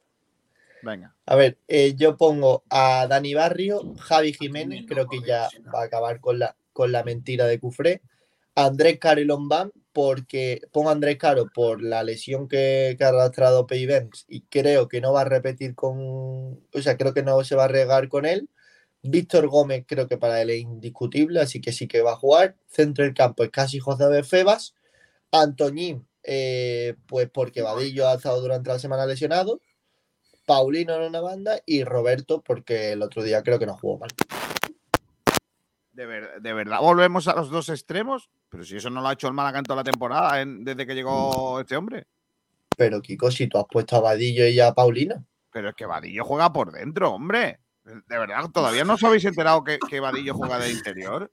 [0.82, 1.14] Venga.
[1.26, 5.84] A ver, eh, yo pongo a Dani Barrio, Javi Jiménez, creo que ya va a
[5.84, 8.02] acabar con la, con la mentira de Cufré.
[8.54, 13.08] Andrés Caro y Lombán, porque pongo a Andrés Caro por la lesión que, que ha
[13.08, 15.96] arrastrado Peivens y creo que no va a repetir con.
[16.00, 18.48] O sea, creo que no se va a regar con él.
[19.02, 22.56] Víctor Gómez, creo que para él es indiscutible, así que sí que va a jugar.
[22.68, 24.74] Centro del campo es casi José de Febas.
[25.32, 29.60] Antoñín, eh, pues porque Vadillo ha estado durante la semana lesionado.
[30.46, 34.10] Paulino en una banda y Roberto porque el otro día creo que no jugó mal.
[35.92, 38.30] ¿De, ver- de verdad volvemos a los dos extremos?
[38.48, 40.94] Pero si eso no lo ha hecho el Málaga en toda la temporada, desde que
[40.94, 42.06] llegó este hombre.
[42.76, 45.24] Pero Kiko, si tú has puesto a Vadillo y a Paulino.
[45.52, 47.60] Pero es que Vadillo juega por dentro, hombre.
[47.84, 51.30] De verdad, todavía no os habéis enterado que, que Vadillo juega de interior.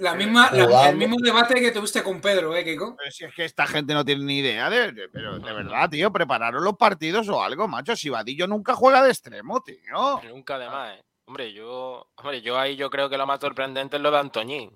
[0.00, 2.96] La misma, la- el mismo debate que tuviste con Pedro, ¿eh, Kiko?
[2.96, 5.88] Pero si es que esta gente no tiene ni idea de, de- pero de verdad,
[5.90, 7.94] tío, prepararon los partidos o algo, macho.
[7.94, 10.20] Si Vadillo nunca juega de extremo, tío.
[10.28, 11.02] Nunca además, ¿eh?
[11.26, 14.70] Hombre, yo, hombre, yo ahí yo creo que lo más sorprendente es lo de Antoñín.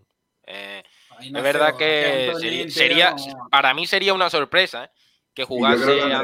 [0.46, 0.82] Eh,
[1.20, 3.16] es verdad que sería, sería-
[3.51, 4.90] para mí sería una sorpresa, ¿eh?
[5.35, 6.23] Que jugase va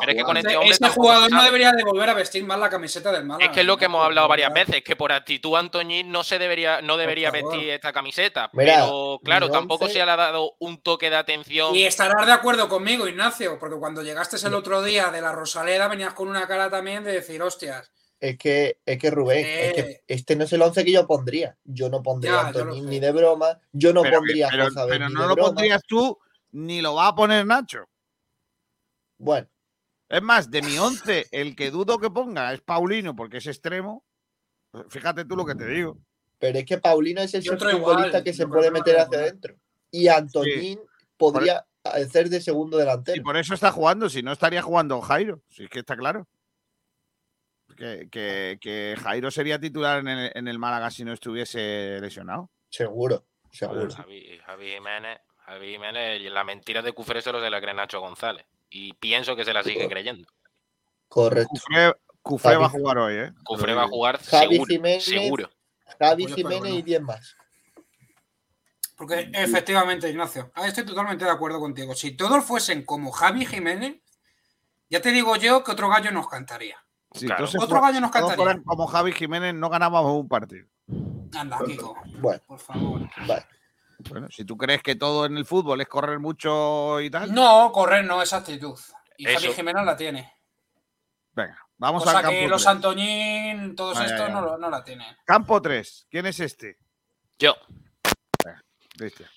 [0.00, 2.58] Pero es que con este hombre Ese jugador no debería de volver a vestir más
[2.58, 3.46] la camiseta del Málaga.
[3.46, 6.38] Es que es lo que hemos hablado varias veces, que por actitud Antoñín no se
[6.38, 8.50] debería, no debería vestir esta camiseta.
[8.52, 11.74] Mira, pero claro, tampoco se le ha dado un toque de atención.
[11.74, 15.88] Y estarás de acuerdo conmigo, Ignacio, porque cuando llegaste el otro día de la Rosaleda
[15.88, 17.90] venías con una cara también de decir, hostias,
[18.20, 21.56] Es que, es que Rubén, es que este no es el 11 que yo pondría.
[21.64, 23.58] Yo no pondría Ya, a ni de broma.
[23.72, 25.48] Yo no Pero, pondría pero- a pero no de lo broma.
[25.50, 26.18] pondrías tú,
[26.50, 27.84] ni lo va a poner Nacho.
[29.18, 29.48] Bueno,
[30.08, 34.04] Es más, de mi 11, el que dudo que ponga es Paulino, porque es extremo.
[34.88, 35.98] Fíjate tú lo que te digo.
[36.38, 39.56] pero es que Paulino es otro futbolista que yo se puede meter hacia adentro.
[39.90, 40.78] Y Antoñín
[41.16, 43.16] podría hacer de segundo delantero.
[43.16, 45.42] Y por eso está jugando, si no estaría jugando Jairo.
[45.48, 46.28] Si es que está claro.
[47.76, 52.50] Que, que- que Jairo sería titular en el, en el Málaga si no estuviese lesionado.
[52.70, 53.90] Seguro, seguro.
[53.90, 58.46] Javi, Javi Jiménez, Javi Jiménez, la mentira de Cufré solo se la cree Nacho González.
[58.70, 60.28] Y pienso que se la sigue creyendo.
[61.08, 61.50] Correcto.
[62.22, 63.32] Cufré, va a jugar hoy, ¿eh?
[63.44, 65.50] Cufré va a jugar Javi seguro, Jiménez, seguro.
[65.98, 67.36] Javi Jiménez y 10 más.
[68.96, 71.94] porque efectivamente, Ignacio, ah, estoy totalmente de acuerdo contigo.
[71.94, 73.96] Si todos fuesen como Javi Jiménez,
[74.90, 76.76] ya te digo yo que otro gallo nos cantaría.
[77.14, 77.38] Si Claro.
[77.46, 78.62] todos se Otro gallo nos si todos cantaría.
[78.64, 80.66] como Javi Jiménez, no ganábamos un partido.
[81.34, 83.08] Anda, Kiko, Bueno, por favor.
[83.26, 83.46] vale.
[83.98, 87.70] Bueno, si tú crees que todo en el fútbol es correr mucho y tal, No,
[87.72, 88.78] correr no, esa actitud.
[89.16, 89.54] Y Javi Eso.
[89.54, 90.32] Jiménez la tiene.
[91.32, 92.74] venga, vamos Cosa al campo que los 3.
[92.76, 95.16] Antoñín, todos estos no, no la tienen.
[95.24, 96.06] Campo 3.
[96.10, 96.78] ¿Quién es este?
[97.38, 97.54] Yo.
[98.96, 99.28] Cristian.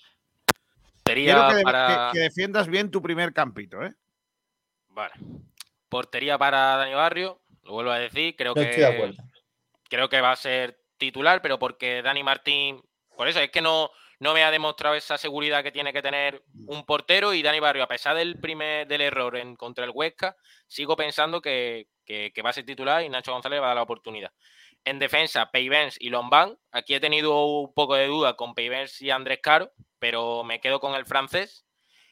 [1.04, 2.10] Portería Quiero que, para.
[2.12, 3.94] que- que defiendas bien tu primer campito, ¿eh?
[4.88, 5.14] Vale.
[5.88, 9.22] Portería para Dani Barrio, lo vuelvo a decir, creo No que estoy de acuerdo.
[9.88, 12.82] creo que va a ser titular, pero porque Dani Martín,
[13.16, 13.90] por eso es que no,
[14.22, 17.82] no me ha demostrado esa seguridad que tiene que tener un portero y Dani Barrio,
[17.82, 20.36] a pesar del primer del error en contra el Huesca,
[20.68, 23.76] sigo pensando que, que- que va a ser titular y Nacho González va a dar
[23.76, 24.30] la oportunidad.
[24.84, 26.56] En defensa, Peivens y Lombán.
[26.70, 30.78] Aquí he tenido un poco de duda con Peivens y Andrés Caro, pero me quedo
[30.78, 31.64] con el francés.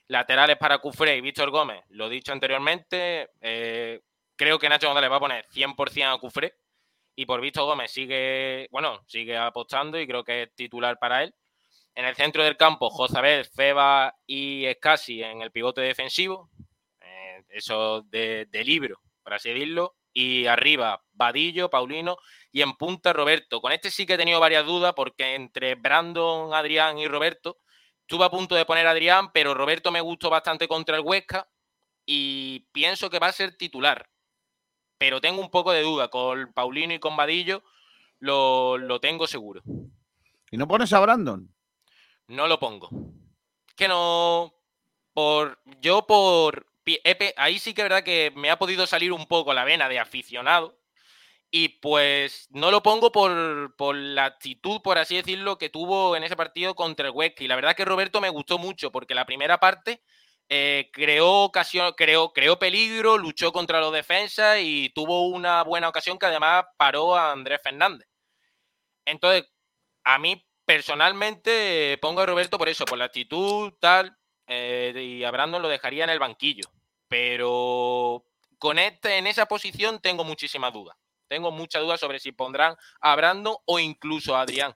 [0.09, 3.31] Laterales para Cufré y Víctor Gómez, lo dicho anteriormente.
[3.41, 4.01] eh,
[4.37, 6.55] creo que Nacho González va a poner 100% a Cufré
[7.15, 11.35] y por Víctor Gómez sigue, bueno, sigue apostando y creo que es titular para él.
[11.95, 16.51] En el centro del campo, Jozabel, Feba y Escasi en el pivote defensivo.
[17.01, 19.97] eh, eso de, libro, por así decirlo.
[20.12, 22.17] Y arriba, Vadillo, Paulino
[22.51, 23.61] y en punta, Roberto.
[23.61, 27.59] Con este sí que he tenido varias dudas porque entre Brandon, Adrián y Roberto
[28.01, 31.49] estuve a punto de poner a Adrián, pero Roberto me gustó bastante contra el Huesca
[32.05, 34.11] y pienso que va a ser titular.
[34.99, 36.09] Pero tengo un poco de duda.
[36.09, 37.62] Con Paulino y con Vadillo
[38.19, 39.62] lo, lo tengo seguro.
[40.51, 41.49] ¿Y no pones a Brandon?
[42.31, 42.89] No lo pongo.
[43.77, 44.55] Que no.
[45.12, 45.59] Por.
[45.81, 46.66] Yo por.
[47.36, 49.98] Ahí sí que es verdad que me ha podido salir un poco la vena de
[49.98, 50.78] aficionado.
[51.51, 56.23] Y pues no lo pongo por, por la actitud, por así decirlo, que tuvo en
[56.23, 57.43] ese partido contra el Huesca.
[57.43, 60.01] Y la verdad que Roberto me gustó mucho, porque la primera parte
[60.48, 66.19] eh, creó ocasión, creó, creó peligro, luchó contra los defensas y tuvo una buena ocasión
[66.19, 68.09] que además paró a Andrés Fernández.
[69.05, 69.51] Entonces,
[70.05, 74.16] a mí personalmente eh, pongo a Roberto por eso, por la actitud, tal,
[74.47, 76.62] eh, y a Brandon lo dejaría en el banquillo.
[77.09, 78.24] Pero
[78.56, 80.97] con este, en esa posición tengo muchísimas dudas.
[81.26, 84.72] Tengo muchas dudas sobre si pondrán a Brandon o incluso a Adrián.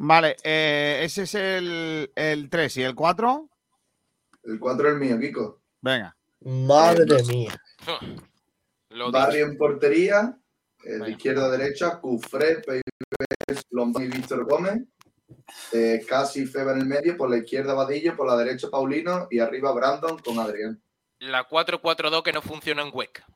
[0.00, 3.48] Vale, eh, ese es el, el 3 y el 4.
[4.46, 5.60] El 4 es el mío, Kiko.
[5.80, 6.16] Venga.
[6.40, 7.62] Madre mía.
[8.88, 10.36] Lo Barrio en portería,
[10.82, 12.60] eh, de izquierda a derecha, Cufré,
[13.50, 14.82] Pérez, Lombán y Víctor Gómez.
[15.72, 19.38] Eh, casi Feba en el medio, por la izquierda Vadillo, por la derecha Paulino y
[19.38, 20.80] arriba Brandon con Adrián.
[21.20, 23.26] La 4-4-2 que no funcionó en Huesca.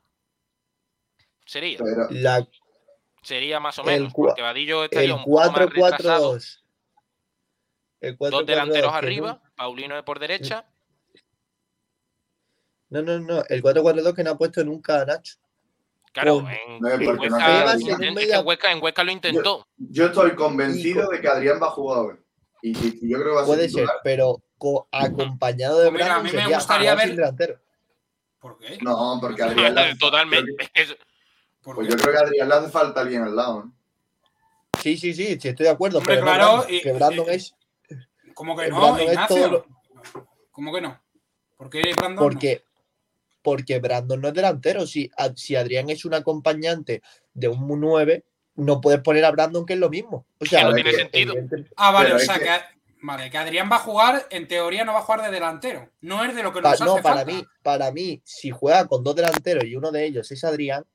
[1.44, 1.78] Sería.
[1.78, 2.46] Pero, La,
[3.22, 6.32] Sería más o el menos, cua- porque Vadillo el estaría un poco más retrasado.
[6.34, 6.62] 4-4-2.
[8.00, 10.66] El 4-4-2 Dos delanteros arriba, no- Paulino por derecha.
[12.90, 13.42] No, no, no.
[13.48, 15.36] El 4-4-2 que no ha puesto nunca a Nacho.
[16.14, 17.36] Claro, en, No, en porque no
[18.80, 19.66] Huesca lo intentó.
[19.76, 22.16] yo estoy convencido de que Adrián va a jugar hoy.
[22.62, 23.96] Y, y- y yo creo que va a ser Puede ser, titular.
[24.04, 27.60] pero co- acompañado de mira, a Brandon mí me sería gustaría ver- delantero.
[28.38, 28.78] ¿Por qué?
[28.80, 30.52] No, porque Adrián Totalmente.
[30.60, 30.96] Es que
[31.62, 33.64] ¿Por Pues yo creo que a Adrián le hace falta alguien al lado.
[33.66, 33.70] ¿eh?
[34.80, 35.98] Sí, sí, sí, sí, estoy de acuerdo.
[35.98, 37.54] Hombre, pero no claro, Brandon, y- que Brandon y- es.
[38.34, 39.36] ¿Cómo que eh, no, Brandon es Ignacio?
[39.36, 39.66] todo lo-
[40.52, 41.00] ¿Cómo que no?
[41.56, 42.40] ¿Por qué Brandon no?
[43.44, 44.86] Porque, Brandon no es delantero.
[44.86, 47.02] Si, a- si Adrián es un acompañante
[47.34, 48.24] de un 9,
[48.56, 50.26] no puedes poner a Brandon, que es lo mismo.
[50.40, 51.34] O sea, Que no que tiene sentido.
[51.34, 52.50] evidente- Ah, vale, o sea que- que...
[53.06, 55.90] Vale, que Adrián va a jugar, en teoría no va a jugar de delantero.
[56.00, 57.32] No es de lo que Pa- nos no, hace para falta.
[57.32, 60.86] mí, para mí, si juega con dos delanteros y uno de ellos es Adrián,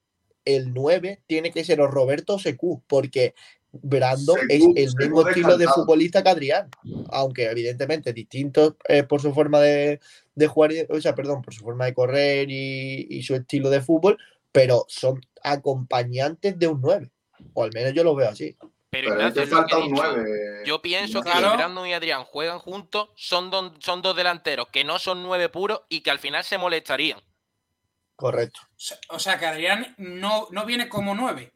[0.43, 3.35] el 9 tiene que ser o Roberto o Secu, porque
[3.71, 6.69] Brandon Secu- es el Secu mismo estilo de futbolista que Adrián,
[7.11, 9.99] aunque evidentemente distinto eh, por su forma de,
[10.39, 13.69] de jugar, y- o sea, perdón, por su forma de correr y, y su estilo
[13.69, 14.17] de fútbol,
[14.51, 17.11] pero son acompañantes de un 9,
[17.53, 18.55] o al menos yo lo veo así.
[18.91, 19.91] Pero, Pero Ignacio, que falta un.
[19.91, 20.63] 9.
[20.65, 21.53] Yo pienso que Claro.
[21.55, 25.81] Brandon y Adrián juegan juntos, son, don- son dos delanteros que no son nueve puros
[25.89, 27.19] y que al final se molestarían.
[28.15, 28.59] Correcto.
[28.63, 31.53] O sea- O sea, que Adrián no, no viene como nueve.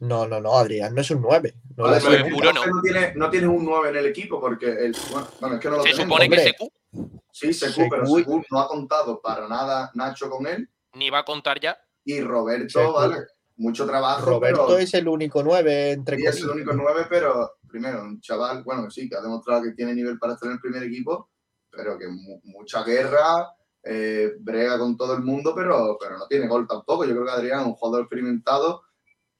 [0.00, 1.54] No, no, no, Adrián no es un 9.
[1.76, 2.34] No Vale, pero es.
[2.34, 2.60] puro no.
[2.82, 4.96] tiene, no tienes un 9 en el equipo porque el,
[5.40, 6.14] bueno, es que no lo Se tenemos.
[6.18, 6.38] supone que.
[6.44, 6.72] Secu
[7.32, 10.68] Sí, Secu, pero Secu- Secu no ha contado para nada Nacho con él.
[10.94, 11.76] ni va a contar ya.
[12.04, 12.92] Y Roberto, Secu.
[12.92, 13.16] vale,
[13.56, 14.24] mucho trabajo.
[14.26, 18.20] Roberto pero, es el único 9 entre sí, es el único 9, pero primero, un
[18.20, 20.82] chaval, bueno, que sí, que ha demostrado que tiene nivel para estar en el primer
[20.84, 21.30] equipo,
[21.70, 23.48] pero que mu- mucha guerra,
[23.82, 27.04] eh, brega con todo el mundo, pero, pero no tiene gol tampoco.
[27.04, 28.82] Yo creo que Adrián es un jugador experimentado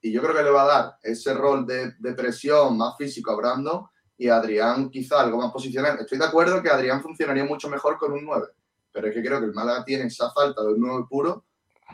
[0.05, 3.31] y yo creo que le va a dar ese rol de, de presión más físico
[3.33, 3.87] a Brandon
[4.19, 5.99] y a Adrián quizá algo más posicional.
[5.99, 8.49] Estoy de acuerdo que Adrián funcionaría mucho mejor con un 9,
[8.93, 11.47] pero es que creo que el Málaga tiene esa falta de un 9 puro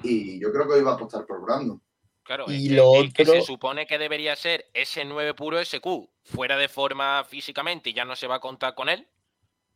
[0.03, 1.81] y yo creo que hoy va a apostar por Brandon.
[2.24, 5.59] Claro, Y que lo el que se otro- supone que debería ser ese 9 puro
[5.65, 5.87] SQ,
[6.24, 9.07] fuera de forma físicamente y ya no se va a contar con él.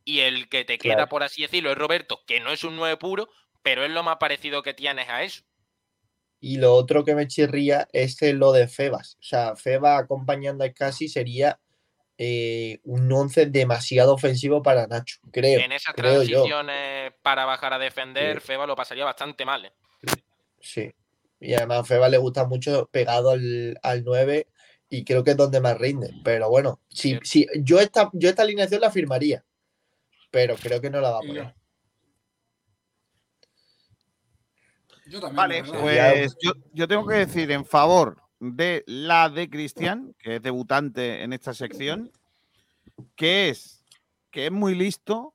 [0.03, 1.09] Y el que te queda, Claro.
[1.09, 3.29] por así decirlo, es Roberto, que no es un 9 puro,
[3.63, 5.43] pero es lo más parecido que tienes a eso.
[6.39, 9.17] Y lo otro que me chirría es lo de Febas.
[9.19, 11.59] O sea, Febas acompañando a casi sería
[12.17, 15.59] eh, un 11 demasiado ofensivo para Nacho, creo.
[15.59, 16.43] en esas creo yo.
[16.43, 18.47] transiciones para bajar a defender, Sí.
[18.47, 19.65] Feba lo pasaría bastante mal.
[19.65, 19.73] ¿eh?
[20.61, 20.93] Sí.
[21.41, 24.47] Y además a Febas le gusta mucho pegado al, al 9
[24.89, 26.11] y creo que es donde más rinde.
[26.23, 29.43] Pero bueno, si, si, yo, esta, yo esta alineación la firmaría,
[30.31, 31.53] pero creo que no la va a poner.
[35.05, 35.35] Yo también.
[35.35, 40.37] Vale, la pues yo, yo tengo que decir en favor de la de Cristian, que
[40.37, 42.11] es debutante en esta sección,
[43.15, 43.83] que es
[44.31, 45.33] que es muy listo,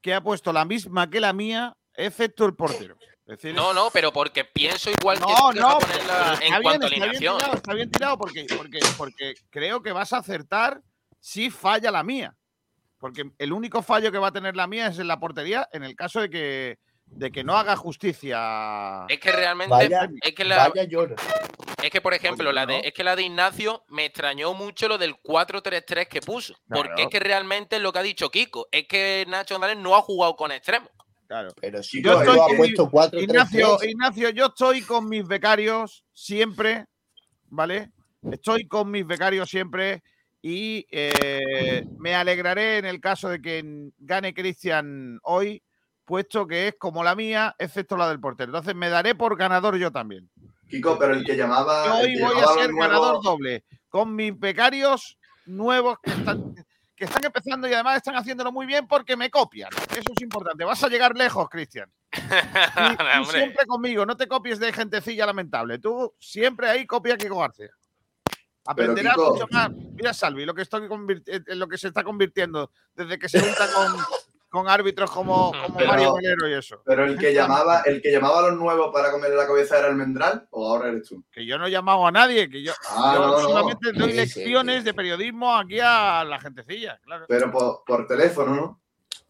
[0.00, 2.96] que ha puesto la misma que la mía, excepto el portero.
[3.26, 5.78] Es decir, No, no, pero porque pienso igual que no, tú que va a no,
[5.78, 8.78] ponerla pero en está bien, cuanto a está bien tirado, está bien tirado porque, porque,
[8.96, 10.82] porque creo que vas a acertar
[11.20, 12.36] si falla la mía.
[12.98, 15.84] Porque el único fallo que va a tener la mía es en la portería en
[15.84, 16.78] el caso de que,
[17.16, 19.06] de que no haga justicia.
[19.08, 21.16] Es que realmente, Vaya, es que la, vaya lloro.
[21.82, 24.98] Es que, por ejemplo, la de, es que la de Ignacio me extrañó mucho lo
[24.98, 26.54] del 4-3-3 que puso.
[26.68, 28.68] Porque es que realmente es lo que ha dicho Kiko.
[28.70, 30.88] Es que Nacho González no ha jugado con extremo.
[31.26, 31.50] Claro.
[31.60, 35.26] Pero si Yo yo estoy ha con puesto 4 Ignacio, Ignacio, yo estoy con mis
[35.26, 36.86] becarios siempre,
[37.46, 37.90] ¿vale?
[38.30, 40.02] Estoy con mis becarios siempre
[40.42, 45.62] y eh, me alegraré en el caso de que gane Cristian hoy,
[46.06, 48.48] puesto que es como la mía, excepto la del portero.
[48.50, 50.30] Entonces me daré por ganador yo también.
[50.70, 51.84] Kiko, pero el que llamaba.
[51.86, 56.54] Yo hoy que voy a ser ganador doble, con mis becarios nuevos que están,
[56.96, 59.68] que están empezando y además están haciéndolo muy bien porque me copian.
[59.90, 60.64] Eso es importante.
[60.64, 61.90] Vas a llegar lejos, Cristian.
[62.16, 65.78] Y, siempre conmigo, no te copies de gentecilla lamentable.
[65.78, 67.70] Tú siempre ahí copia a Kiko García.
[68.64, 69.70] Aprenderás Kiko- mucho más.
[69.70, 73.40] Mira, Salvi, lo que, estoy convirti- en lo que se está convirtiendo desde que se
[73.40, 73.96] junta con,
[74.56, 76.82] con árbitros como, como Pero- Mario Valero y eso.
[76.84, 79.88] Pero el que llamaba, el que llamaba a los nuevos para comerle la cabeza era
[79.88, 81.22] el Mendral, o ahora eres tú.
[81.30, 83.40] Que yo no he llamado a nadie, que yo, Ah, yo no, no.
[83.40, 86.98] solamente doy Sí, sí, lecciones de periodismo aquí a la gentecilla.
[87.04, 87.26] Claro.
[87.28, 88.80] Pero por, por teléfono, ¿no?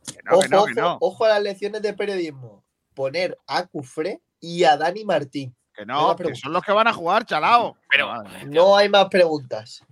[0.07, 0.86] Que no, que no, ojo, que no.
[0.94, 2.65] ojo, ojo a las lecciones de periodismo.
[2.94, 5.55] Poner a Cufré y a Dani Martín.
[5.74, 7.77] Que no, que son los que van a jugar, chalao.
[7.90, 9.85] Pero, No hay más preguntas.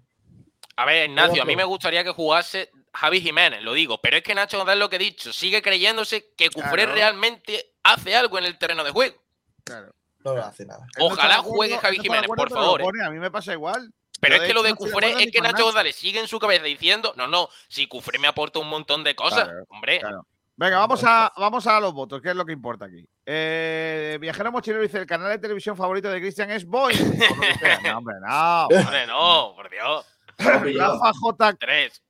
[0.76, 4.00] a ver, Ignacio, a mí me gustaría que jugase Javi Jiménez, lo digo.
[4.00, 6.94] Pero es que Nacho González lo que he dicho, sigue creyéndose que Cufré Claro.
[6.94, 9.16] realmente hace algo en el terreno de juego.
[9.64, 9.92] Claro.
[10.24, 10.86] No lo hace nada.
[10.98, 12.80] No Ojalá acuerdo, juegue Javi no Jiménez, acuerdo, por favor.
[12.80, 12.84] ¿eh?
[12.84, 13.92] pone, A mí me pasa igual.
[14.20, 15.64] Pero Yo, es que lo de no Cufré es que Nacho.
[15.64, 19.14] González sigue en su cabeza diciendo, no, no, si Cufré me aporta un montón de
[19.14, 19.98] cosas, Claro, hombre.
[20.00, 20.26] claro.
[20.56, 23.04] Venga, vamos a, vamos a los votos, que es lo que importa aquí.
[23.26, 26.94] Eh, Viajero Mochilero dice: el canal de televisión favorito de Cristian es Boy.
[27.84, 28.66] No, hombre, no.
[28.68, 30.06] Hombre, no, por Dios.
[30.38, 31.54] Rafa J.
[31.54, 32.00] Tres.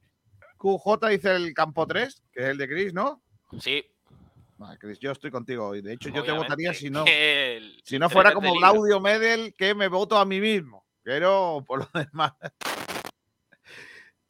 [0.64, 3.22] QJ dice el campo 3, que es el de Chris, ¿no?
[3.60, 3.84] Sí.
[4.56, 5.82] Vale, Chris, yo estoy contigo hoy.
[5.82, 7.04] De hecho, yo te obviamente, votaría si no,
[7.84, 8.54] si no fuera como.
[8.54, 10.86] Claudio Medel, que me voto a mí mismo.
[11.02, 12.32] Pero por lo demás.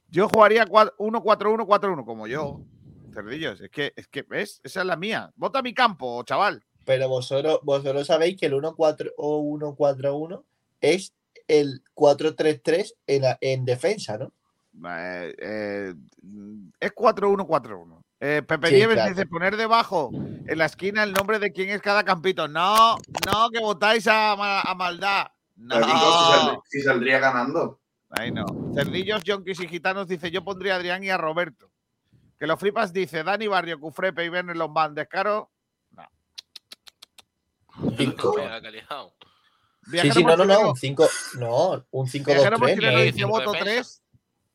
[0.08, 2.60] Yo jugaría 1-4-1-4-1, como yo.
[3.12, 4.60] Cerdillos, es que, es que, ¿ves?
[4.64, 5.32] Esa es la mía.
[5.36, 6.64] Vota mi campo, chaval.
[6.84, 10.44] Pero vosotros, vosotros sabéis que el 1-4 o 1-4-1
[10.80, 11.14] es
[11.46, 14.32] el 4-3-3 en, en defensa, ¿no?
[14.86, 15.94] Eh, eh,
[16.80, 18.02] es 4-1-4-1.
[18.20, 19.10] Eh, Pepe Sí, Nieves claro.
[19.10, 22.48] dice poner debajo en la esquina el nombre de quién es cada campito.
[22.48, 25.26] No, no, que votáis a, ma- a maldad.
[25.56, 25.74] No.
[25.76, 27.80] Pero, si, saldría, si saldría ganando.
[28.10, 28.44] Ahí no.
[28.74, 31.70] Cerdillos, yonkis y gitanos dice yo pondría a Adrián y a Roberto.
[32.38, 34.94] Que lo flipas dice Dani Barrio, Cufrepe y Werner Lombán.
[34.94, 35.50] Descaro.
[37.96, 38.36] Cinco.
[38.38, 39.14] Ha liado.
[39.84, 41.08] Sí, Viajero sí, no, no, no, un 5,
[41.40, 42.60] no, un 5, 2, Viajero 3.
[42.70, 43.02] mochilero ¿no?
[43.04, 43.64] dice Cinco voto defensa.
[43.74, 44.02] 3.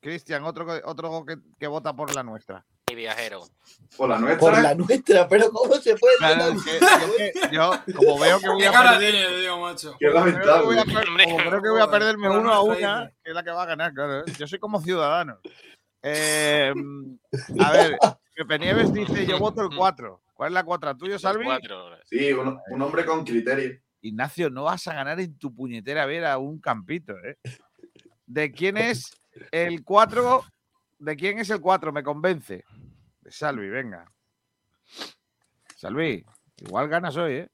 [0.02, 2.66] Cristian, otro, que- otro que, que vota por la nuestra.
[2.90, 3.44] Y viajero.
[3.98, 4.40] Por la nuestra.
[4.40, 8.68] Por la nuestra, pero ¿cómo se puede Claro, que yo, como veo que voy ¿Qué
[8.68, 9.96] a cara perder, tiene, digo, macho?
[10.00, 11.24] Qué como creo que voy a lamentable.
[11.26, 13.68] como creo que voy a perderme uno a una, que es la que va a
[13.68, 14.20] ganar, claro.
[14.22, 14.24] ¿eh?
[14.40, 15.38] Yo soy como ciudadano.
[16.02, 16.74] Eh,
[17.64, 17.98] a ver,
[18.36, 20.22] Pepe Nieves dice yo voto el 4.
[20.34, 20.96] ¿Cuál es la 4?
[20.98, 21.44] ¿Tuyo, Salvi?
[21.44, 21.90] Cuatro.
[22.06, 23.80] Sí, un, un hombre con criterio.
[24.02, 27.38] Ignacio, no vas a ganar en tu puñetera vera un campito, ¿eh?
[28.26, 29.12] ¿De quién es
[29.52, 30.44] el 4?
[31.00, 31.92] ¿De quién es el 4?
[31.92, 32.64] Me convence.
[33.22, 34.06] De Salvi, venga.
[35.76, 36.26] Salvi,
[36.58, 37.50] igual ganas hoy, ¿eh?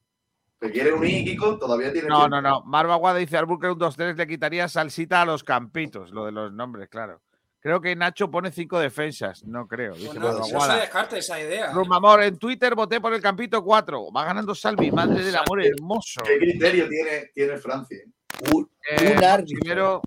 [0.59, 1.59] ¿Te quiere unir, Kiko?
[1.59, 2.29] Todavía tiene No, tiempo.
[2.29, 2.63] no, no.
[2.63, 6.31] Marva Aguada dice al Booker un 2-3 le quitaría salsita a los campitos, lo de
[6.31, 7.21] los nombres, claro.
[7.59, 9.43] Creo que Nacho pone cinco defensas.
[9.43, 10.77] No creo, dice Marva no, no se Aguada.
[10.77, 11.65] descarte esa idea.
[11.71, 11.73] ¿eh?
[11.73, 14.11] Rumamor, en Twitter voté por el campito 4.
[14.11, 16.21] Va ganando Salvi, madre del amor hermoso.
[16.23, 17.99] ¿Qué criterio tiene, tiene Francia?
[18.53, 19.55] Un, Eh, un árbitro.
[19.57, 20.01] mochilero,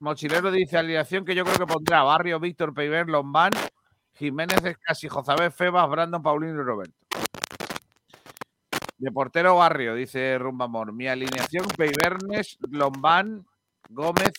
[0.00, 3.52] mochilero dice alineación que yo creo que pondrá Barrio, Víctor, Peiber, Lombán,
[4.14, 6.94] Jiménez, Escasi, Jozabé, Febas, Brandon, Paulino y Roberto.
[8.98, 10.92] De portero Barrio, dice Rumbamor.
[10.92, 13.46] Mi alineación, Peibernes, Lombán,
[13.88, 14.32] Gómez,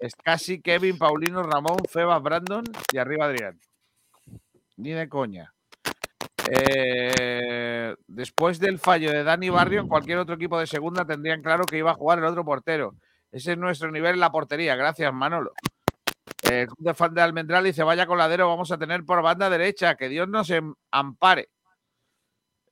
[0.00, 3.60] Escasi, Kevin, Paulino, Ramón, Febas, Brandon y arriba Adrián.
[4.76, 5.52] Ni de coña.
[6.48, 11.64] Eh, después del fallo de Dani Barrio, en cualquier otro equipo de segunda tendrían claro
[11.64, 12.94] que iba a jugar el otro portero.
[13.36, 14.76] Ese es nuestro nivel en la portería.
[14.76, 15.52] Gracias, Manolo.
[16.50, 19.50] Eh, el club de fan de Almendral dice: Vaya coladero, vamos a tener por banda
[19.50, 19.94] derecha.
[19.94, 21.50] Que Dios nos em- ampare.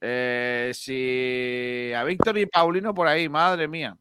[0.01, 3.95] Eh, si a Víctor y Paulino por ahí, madre mía.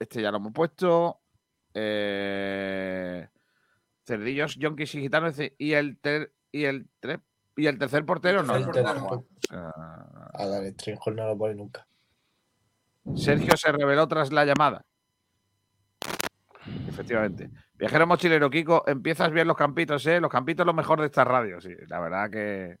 [0.00, 1.20] Este ya lo hemos puesto.
[1.74, 3.28] Eh,
[4.04, 5.36] Cerdillos, Yonkis y Gitanos.
[5.58, 7.20] Y el, ter- y el, tre-
[7.56, 8.52] y el tercer portero no.
[8.54, 8.94] tercer no, portero.
[8.94, 9.16] no, no.
[9.16, 9.72] O sea,
[10.34, 11.86] A Dani Stringhorn no lo pone nunca.
[13.16, 14.84] Sergio se reveló tras la llamada.
[16.88, 17.50] Efectivamente.
[17.74, 20.20] Viajero mochilero, Kiko, empiezas bien los campitos, ¿eh?
[20.20, 21.74] Los campitos lo mejor de esta radio, sí.
[21.86, 22.78] La verdad que.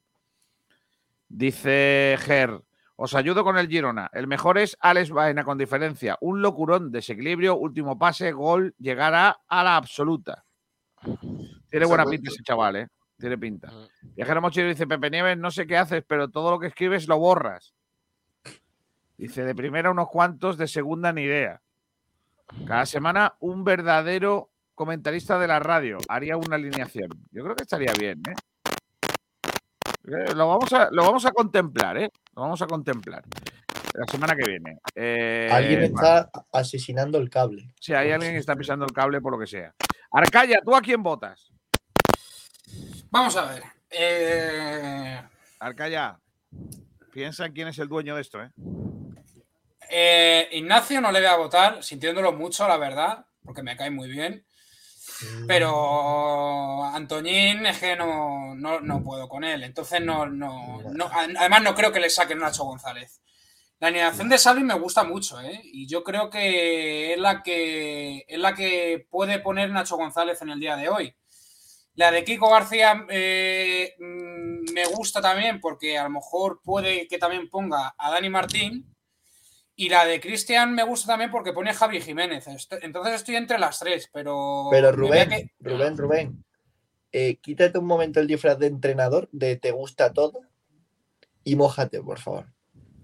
[1.28, 2.62] Dice Ger,
[2.96, 4.10] os ayudo con el Girona.
[4.12, 6.16] El mejor es Alex Baena con diferencia.
[6.20, 10.44] Un locurón, desequilibrio, último pase, gol, llegará a la absoluta.
[11.70, 12.88] Tiene buena pinta ese chaval, ¿eh?
[13.18, 13.68] Tiene pinta.
[13.68, 13.88] Ujú.
[14.16, 17.18] Viajero mochilero dice, Pepe Nieves, no sé qué haces, pero todo lo que escribes lo
[17.18, 17.74] borras.
[19.18, 21.60] Dice, de primera unos cuantos, de segunda ni idea.
[22.66, 27.10] Cada semana un verdadero comentarista de la radio haría una alineación.
[27.32, 28.34] Yo creo que estaría bien, ¿eh?
[30.04, 32.10] Eh, Lo vamos a, lo vamos a contemplar, ¿eh?
[32.34, 33.24] Lo vamos a contemplar.
[33.94, 34.78] La semana que viene.
[34.94, 37.74] Eh, Alguien está asesinando el cable.
[37.80, 39.74] Si hay alguien que está pisando el cable por lo que sea.
[40.12, 41.52] Arcaya, ¿tú a quién votas?
[43.10, 43.62] Vamos a ver.
[43.90, 45.20] Eh,
[45.58, 46.20] Arcaya,
[47.12, 48.50] piensa en quién es el dueño de esto, ¿eh?
[49.90, 54.08] Eh, Ignacio no le voy a votar, sintiéndolo mucho, la verdad, porque me cae muy
[54.08, 54.44] bien.
[55.46, 59.62] Pero Antoñín es que no, no, no puedo con él.
[59.64, 63.20] Entonces no, no, no- Además, no creo que le saquen Nacho González.
[63.80, 65.60] La alineación de Salvi me gusta mucho, ¿eh?
[65.64, 70.50] Y yo creo que es la que es la que puede poner Nacho González en
[70.50, 71.14] el día de hoy.
[71.94, 77.18] La de Kiko García eh, mm, me gusta también porque a lo mejor puede que
[77.18, 78.94] también ponga a Dani Martín.
[79.80, 82.48] Y la de Cristian me gusta también porque pone a Javi Jiménez.
[82.82, 84.66] Entonces estoy entre las tres, pero.
[84.72, 86.44] Pero Rubén, que- Rubén, Rubén,
[87.12, 90.40] eh, quítate un momento el disfraz de entrenador de te gusta todo
[91.44, 92.46] y mójate, por favor.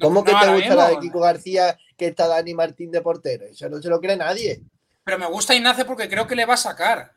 [0.00, 0.98] ¿Cómo no, que te gusta la de.
[0.98, 3.46] Kiko García que está Dani Martín de portero?
[3.46, 4.60] Eso no se lo cree nadie.
[5.04, 7.12] Pero me gusta Ignacio porque creo que le va a sacar.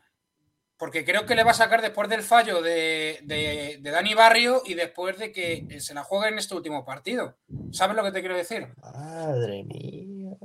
[0.78, 4.62] Porque creo que le va a sacar después del fallo de, de- de Dani Barrio
[4.64, 7.36] y después de que se la juegue en este último partido.
[7.72, 8.68] ¿Sabes lo que te quiero decir?
[8.80, 10.36] Madre mía.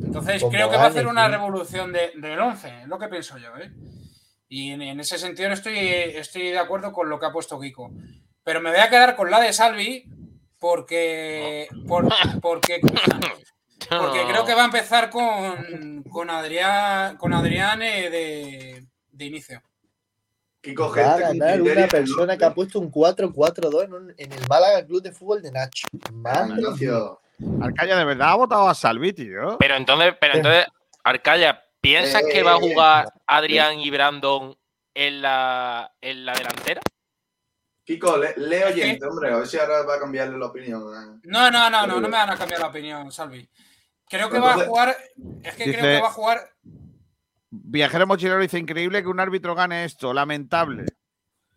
[0.00, 3.08] Entonces Como creo que va a hacer una revolución de- del 11, es lo que
[3.08, 3.56] pienso yo.
[3.58, 3.70] ¿eh?
[4.48, 7.60] Y en, en ese sentido no estoy, estoy de acuerdo con lo que ha puesto
[7.60, 7.90] Kiko.
[8.42, 10.04] Pero me voy a quedar con la de Salvi
[10.58, 12.08] porque, por-
[12.40, 12.80] porque,
[13.90, 18.86] porque creo que va a empezar con, con Adrián, con Adrián eh, de,
[19.18, 19.62] de inicio.
[20.60, 24.32] Kiko, Va a con ganar una persona que ha puesto un 4-4-2 en, un- en
[24.32, 25.86] el Málaga Club de Fútbol de Nacho.
[26.12, 26.62] Madre.
[27.60, 29.56] Arcaya, ¿de verdad ha votado a Salvi, tío?
[29.58, 30.66] Pero entonces, pero entonces,
[31.04, 34.56] Arcaya, ¿Piensas Eh, que va a jugar Adrián y Brandon
[34.94, 36.80] en la, en la delantera?
[37.84, 40.82] Kiko, le, lee oyente, hombre, a ver si ahora va a cambiarle la opinión.
[40.82, 41.20] eh.
[41.22, 43.48] No, no, no, no, no me van a cambiar la opinión, Salvi.
[44.08, 44.96] Creo que va a jugar.
[45.44, 46.50] Es que creo que va a jugar.
[47.50, 50.86] Viajero mochilero dice increíble que un árbitro gane esto, lamentable.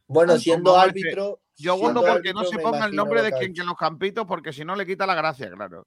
[0.08, 1.42] Bueno, siendo árbitro.
[1.58, 4.54] Yo siendo voto porque no se ponga el nombre de quien que los campitos, porque
[4.54, 5.86] si no le quita la gracia, claro.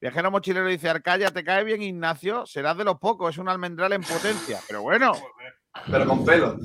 [0.00, 3.92] Viajero mochilero dice, Arcaya, te cae bien Ignacio, serás de los pocos, es un almendral
[3.94, 4.60] en potencia.
[4.66, 5.12] Pero bueno.
[5.90, 6.58] Pero con pelo.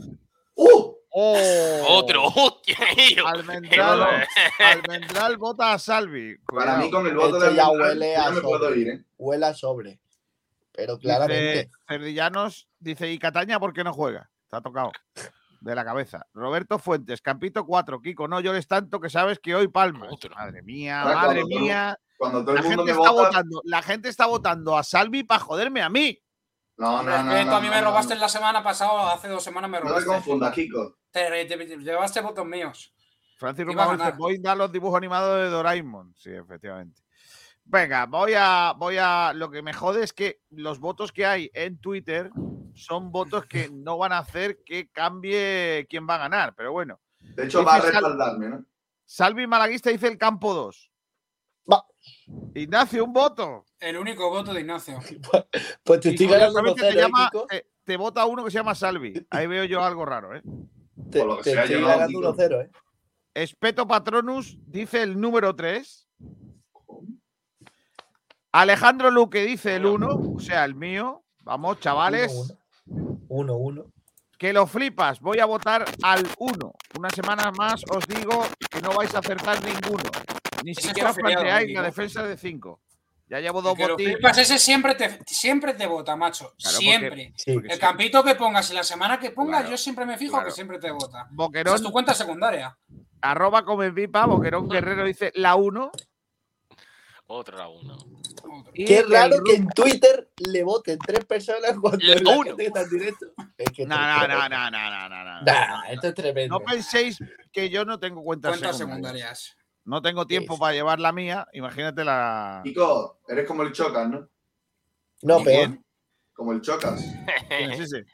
[0.55, 0.97] ¡Oh!
[1.13, 3.27] Otro, hostia, tío.
[3.27, 4.25] Almendral,
[4.59, 6.37] Almendral vota a Salvi.
[6.47, 8.79] Para mí, con el voto de ya Almendral, huele a no me puedo sobre.
[8.79, 9.05] ir, ¿eh?
[9.17, 9.99] Huele a sobre.
[10.73, 11.69] Pero Dice claramente.
[11.87, 14.29] Cerdillanos, dice, ¿y Cataña por qué no juega?
[14.43, 14.91] Está tocado.
[15.59, 16.25] De la cabeza.
[16.33, 18.01] Roberto Fuentes, Campito 4.
[18.01, 20.11] Kiko, no llores tanto que sabes que hoy palmas.
[20.35, 21.99] Madre mía, Ahora, madre cuando mía.
[22.17, 23.27] Cuando todo La mundo gente, me está vota.
[23.27, 26.17] votando, la gente está votando a Salvi para joderme a mí.
[26.77, 27.23] No, no, no.
[27.23, 28.21] no, a mí no, me robaste no.
[28.21, 30.07] la semana pasada, hace dos semanas me No te robaste.
[30.07, 30.97] confundas, Kiko.
[31.11, 32.93] Te, te- te llevaste votos míos.
[33.37, 36.13] Francis Romano dice, voy a dar los dibujos animados de Doraemon.
[36.17, 37.01] Sí, efectivamente.
[37.63, 39.33] Venga, voy a, voy a.
[39.33, 42.31] Lo que me jode es que los votos que hay en Twitter
[42.73, 46.53] son votos que no van a hacer que cambie quién va a ganar.
[46.55, 46.99] Pero bueno.
[47.19, 48.65] De hecho, va a respaldarme, ¿no?
[49.05, 50.91] Salvi Malaguista dice el campo 2.
[52.55, 53.65] Ignacio, un voto.
[53.79, 54.99] El único voto de Ignacio.
[55.83, 58.75] Pues te Y estoy ganando curiosamente 1-0, te, te, te vota uno que se llama
[58.75, 59.25] Salvi.
[59.29, 60.41] Ahí veo yo algo raro, ¿eh?
[61.09, 62.35] Te, te estoy ganando Kiko.
[62.35, 62.71] 1-0, ¿eh?
[63.33, 66.09] Espeto Patronus dice el número 3.
[68.51, 71.23] Alejandro Luque dice el 1, o sea, el mío.
[71.43, 72.55] Vamos, chavales.
[72.85, 73.91] 1-1.
[74.37, 76.73] Que lo flipas, voy a votar al 1.
[76.97, 80.03] Una semana más os digo que no vais a acertar ninguno.
[80.63, 82.79] Ni ese siquiera planteáis la defensa de 5.
[83.29, 84.17] Ya llevo dos botines.
[84.37, 86.53] ese siempre te, siempre te vota, macho.
[86.57, 87.33] Siempre.
[87.45, 90.79] El campito que pongas y la semana que pongas, yo siempre me fijo que siempre
[90.79, 91.27] te vota.
[91.31, 92.77] Boquerón, es tu cuenta secundaria.
[93.21, 95.91] Arroba come Boquerón Guerrero dice la 1.
[97.27, 98.20] Otra 1.
[98.73, 102.43] Qué raro que en Twitter le voten tres personas cuando Le- es la uno.
[102.43, 103.25] gente que está en directo.
[103.57, 104.49] Es que No, esto es no, no, tremendo.
[104.49, 105.41] no, no, no, no.
[105.43, 106.59] Nah, esto es tremendo.
[106.59, 107.19] No penséis
[107.51, 109.39] que yo no tengo cuentas, Cuentas secundarias.
[109.39, 109.57] secundarias.
[109.83, 110.59] No tengo tiempo Sí, sí.
[110.61, 111.47] para llevar la mía.
[111.53, 112.61] Imagínate la.
[112.63, 114.29] Kiko, eres como el Chocas, ¿no?
[115.23, 115.67] No, ¿Y peor.
[115.69, 115.85] quién?
[116.33, 117.03] Como el Chocas.
[117.47, 118.05] ¿Quién es ese?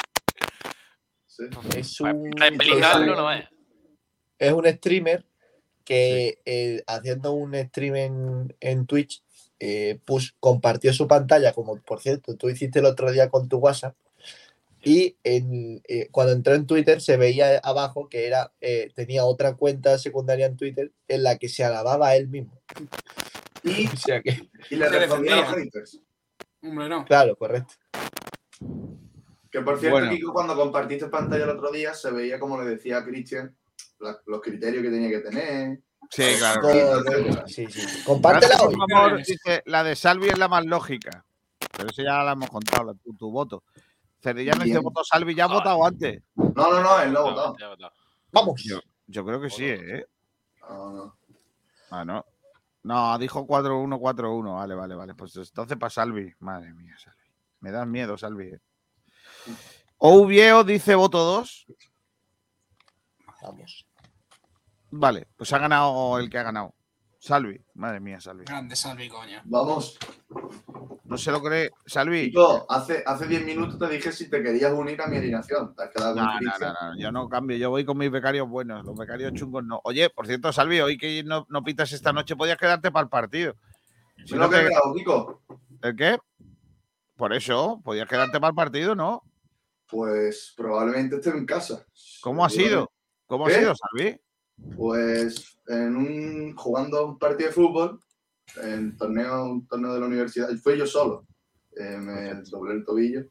[1.27, 1.43] Sí.
[1.75, 3.45] Es un, no es.
[4.39, 5.25] es un streamer
[5.83, 9.23] que eh, haciendo un stream en, en Twitch
[9.59, 13.57] eh, push- compartió su pantalla, como por cierto tú hiciste el otro día con tu
[13.57, 13.95] WhatsApp,
[14.83, 19.55] y en, eh, cuando entró en Twitter se veía abajo que era eh, tenía otra
[19.55, 22.53] cuenta secundaria en Twitter en la que se alababa a él mismo.
[23.63, 25.99] Y, O sea que, y le respondía a los haters.
[26.61, 27.05] Hombre, no.
[27.05, 27.73] claro, correcto.
[29.51, 30.11] Que por cierto, Bueno.
[30.11, 33.55] Kiko, cuando compartiste pantalla el otro día, se veía como le decía a Cristian
[33.99, 35.79] la- los criterios que tenía que tener.
[36.09, 36.61] Sí, claro.
[37.47, 38.03] Sí, sí.
[38.05, 38.75] Compártela hoy.
[38.75, 41.25] por favor, dice, la de Salvi es la más lógica.
[41.75, 43.63] Pero eso ya la hemos contado, la- tu, tu voto.
[44.21, 44.83] Cerdillano dice Bien.
[44.83, 46.23] voto Salvi, ya ha votado antes.
[46.35, 47.55] No, no, no, él no ha votado.
[48.31, 48.61] Vamos.
[48.63, 50.05] Yo, yo creo que sí, ¿eh?
[50.69, 51.17] No, no.
[51.91, 52.25] Ah, no.
[52.83, 54.55] No, dijo 4-1, 4-1.
[54.55, 55.13] Vale, vale, vale.
[55.13, 56.33] Pues entonces para Salvi.
[56.39, 57.17] Madre mía, Salvi.
[57.59, 58.47] Me das miedo, Salvi.
[58.47, 58.59] eh.
[59.97, 61.65] Ouvieo dice voto 2.
[63.41, 63.86] Vamos.
[64.91, 66.73] Vale, pues ha ganado el que ha ganado.
[67.19, 67.59] Salvi.
[67.73, 68.45] Madre mía, Salvi.
[68.45, 69.41] Grande Salvi, coño.
[69.45, 69.97] Vamos.
[71.05, 71.71] No se lo cree.
[71.85, 72.29] Salvi.
[72.29, 75.73] Kiko, hace, hace 10 minutos te dije si te querías unir a mi alineación.
[75.75, 78.47] Te has quedado No, no, no, no, yo no cambio, yo voy con mis becarios
[78.47, 79.81] buenos, los becarios chungos no.
[79.83, 83.09] Oye, por cierto, Salvi, hoy que no, no pitas esta noche, podías quedarte para el
[83.09, 83.55] partido.
[84.25, 85.41] Si ¿Me no lo que quedado?
[85.81, 86.17] ¿El qué?
[87.15, 89.23] Por eso, podías quedarte para el partido, ¿no?
[89.87, 91.85] Pues probablemente esté en casa.
[92.21, 92.91] ¿Cómo ha sido?
[93.25, 94.19] ¿Cómo ha sido, Salvi?
[94.75, 97.99] Pues en un, jugando un partido de fútbol,
[98.63, 101.25] en torneo, un torneo de la universidad, y fui yo solo.
[101.75, 103.25] Eh, me doblé el tobillo.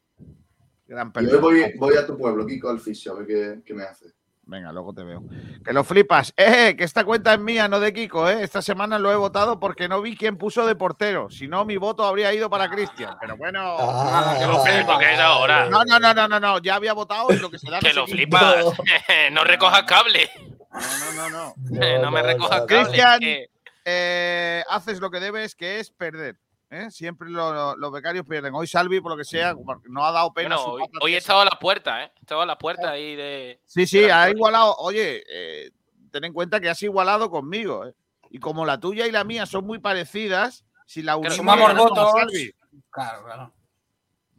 [0.87, 3.75] Gran Y hoy voy, voy a tu pueblo, Kiko, al fisio, a ver qué, qué
[3.75, 4.15] me hace.
[4.49, 5.25] Venga, luego te veo.
[5.65, 6.33] Que lo flipas.
[6.37, 6.77] ¡Eh!
[6.79, 8.45] Que esta cuenta es mía, no de Kiko, ¿eh?
[8.45, 11.29] Esta semana lo he votado porque no vi quién puso de portero.
[11.31, 13.17] Si no, mi voto habría ido para Cristian.
[13.21, 13.77] Pero bueno.
[13.77, 15.69] Ah, Que lo que es ahora.
[15.69, 16.59] No, no, no, no, no, no.
[16.59, 17.81] Ya había votado y lo que se da.
[17.81, 18.67] Que lo flipas.
[19.33, 20.31] no recojas cable.
[20.77, 21.55] No, no, no.
[22.03, 22.67] No, me recojas no.
[22.67, 23.47] Cristian, que-
[23.85, 26.39] eh, haces lo que debes, que es perder.
[26.71, 26.91] ¿eh?
[26.91, 28.55] Siempre lo- lo- los becarios pierden.
[28.55, 30.57] Hoy Salvi, por lo que sea, porque no ha dado pena.
[30.57, 32.13] Bueno, su hoy, he estado a la puerta, ¿eh?
[32.17, 33.61] He estado a la puerta ahí de.
[33.65, 34.75] Sí, sí, de ha igualado.
[34.79, 35.71] Oye, eh,
[36.11, 37.87] ten en cuenta que has igualado conmigo.
[37.87, 37.95] ¿eh?
[38.31, 41.37] Y como la tuya y la mía son muy parecidas, si la unimos.
[41.37, 42.11] sumamos votos.
[42.13, 42.53] Salvi.
[42.91, 43.53] Claro, claro.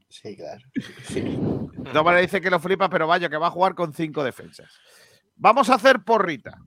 [0.09, 0.61] Sí, claro.
[1.85, 4.69] Todas maneras dice que lo flipa, pero vaya, que va a jugar con cinco defensas.
[5.37, 6.57] Vamos a hacer porrita.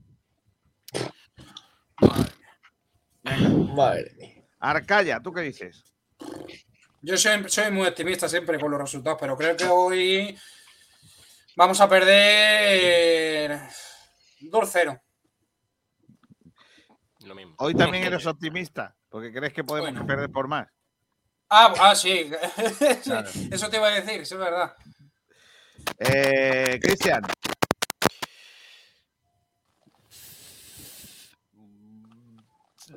[3.75, 4.43] Madre mía.
[4.59, 5.83] Arcaya, ¿tú qué dices?
[7.01, 10.37] Yo soy, soy muy optimista siempre con los resultados, pero creo que hoy
[11.55, 13.59] vamos a perder
[14.41, 15.01] 2-0.
[17.25, 17.55] Lo mismo.
[17.57, 20.67] Hoy también eres optimista, porque crees que podemos perder por más.
[21.49, 22.31] Ah, ah, sí.
[22.77, 23.29] Sí, Claro.
[23.51, 24.73] Eso te iba a decir, eso es verdad.
[25.99, 27.21] Eh, Cristian,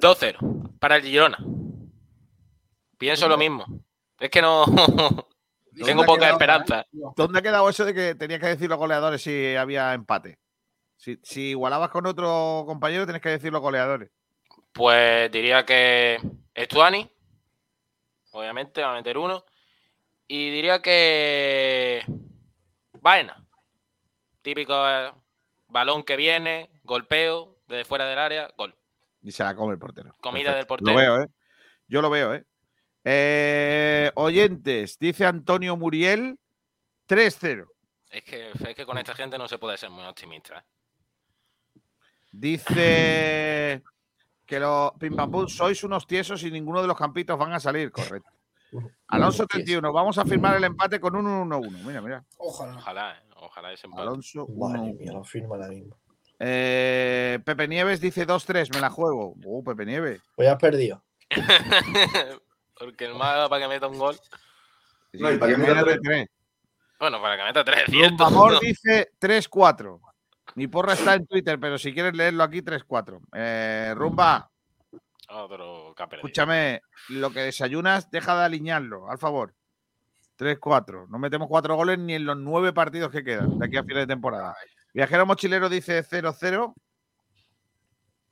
[0.05, 1.39] 2-0 para el Girona.
[2.99, 3.65] Pienso lo mismo.
[4.21, 4.67] Es que no.
[5.85, 6.87] Tengo poca esperanza.
[7.17, 10.39] ¿dónde ha quedado eso de que tenías que decir los goleadores si había empate?
[10.97, 14.11] Si, si igualabas con otro compañero, tienes que decir los goleadores.
[14.73, 16.21] Pues diría que
[16.53, 17.11] Estuani,
[18.33, 19.45] obviamente, va a meter uno.
[20.29, 22.05] Y diría que
[23.01, 23.45] Baena.
[24.43, 25.13] Típico eh,
[25.69, 28.77] balón que viene, golpeo desde fuera del área, gol.
[29.25, 30.15] Y se la come el portero.
[30.21, 30.93] Comida del portero.
[30.93, 31.29] Lo veo, ¿eh?
[31.89, 32.45] Yo lo veo, ¿eh?
[33.05, 36.39] Eh, oyentes, dice Antonio Muriel,
[37.09, 37.67] 3-0.
[38.11, 40.59] Es que, es que con esta gente no se puede ser muy optimista.
[40.59, 41.81] ¿eh?
[42.33, 43.83] Dice
[44.47, 47.61] que los pim pam pum, sois unos tiesos y ninguno de los campitos van a
[47.61, 48.31] salir, correcto.
[49.09, 51.85] Alonso 31, vamos a firmar el empate con un 1-1.
[51.85, 52.25] Mira, mira.
[52.37, 52.77] Ojalá.
[52.77, 53.31] Ojalá, ¿eh?
[53.37, 54.03] ojalá ese empate.
[54.03, 54.99] Alonso Madre 1-1.
[54.99, 55.97] mía, lo firma ahora mismo.
[56.39, 59.35] Eh, Pepe Nieves dice 2-3, me la juego.
[59.45, 60.21] Uh, Pepe Nieves.
[60.35, 61.03] Pues ya has perdido.
[62.79, 64.17] Porque el mago para que meta un gol.
[65.13, 66.01] No, y para que me meta meta tres.
[66.03, 66.29] tres.
[66.99, 68.25] Bueno, para que meta tres, cierto.
[68.25, 70.01] Rumamor dice 3-4.
[70.57, 73.21] Mi porra está en Twitter, pero si quieres leerlo aquí, 3-4.
[73.35, 74.51] Eh, Rumba,
[75.29, 79.55] Otro escúchame, lo que desayunas, deja de alinearlo, al favor.
[80.39, 81.09] 3-4.
[81.09, 84.03] No metemos cuatro goles ni en los nueve partidos que quedan de aquí a final
[84.03, 84.55] de temporada.
[84.95, 86.73] Viajero Mochilero dice 0-0.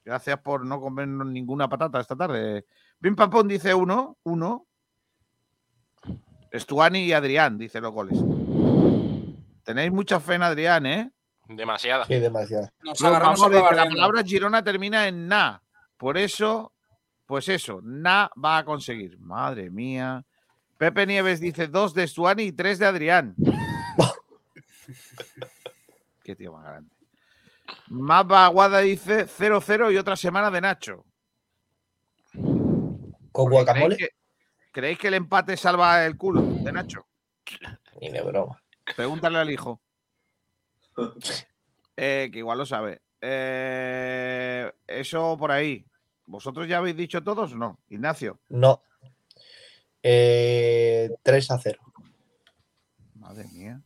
[0.05, 2.65] Gracias por no comernos ninguna patata esta tarde.
[3.01, 4.67] Pim Pam Pum dice 1, 1.
[6.53, 8.19] Estuani y Adrián, dice los goles.
[9.65, 11.11] Tenéis mucha fe en Adrián, ¿eh?
[11.49, 12.05] Demasiada.
[12.05, 12.69] Sí, demasiado.
[12.83, 15.63] Nos Luego, agarramos vamos, a dice, la palabra Girona termina en na.
[15.97, 16.73] Por eso,
[17.27, 19.19] pues eso, na va a conseguir.
[19.19, 20.25] Madre mía.
[20.79, 23.35] Pepe Nieves dice dos de Estuani y tres de Adrián.
[26.23, 26.91] Qué tío más grande.
[27.89, 31.05] Mapa Aguada dice 0-0 y otra semana de Nacho.
[32.33, 33.97] ¿Con ¿Creéis guacamole?
[33.97, 34.09] que,
[34.73, 37.07] creéis que el empate salva el culo de Nacho?
[38.01, 38.63] Ni de broma.
[38.97, 39.81] Pregúntale al hijo.
[41.97, 43.03] Eh, que igual lo sabe.
[43.21, 45.85] Eh, eso por ahí.
[46.27, 47.79] ¿Vosotros ya habéis dicho todos no?
[47.89, 48.41] Ignacio.
[48.49, 48.83] No.
[50.03, 51.81] Eh, 3 a 0.
[53.15, 53.81] Madre mía.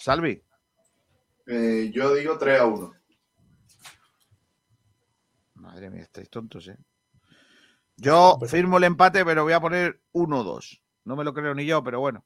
[0.00, 0.42] Salvi.
[1.46, 2.94] Eh, yo digo 3 a 1.
[5.56, 6.78] Madre mía, estáis tontos, ¿eh?
[7.96, 10.80] Yo firmo el empate, pero voy a poner 1-2.
[11.04, 12.24] No me lo creo ni yo, pero bueno.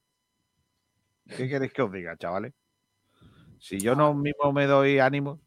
[1.26, 2.55] ¿Qué queréis que os diga, chavales?
[3.59, 5.40] Si yo no mismo me doy ánimo.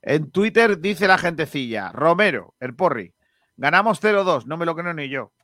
[0.00, 3.14] En Twitter dice la gentecilla, Romero, el porri.
[3.58, 5.34] Ganamos 0-2, no me lo creo ni yo.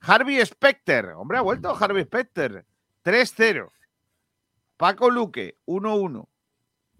[0.00, 2.66] Harvey Specter, hombre, ha vuelto Harvey Specter.
[3.02, 3.70] 3-0.
[4.78, 6.26] Paco Luque, 1-1.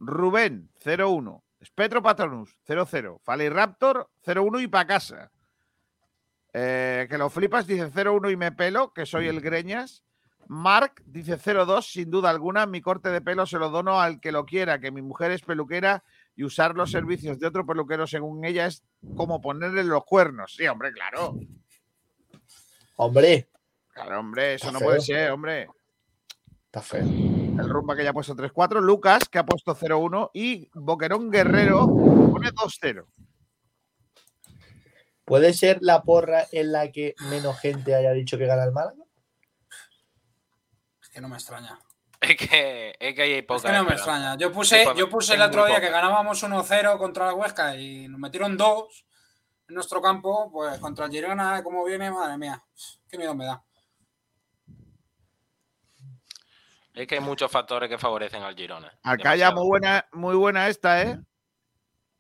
[0.01, 1.43] Rubén, 0-1.
[1.65, 3.21] Spetro Patronus, 0-0.
[3.23, 5.31] Faliraptor, 0-1 y pa' casa.
[6.53, 10.03] Eh, que lo flipas, dice 0-1 y me pelo, que soy el Greñas.
[10.49, 12.67] Mark dice 0-2, sin duda alguna.
[12.67, 15.43] Mi corte de pelo se lo dono al que lo quiera, que mi mujer es
[15.43, 16.03] peluquera
[16.35, 18.83] y usar los servicios de otro peluquero, según ella, es
[19.17, 20.55] como ponerle los cuernos.
[20.57, 21.37] Sí, hombre, claro.
[22.97, 23.49] Hombre,
[23.93, 25.69] Claro, hombre, eso Está no puede ser, hombre.
[26.67, 27.05] está feo.
[27.59, 28.81] El rumba que ya ha puesto 3-4.
[28.81, 30.31] Lucas, que ha puesto 0-1.
[30.33, 33.07] Y Boquerón Guerrero pone 2-0.
[35.25, 39.03] ¿Puede ser la porra en la que menos gente haya dicho que gana el Málaga?
[41.03, 41.79] Es que no me extraña.
[42.21, 43.57] Es que, es que hay poca.
[43.57, 44.37] Es que no me extraña.
[44.39, 45.87] Yo puse, yo puse el otro día poca.
[45.87, 49.05] que ganábamos 1-0 contra la Huesca y nos metieron dos
[49.69, 50.51] en nuestro campo.
[50.51, 52.65] Pues contra el Girona, como viene, madre mía.
[53.09, 53.63] Qué miedo me da.
[56.95, 58.93] Es que hay muchos factores que favorecen al Girona.
[59.03, 61.21] Acá muy buena, muy buena esta, ¿eh?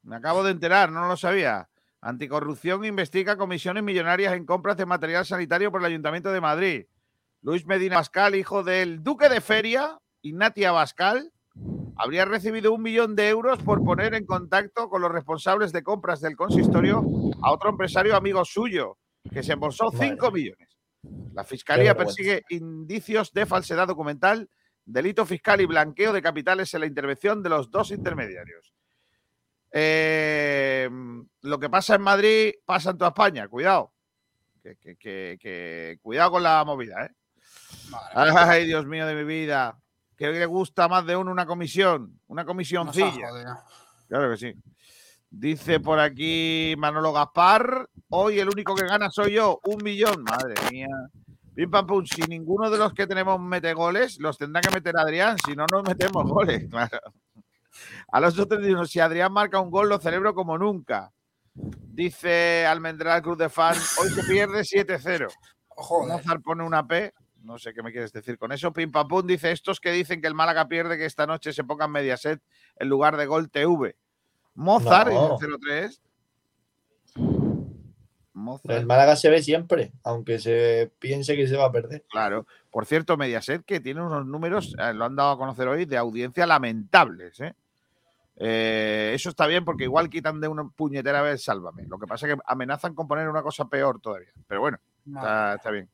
[0.03, 1.69] Me acabo de enterar, no lo sabía.
[2.01, 6.87] Anticorrupción investiga comisiones millonarias en compras de material sanitario por el Ayuntamiento de Madrid.
[7.43, 11.33] Luis Medina Bascal, hijo del duque de Feria, Ignatia Bascal,
[11.97, 16.21] habría recibido un millón de euros por poner en contacto con los responsables de compras
[16.21, 17.05] del consistorio
[17.43, 18.97] a otro empresario amigo suyo,
[19.33, 20.69] que se embolsó Madre 5 millones.
[21.33, 24.49] La Fiscalía persigue indicios de falsedad documental,
[24.89, 28.73] delito fiscal y blanqueo de capitales en la intervención de los dos intermediarios.
[29.71, 30.89] Eh,
[31.43, 33.49] lo que pasa en Madrid pasa en toda España.
[33.49, 33.93] Cuidado.
[34.63, 37.11] Que, que- que- que- cuidado con la movida, ¿eh?
[38.15, 39.79] Ay, Dios mío de mi vida.
[40.17, 43.29] Que le gusta más de uno una comisión, una comisioncilla.
[44.09, 44.55] Claro que sí.
[45.31, 50.25] Dice por aquí Manolo Gaspar, hoy el único que gana soy yo, un millón.
[50.25, 50.89] Madre mía.
[51.59, 54.97] Pim pam pum, si ninguno de los que tenemos mete goles, los tendrá que meter
[54.97, 57.01] Adrián, si no nos metemos goles, claro.
[58.13, 61.11] Alonso 31, si Adrián marca un gol, lo celebro como nunca.
[61.55, 65.27] Dice Almendral Cruz de Fan, hoy se pierde 7-0.
[66.07, 67.13] Mozart pone una P,
[67.43, 68.73] no sé qué me quieres decir con eso.
[68.73, 71.65] Pim pam pum dice, estos que dicen que el Málaga pierde, que esta noche se
[71.65, 72.41] pongan Mediaset
[72.77, 73.97] en lugar de Gol TV.
[74.55, 75.37] Mozart, No.
[75.41, 76.03] dice 03.
[78.39, 78.79] Mozart.
[78.79, 82.05] El Málaga se ve siempre, aunque se piense que se va a perder.
[82.11, 82.47] Claro.
[82.71, 85.97] Por cierto, Mediaset que tiene unos números, eh, lo han dado a conocer hoy, de
[85.97, 87.41] audiencia lamentables.
[87.41, 87.55] ¿eh?
[88.37, 91.87] Eh, eso está bien porque igual quitan de una puñetera vez Sálvame.
[91.87, 94.33] Lo que pasa es que amenazan con poner una cosa peor todavía.
[94.47, 95.89] Pero bueno, está, está bien.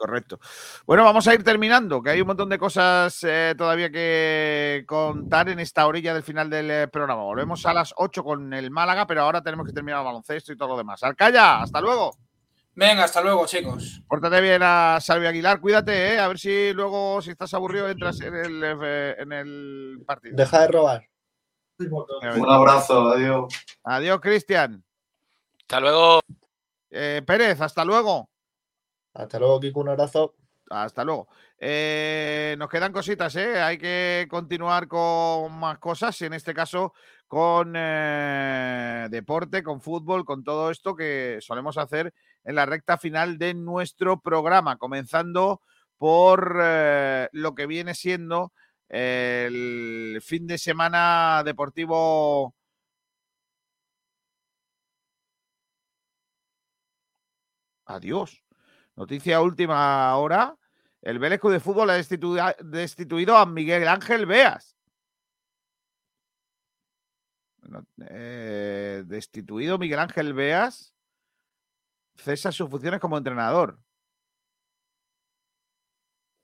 [0.00, 0.40] Correcto.
[0.86, 5.50] Bueno, vamos a ir terminando, que hay un montón de cosas eh, todavía que contar
[5.50, 7.22] en esta orilla del final del eh, programa.
[7.22, 10.56] Volvemos a las 8 con el Málaga, pero ahora tenemos que terminar el baloncesto y
[10.56, 11.02] todo lo demás.
[11.02, 12.16] Alcaya, hasta luego.
[12.74, 14.00] Venga, hasta luego, chicos.
[14.08, 16.18] Pórtate bien a Salvi Aguilar, cuídate, ¿eh?
[16.18, 20.34] a ver si luego, si estás aburrido, entras en el, eh, en el partido.
[20.34, 21.06] Deja de robar.
[21.78, 23.52] Un abrazo, adiós.
[23.84, 24.82] Adiós, Cristian.
[25.60, 26.20] Hasta luego.
[26.90, 28.30] Eh, Pérez, hasta luego.
[29.14, 30.34] Hasta luego, Kiko, un abrazo.
[30.70, 31.28] Hasta luego.
[31.58, 33.60] Eh, nos quedan cositas, ¿eh?
[33.60, 36.94] Hay que continuar con más cosas, en este caso
[37.26, 42.14] con eh, deporte, con fútbol, con todo esto que solemos hacer
[42.44, 45.60] en la recta final de nuestro programa, comenzando
[45.98, 48.52] por eh, lo que viene siendo
[48.88, 52.54] el fin de semana deportivo.
[57.84, 58.42] Adiós.
[59.00, 60.54] Noticia última hora.
[61.00, 64.76] El Vélez de Fútbol ha destituido, a Miguel Ángel Beas.
[68.10, 70.94] Eh, destituido Miguel Ángel Beas.
[72.16, 73.80] Cesa sus funciones como entrenador.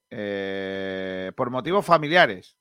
[0.08, 2.56] Eh, por motivos familiares.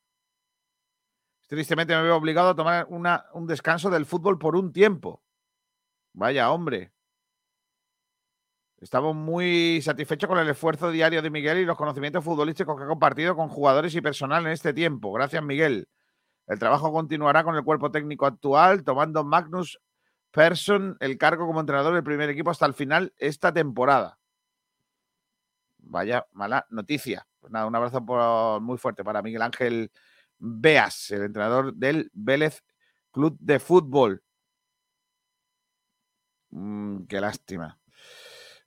[1.47, 5.23] Tristemente me veo obligado a tomar una- un descanso del fútbol por un tiempo.
[6.11, 6.91] Vaya, hombre.
[8.85, 12.87] Estamos muy satisfechos con el esfuerzo diario de Miguel y los conocimientos futbolísticos que ha
[12.87, 15.11] compartido con jugadores y personal en este tiempo.
[15.11, 15.89] Gracias, Miguel.
[16.45, 19.79] El trabajo continuará con el cuerpo técnico actual, tomando Magnus
[20.29, 24.19] Persson el cargo como entrenador del primer equipo hasta el final esta temporada.
[25.79, 27.25] Vaya mala noticia.
[27.39, 29.91] Pues nada, un abrazo por- muy fuerte para Miguel Ángel
[30.37, 32.61] Beas, el entrenador del Vélez
[33.09, 34.21] Club de Fútbol.
[36.51, 37.79] Mm, qué lástima.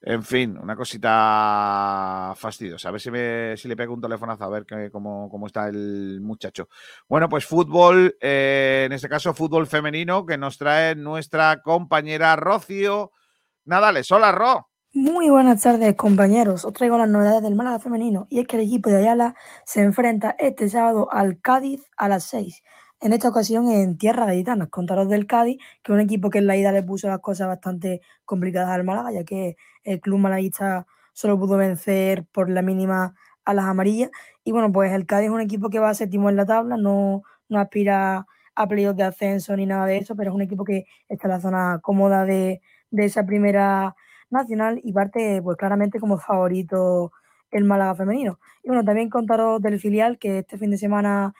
[0.00, 2.88] En fin, una cosita fastidiosa.
[2.88, 6.20] A ver si, me, si le pego un telefonazo a ver cómo, cómo está el
[6.20, 6.68] muchacho.
[7.08, 13.10] Bueno, pues fútbol, eh, en este caso fútbol femenino, que nos trae nuestra compañera Rocío
[13.64, 14.10] Nadales.
[14.12, 14.68] Hola, Ro.
[14.94, 16.64] Muy buenas tardes, compañeros.
[16.64, 19.34] Os traigo las novedades del Málaga femenino y es que el equipo de Ayala
[19.64, 22.62] se enfrenta este sábado al Cádiz a las 6.
[23.00, 24.66] En esta ocasión en tierra gaditana.
[24.66, 27.46] Contaros del Cádiz, que es un equipo que en la ida le puso las cosas
[27.46, 33.14] bastante complicadas al Málaga, ya que el club malaguista solo pudo vencer por la mínima
[33.44, 34.10] a las amarillas.
[34.44, 37.22] Y bueno, pues el Cádiz es un equipo que va séptimo en la tabla, no,
[37.48, 38.26] no aspira
[38.56, 41.32] a playoffs de ascenso ni nada de eso, pero es un equipo que está en
[41.34, 42.60] la zona cómoda de,
[42.90, 43.94] de esa primera
[44.30, 47.12] nacional y parte pues claramente como favorito
[47.50, 48.38] el Málaga femenino.
[48.62, 51.34] Y bueno, también contaros del filial que este fin de semana,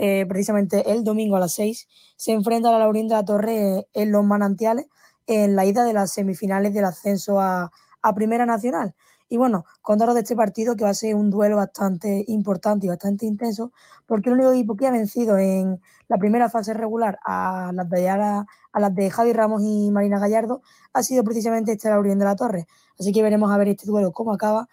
[0.00, 3.88] eh, precisamente el domingo a las 6, se enfrenta a la Laurín de la Torre
[3.92, 4.86] en los manantiales
[5.26, 7.70] en la ida de las semifinales del ascenso a,
[8.00, 8.94] a Primera Nacional.
[9.28, 12.88] Y bueno, contaros de este partido que va a ser un duelo bastante importante y
[12.88, 13.72] bastante intenso,
[14.06, 19.10] porque el único equipo que ha vencido en la primera fase regular a las de,
[19.10, 20.62] Javi Ramos y Marina Gallardo
[20.94, 22.66] ha sido precisamente este Laurien de la Torre.
[22.98, 24.68] Así que veremos a ver este duelo cómo acaba.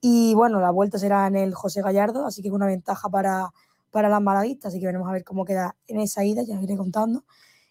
[0.00, 3.50] Y bueno, la vuelta será en el José Gallardo, así que una ventaja para,
[3.90, 4.70] para las malaguistas.
[4.70, 7.24] Así que veremos a ver cómo queda en esa ida, ya os iré contando.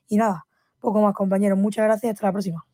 [0.08, 0.46] Y nada,
[0.80, 1.58] poco más, compañeros.
[1.58, 2.66] Muchas gracias, hasta la próxima.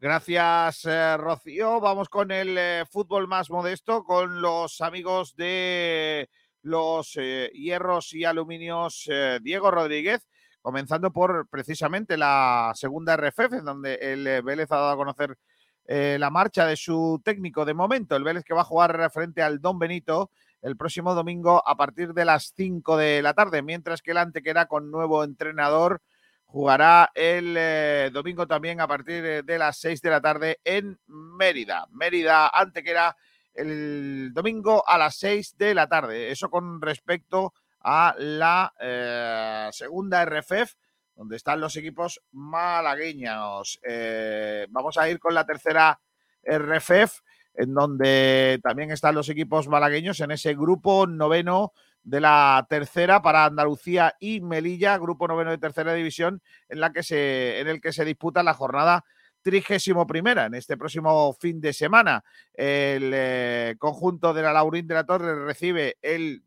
[0.00, 1.80] Gracias, eh, Rocío.
[1.80, 6.30] Vamos con el eh, fútbol más modesto, con los amigos de
[6.62, 9.08] los eh, hierros y aluminios
[9.42, 10.28] Diego Rodríguez,
[10.62, 15.36] comenzando por precisamente la segunda RFF, en donde el Vélez ha dado a conocer
[15.84, 18.14] la marcha de su técnico de momento.
[18.14, 20.30] El Vélez que va a jugar frente al Don Benito
[20.62, 24.66] el próximo domingo a partir de las 5 de la tarde, mientras que el Antequera
[24.66, 26.02] con nuevo entrenador
[26.44, 31.86] jugará el eh, domingo también a partir de las 6 de la tarde en Mérida.
[31.90, 33.16] Mérida Antequera
[33.58, 36.30] el domingo a las 6 de la tarde.
[36.30, 40.74] Eso con respecto a la eh, segunda RFF,
[41.16, 43.80] donde están los equipos malagueños.
[43.82, 46.00] Eh, vamos a ir con la tercera
[46.44, 47.20] RFF,
[47.58, 51.72] en donde también están los equipos malagueños en ese grupo noveno
[52.04, 57.02] de la tercera para Andalucía y Melilla, grupo noveno de tercera división, en, la que
[57.02, 59.04] se, en el que se disputa la jornada
[59.42, 62.22] trigésimo primera en este próximo fin de semana.
[62.54, 66.44] El eh, conjunto de la Laurín de la Torre recibe el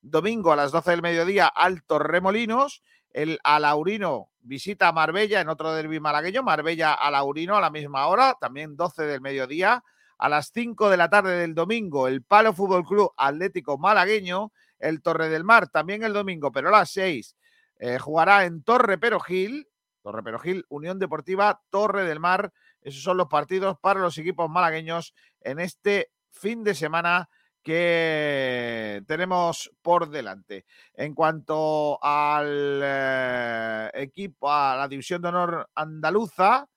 [0.00, 2.82] domingo a las 12 del mediodía al Torremolinos.
[3.12, 6.42] El Alaurino visita a Marbella en otro derbi malagueño.
[6.42, 9.84] Marbella Alaurino a la misma hora, también 12 del mediodía.
[10.18, 15.02] A las 5 de la tarde del domingo, el Palo Fútbol Club Atlético Malagueño, el
[15.02, 17.36] Torre del Mar, también el domingo, pero a las 6
[17.78, 19.68] eh, jugará en Torre Perojil,
[20.02, 22.52] Torre Perojil, Unión Deportiva, Torre del Mar.
[22.80, 27.28] Esos son los partidos para los equipos malagueños en este fin de semana
[27.62, 30.66] que tenemos por delante.
[30.94, 36.68] En cuanto al eh, equipo, a la división de honor andaluza,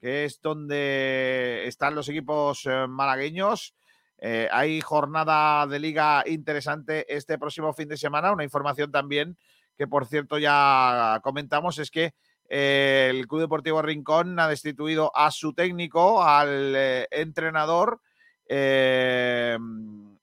[0.00, 3.74] que es donde están los equipos eh, malagueños,
[4.18, 8.32] eh, hay jornada de liga interesante este próximo fin de semana.
[8.32, 9.36] Una información también
[9.76, 12.14] que, por cierto, ya comentamos es que
[12.48, 16.74] el Club Deportivo Rincón ha destituido a su técnico, al
[17.10, 18.00] entrenador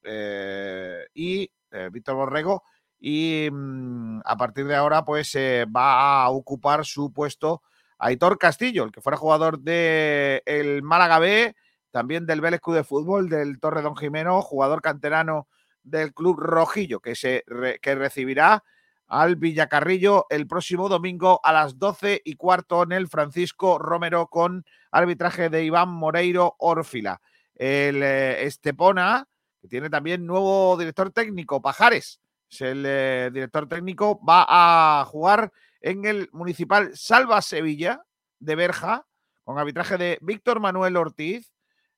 [0.06, 2.64] eh, y eh, Víctor Borrego.
[3.00, 7.62] Y mm, a partir de ahora, pues eh, va a ocupar su puesto
[7.98, 11.56] Aitor Castillo, el que fuera jugador del el Málaga B,
[11.92, 15.48] también del Vélez Club de Fútbol, del Torre Don Jimeno, jugador canterano
[15.84, 17.44] del Club Rojillo, que, se,
[17.82, 18.64] que recibirá
[19.08, 24.66] al Villacarrillo el próximo domingo a las 12 y cuarto en el Francisco Romero con
[24.92, 27.22] arbitraje de Iván Moreiro Órfila.
[27.54, 29.28] El Estepona
[29.70, 32.20] tiene también nuevo director técnico, Pajares.
[32.50, 38.04] Es el eh, director técnico, va a jugar en el Municipal Salva Sevilla
[38.40, 39.06] de Berja,
[39.44, 41.52] con arbitraje de Víctor Manuel Ortiz,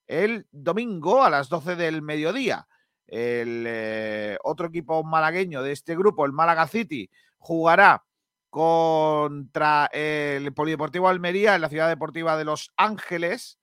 [0.06, 2.68] el domingo a las 12 del mediodía.
[3.06, 8.04] El eh, otro equipo malagueño de este grupo, el Málaga City, jugará
[8.50, 13.60] contra el Polideportivo Almería en la Ciudad Deportiva de Los Ángeles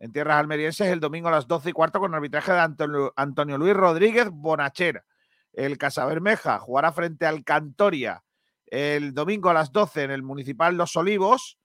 [0.00, 3.74] en tierras almerienses el domingo a las 12 y cuarto con arbitraje de Antonio, Luis
[3.74, 5.04] Rodríguez Bonachera.
[5.52, 8.24] El Casabermeja jugará frente al Cantoria
[8.70, 11.58] el domingo a las 12 en el Municipal Los Olivos,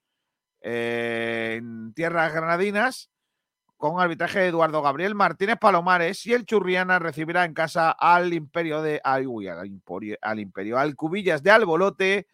[0.60, 3.10] eh, en tierras granadinas,
[3.76, 8.82] con arbitraje de Eduardo Gabriel Martínez Palomares y el Churriana recibirá en casa al Imperio
[8.82, 9.00] de
[9.64, 12.26] Imperio, al Imperio, al Cubillas de Albolote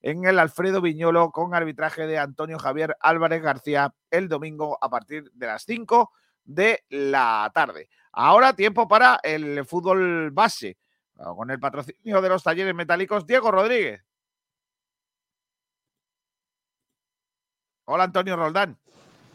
[0.00, 5.30] en el Alfredo Viñolo con arbitraje de Antonio Javier Álvarez García el domingo a partir
[5.32, 6.12] de las 5
[6.44, 7.88] de la tarde.
[8.12, 10.78] Ahora tiempo para el fútbol base
[11.14, 14.07] con el patrocinio de los talleres metálicos Diego Rodríguez.
[17.90, 18.76] Hola Antonio Roldán.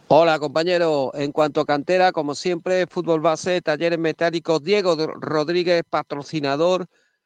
[0.10, 4.62] Hola compañero, en cuanto a cantera, como siempre, fútbol base, talleres metálicos.
[4.62, 6.86] Diego Rodríguez, patrocinador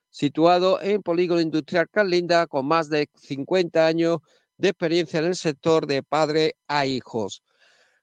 [0.09, 4.19] situado en Polígono Industrial Carlinda, con más de 50 años
[4.57, 7.43] de experiencia en el sector de padre a hijos.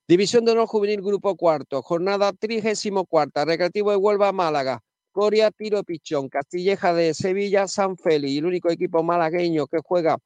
[0.07, 4.83] División de Honor Juvenil Grupo Cuarto, jornada 34, Recreativo de Huelva, Málaga,
[5.13, 10.19] Coria, Tiro Pichón, Castilleja de Sevilla, San Félix, el único equipo malagueño que juega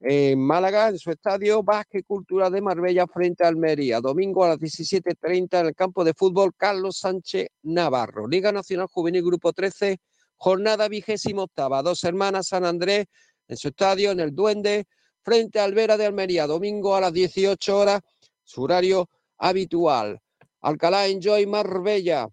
[0.00, 4.58] en Málaga, en su estadio, Vázquez Cultura de Marbella frente a Almería, domingo a las
[4.58, 9.98] 17.30 en el campo de fútbol Carlos Sánchez Navarro, Liga Nacional Juvenil Grupo 13,
[10.36, 11.82] jornada vigésima octava.
[11.82, 13.06] Dos hermanas San Andrés
[13.46, 14.86] en su estadio, en el Duende,
[15.22, 18.00] frente a Alvera de Almería, domingo a las 18 horas,
[18.42, 20.18] su horario habitual.
[20.62, 22.26] Alcalá Enjoy Marbella,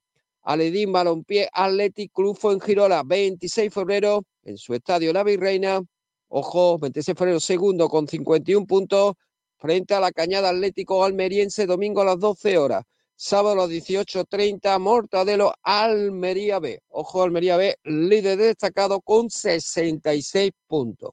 [0.43, 5.81] Aledín Balompié Athletic Club en Girola, 26 de febrero, en su estadio La Virreina.
[6.29, 9.13] Ojo, 26 de febrero segundo con 51 puntos,
[9.57, 12.83] frente a la Cañada Atlético Almeriense, domingo a las 12 horas.
[13.15, 16.81] Sábado a las 18.30, Mortadelo, Almería B.
[16.89, 21.11] Ojo, Almería B, líder destacado con 66 puntos.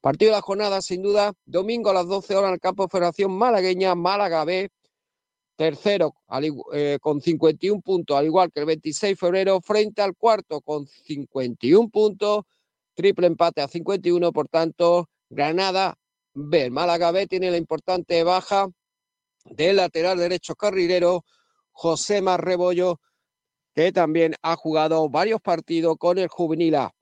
[0.00, 2.90] Partido de la jornada, sin duda, domingo a las 12 horas en el campo de
[2.90, 4.70] Federación Malagueña, Málaga B.
[5.56, 6.14] Tercero
[6.72, 10.86] eh, con 51 puntos, al igual que el 26 de febrero, frente al cuarto con
[10.86, 12.44] 51 puntos.
[13.00, 15.96] Triple empate a 51, por tanto, Granada
[16.34, 16.68] B.
[16.68, 18.68] Málaga B tiene la importante baja
[19.46, 21.24] del lateral derecho carrilero
[21.72, 23.00] José Rebollo,
[23.74, 26.94] que también ha jugado varios partidos con el juvenil A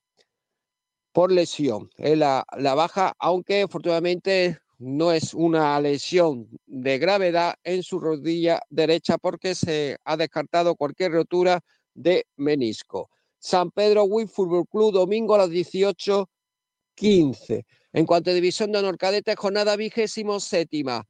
[1.11, 1.91] por lesión.
[1.97, 8.61] Es la, la baja, aunque afortunadamente no es una lesión de gravedad en su rodilla
[8.71, 11.61] derecha porque se ha descartado cualquier rotura
[11.93, 13.11] de menisco.
[13.39, 17.65] San Pedro Wii Fútbol Club, domingo a las 18.15.
[17.93, 21.07] En cuanto a división de honor cadete, jornada vigésimo séptima.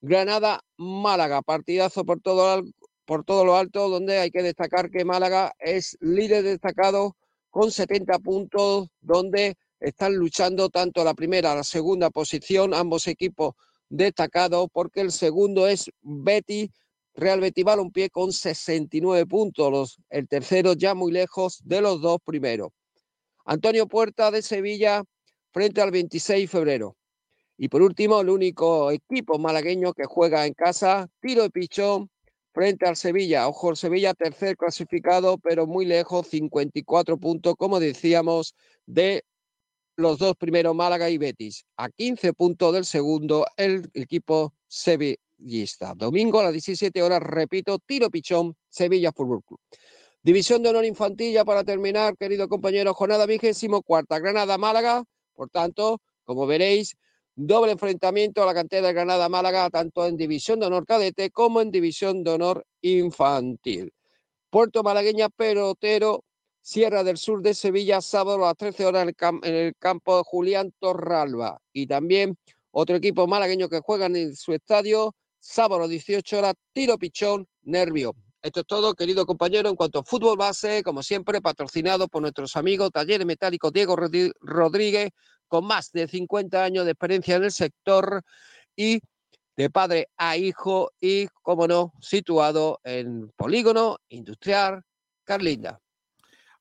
[0.00, 2.62] Granada, Málaga, partidazo por todo,
[3.04, 7.16] por todo lo alto, donde hay que destacar que Málaga es líder destacado
[7.50, 13.54] con 70 puntos, donde están luchando tanto la primera la segunda posición, ambos equipos
[13.88, 16.70] destacados, porque el segundo es Betty,
[17.16, 22.68] Real Betis Balompié con 69 puntos, el tercero ya muy lejos de los dos primeros.
[23.46, 25.02] Antonio Puerta de Sevilla
[25.50, 26.96] frente al 26 de febrero.
[27.56, 32.10] Y por último, el único equipo malagueño que juega en casa, tiro de pichón
[32.52, 33.48] frente al Sevilla.
[33.48, 39.24] Ojo, el Sevilla tercer clasificado, pero muy lejos, 54 puntos, como decíamos, de
[39.96, 41.64] los dos primeros, Málaga y Betis.
[41.78, 44.52] A 15 puntos del segundo, el equipo
[45.36, 45.94] sevillista.
[45.94, 49.60] Domingo a las 17 horas, repito, tiro pichón, Sevilla Fútbol Club.
[50.22, 55.04] División de honor infantil, ya para terminar, querido compañero, jornada vigésimo cuarta, Granada-Málaga.
[55.34, 56.96] Por tanto, como veréis,
[57.36, 61.70] doble enfrentamiento a la cantera de Granada-Málaga, tanto en división de honor cadete como en
[61.70, 63.92] división de honor infantil.
[64.50, 66.24] Puerto Malagueña, Perotero,
[66.60, 70.72] Sierra del Sur de Sevilla, sábado a las 13 horas en el, campo de Julián
[70.80, 71.60] Torralba.
[71.72, 72.36] Y también
[72.72, 75.14] otro equipo malagueño que juega en su estadio,
[75.46, 78.14] sábado a las 18 horas, Tiro Pichón, Nervio.
[78.42, 82.56] Esto es todo, querido compañero, en cuanto a fútbol base, como siempre, patrocinado por nuestros
[82.56, 85.10] amigos Talleres Metálicos Diego Rodríguez,
[85.48, 88.22] con más de 50 años de experiencia en el sector
[88.74, 89.00] y
[89.56, 94.82] de padre a hijo y, como no, situado en Polígono Industrial
[95.24, 95.80] Carlinda.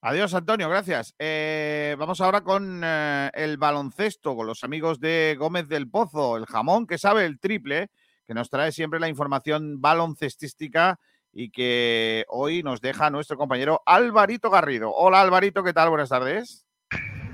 [0.01, 1.15] Adiós, Antonio, gracias.
[1.17, 6.45] Eh, vamos ahora con eh, el baloncesto, con los amigos de Gómez del Pozo, el
[6.45, 7.89] jamón que sabe el triple,
[8.25, 10.99] que nos trae siempre la información baloncestística
[11.31, 14.93] y que hoy nos deja nuestro compañero Alvarito Garrido.
[14.93, 15.89] Hola Alvarito, ¿qué tal?
[15.89, 16.64] Buenas tardes.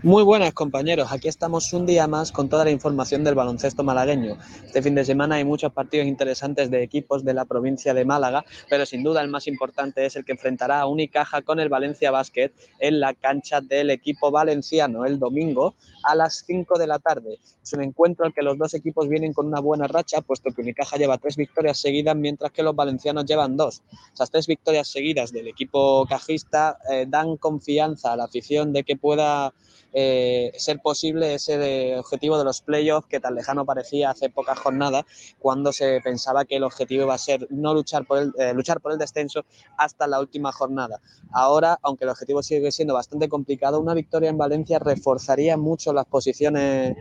[0.04, 4.36] Muy buenas compañeros, aquí estamos un día más con toda la información del baloncesto malagueño.
[4.66, 8.44] Este fin de semana hay muchos partidos interesantes de equipos de la provincia de Málaga,
[8.68, 12.10] pero sin duda el más importante es el que enfrentará a Unicaja con el Valencia
[12.10, 17.38] Basket en la cancha del equipo valenciano el domingo a las 5 de la tarde.
[17.62, 20.64] Es un encuentro en que los dos equipos vienen con una buena racha, puesto que
[20.64, 23.84] Unicaja lleva tres victorias seguidas, mientras que los valencianos llevan dos.
[24.12, 28.96] Esas tres victorias seguidas del equipo cajista eh, dan confianza a la afición de que
[28.96, 29.54] pueda
[29.94, 35.04] eh, ser posible ese objetivo de los playoffs que tan lejano parecía hace pocas jornadas,
[35.38, 38.80] cuando se pensaba que el objetivo iba a ser no luchar por el, eh, luchar
[38.80, 39.44] por el descenso
[39.78, 41.02] hasta la última jornada.
[41.32, 46.06] Ahora, aunque el objetivo sigue siendo bastante complicado, una victoria en Valencia reforzaría mucho las
[46.06, 46.96] posiciones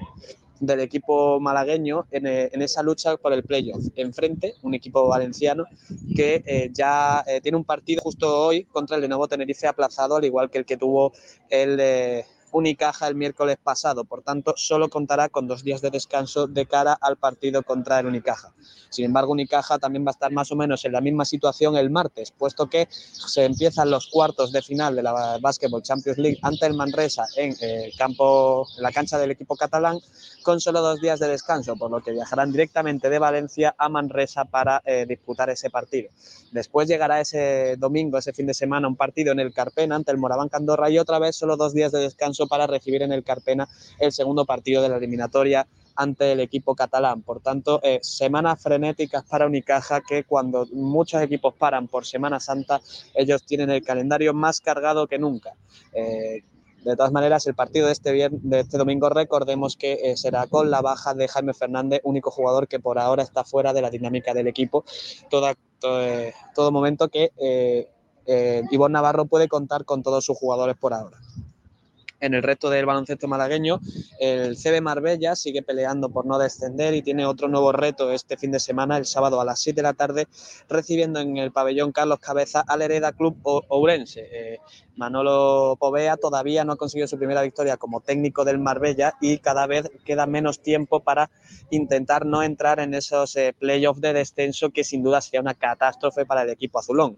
[0.58, 3.84] del equipo malagueño en, eh, esa lucha por el playoff.
[3.94, 5.64] Enfrente, un equipo valenciano
[6.14, 10.58] que ya tiene un partido justo hoy contra el Lenovo Tenerife aplazado, al igual que
[10.58, 11.12] el que tuvo
[11.48, 11.80] el,
[12.52, 14.04] Unicaja el miércoles pasado.
[14.04, 18.06] Por tanto, solo contará con dos días de descanso de cara al partido contra el
[18.06, 18.52] Unicaja.
[18.90, 21.90] Sin embargo, Unicaja también va a estar más o menos en la misma situación el
[21.90, 26.66] martes, puesto que se empiezan los cuartos de final de la Basketball Champions League ante
[26.66, 29.98] el Manresa en eh, campo, en la cancha del equipo catalán,
[30.42, 34.44] con solo dos días de descanso, por lo que viajarán directamente de Valencia a Manresa
[34.44, 36.10] para eh, disputar ese partido.
[36.50, 40.18] Después llegará ese domingo, ese fin de semana, un partido en el Carpena ante el
[40.18, 43.68] Moraván Candorra y otra vez solo dos días de descanso para recibir en el Carpena
[43.98, 47.22] el segundo partido de la eliminatoria ante el equipo catalán.
[47.22, 52.80] Por tanto, eh, semanas frenéticas para Unicaja que cuando muchos equipos paran por Semana Santa,
[53.14, 55.52] ellos tienen el calendario más cargado que nunca.
[55.92, 56.42] Eh,
[56.84, 60.70] de todas maneras, el partido de este, de este domingo, recordemos que eh, será con
[60.70, 64.32] la baja de Jaime Fernández, único jugador que por ahora está fuera de la dinámica
[64.32, 64.84] del equipo.
[65.28, 65.52] todo,
[66.54, 71.18] todo, momento que eh, Ivonne Navarro puede contar con todos sus jugadores por ahora
[72.20, 73.80] en el resto del baloncesto malagueño.
[74.18, 78.52] El CB Marbella sigue peleando por no descender y tiene otro nuevo reto este fin
[78.52, 80.28] de semana, el sábado a las 7 de la tarde,
[80.68, 84.28] recibiendo en el pabellón Carlos Cabeza al Hereda Club Ourense.
[84.30, 84.58] Eh,
[84.96, 89.66] Manolo Povea todavía no ha conseguido su primera victoria como técnico del Marbella y cada
[89.66, 91.30] vez queda menos tiempo para
[91.70, 96.26] intentar no entrar en esos eh, playoffs de descenso que sin duda sería una catástrofe
[96.26, 97.16] para el equipo azulón.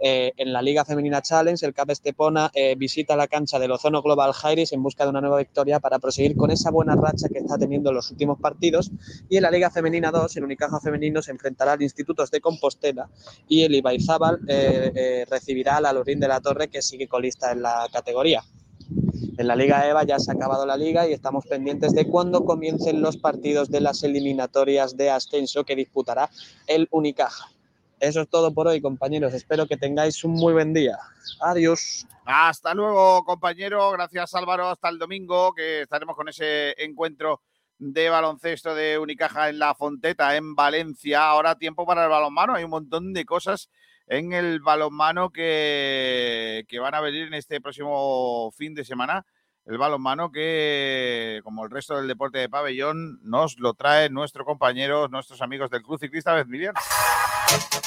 [0.00, 4.00] Eh, en la Liga Femenina Challenge, el CAP Estepona eh, visita la cancha del Ozono
[4.02, 7.38] Global Jairis en busca de una nueva victoria para proseguir con esa buena racha que
[7.38, 8.90] está teniendo en los últimos partidos.
[9.28, 13.08] Y en la Liga Femenina 2, el Unicaja Femenino se enfrentará al Institutos de Compostela
[13.48, 17.62] y el Ibaizábal eh, eh, recibirá al Alorín de la Torre, que sigue colista en
[17.62, 18.42] la categoría.
[19.36, 22.44] En la Liga EVA ya se ha acabado la liga y estamos pendientes de cuándo
[22.44, 26.28] comiencen los partidos de las eliminatorias de ascenso que disputará
[26.66, 27.48] el Unicaja.
[28.00, 29.34] Eso es todo por hoy, compañeros.
[29.34, 30.96] Espero que tengáis un muy buen día.
[31.40, 32.06] Adiós.
[32.24, 33.90] Hasta luego, compañero.
[33.90, 34.68] Gracias, Álvaro.
[34.68, 37.42] Hasta el domingo, que estaremos con ese encuentro
[37.78, 41.26] de baloncesto de Unicaja en la Fonteta, en Valencia.
[41.28, 42.54] Ahora tiempo para el balonmano.
[42.54, 43.68] Hay un montón de cosas
[44.06, 49.26] en el balonmano que, que van a venir en este próximo fin de semana.
[49.66, 55.08] El balonmano que, como el resto del deporte de pabellón, nos lo trae nuestro compañero,
[55.08, 56.74] nuestros amigos del Club Ciclista Bezmilian.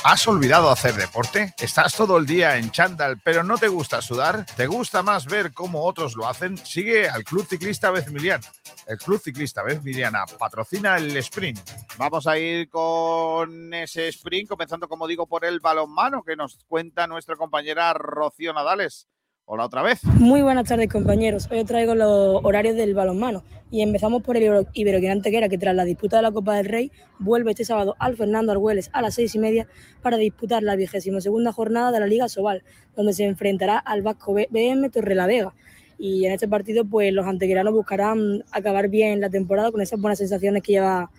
[0.04, 1.54] ¿Has olvidado hacer deporte?
[1.60, 4.46] ¿Estás todo el día en chándal pero no te gusta sudar?
[4.58, 6.58] ¿Te gusta más ver cómo otros lo hacen?
[6.58, 8.42] Sigue al Club Ciclista Bezmilian.
[8.88, 11.60] El Club Ciclista Bezmiliana patrocina el sprint.
[11.98, 17.06] Vamos a ir con ese sprint, comenzando, como digo, por el balonmano que nos cuenta
[17.06, 19.08] nuestra compañera Rocío Nadales.
[19.54, 20.02] Hola otra vez.
[20.06, 21.50] Muy buenas tardes, compañeros.
[21.52, 25.58] Hoy os traigo los horarios del balonmano y empezamos por el Ibero- Iberoquín Antequera, que
[25.58, 29.02] tras la disputa de la Copa del Rey vuelve este sábado al Fernando Argüelles a
[29.02, 29.68] las seis y media
[30.02, 32.64] para disputar la vigésima segunda jornada de la Liga Sobal,
[32.96, 35.54] donde se enfrentará al Vasco BM Torrelavega.
[36.00, 40.20] Y en este partido, pues los antequeranos buscarán acabar bien la temporada con esas buenas
[40.20, 41.12] sensaciones que lleva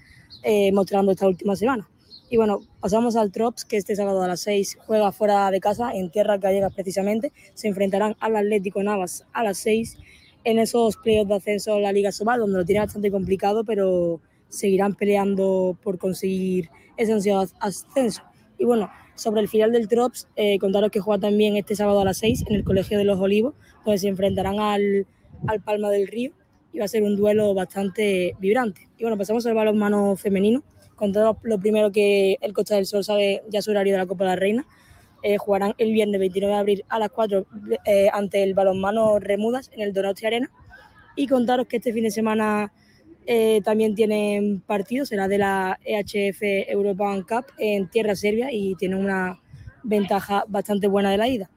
[0.43, 1.87] eh, mostrando esta última semana.
[2.33, 5.93] Y bueno, pasamos al Trops, que este sábado a las 6 juega fuera de casa,
[5.93, 7.31] en tierras gallegas precisamente.
[7.53, 9.99] Se enfrentarán al Atlético Navas a las 6
[10.45, 14.23] en esos playoffs de ascenso a la Liga Sobal, donde lo tiene bastante complicado, pero
[14.49, 18.23] seguirán peleando por conseguir ese ansiado ascenso.
[18.57, 22.07] Y bueno, sobre el final del Trops, eh, contaros que juega también este sábado a
[22.07, 23.53] las 6 en el Colegio de los Olivos,
[23.85, 25.07] donde se enfrentarán al,
[25.49, 26.33] al Palma del Río
[26.73, 28.89] y va a ser un duelo bastante vibrante.
[28.97, 30.63] Y bueno, pasamos al balonmano femenino.
[31.03, 34.23] Contaros lo primero que el Costa del Sol sabe ya su horario de la Copa
[34.23, 34.65] de la Reina.
[35.25, 37.45] Eh, jugarán el viernes 29 de abril a las 4
[37.85, 40.49] eh, ante el balonmano Remudas en el Donosti Arena.
[41.17, 42.73] Y contaros que este fin de semana
[43.27, 48.99] eh, también tienen partido, será de la EHF European Cup en tierra serbia y tienen
[48.99, 49.41] una
[49.83, 51.51] ventaja bastante buena de la ida.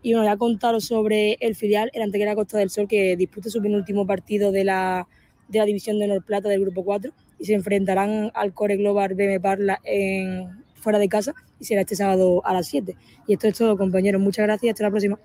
[0.00, 3.60] Y bueno, ya contaros sobre el filial, el Antequera Costa del Sol, que disputa su
[3.60, 5.06] penúltimo partido de la,
[5.48, 9.14] de la división de honor plata del grupo 4 y se enfrentarán al Core Global
[9.14, 12.96] BM Parla en, fuera de casa y será este sábado a las 7.
[13.26, 14.20] Y esto es todo, compañeros.
[14.20, 14.72] Muchas gracias.
[14.72, 15.18] Hasta la próxima.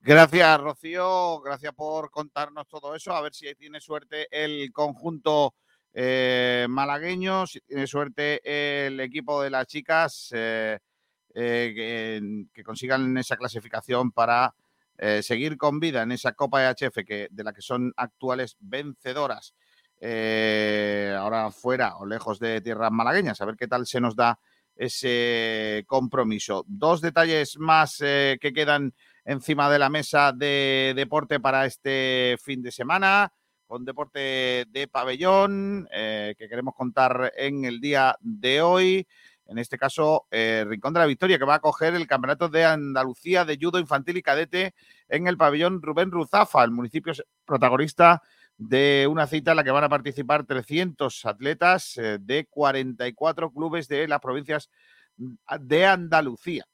[0.00, 1.40] Gracias, Rocío.
[1.42, 3.12] Gracias por contarnos todo eso.
[3.12, 5.54] A ver si tiene suerte el conjunto
[5.92, 8.40] eh, malagueño, si tiene suerte
[8.86, 10.78] el equipo de las chicas eh,
[11.34, 14.54] eh, que, consigan esa clasificación para
[15.22, 19.54] seguir con vida en esa Copa EHF que, de la que son actuales vencedoras.
[20.00, 24.38] Eh, ahora fuera o lejos de tierras malagueñas, a ver qué tal se nos da
[24.74, 26.64] ese compromiso.
[26.66, 28.94] Dos detalles más eh, que quedan
[29.26, 33.30] encima de la mesa de deporte para este fin de semana,
[33.66, 39.06] con deporte de pabellón, eh, que queremos contar en el día de hoy.
[39.46, 42.64] En este caso, eh, Rincón de la Victoria, que va a coger el Campeonato de
[42.64, 44.74] Andalucía de Judo Infantil y Cadete
[45.08, 46.64] en el pabellón Rubén Ruzafa.
[46.64, 47.12] El municipio
[47.44, 48.22] protagonista
[48.60, 53.88] de una cita en la que van a participar 300 atletas eh, de 44 clubes
[53.88, 54.68] de las provincias
[55.16, 56.66] de Andalucía.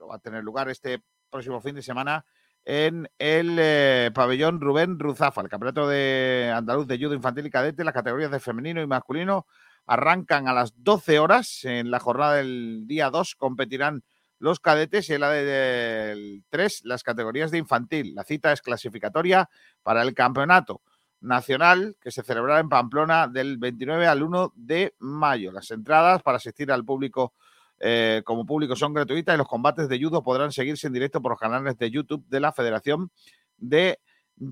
[0.00, 2.24] Va a tener lugar este próximo fin de semana
[2.64, 5.40] en el eh, pabellón Rubén Ruzafa.
[5.40, 9.44] El campeonato de andaluz de judo infantil y cadete, las categorías de femenino y masculino
[9.86, 11.64] arrancan a las 12 horas.
[11.64, 14.04] En la jornada del día 2 competirán
[14.38, 18.14] los cadetes y en la del 3 las categorías de infantil.
[18.14, 19.50] La cita es clasificatoria
[19.82, 20.80] para el campeonato
[21.20, 25.52] nacional que se celebrará en Pamplona del 29 al 1 de mayo.
[25.52, 27.34] Las entradas para asistir al público
[27.80, 31.32] eh, como público son gratuitas y los combates de judo podrán seguirse en directo por
[31.32, 33.10] los canales de YouTube de la Federación
[33.56, 34.00] de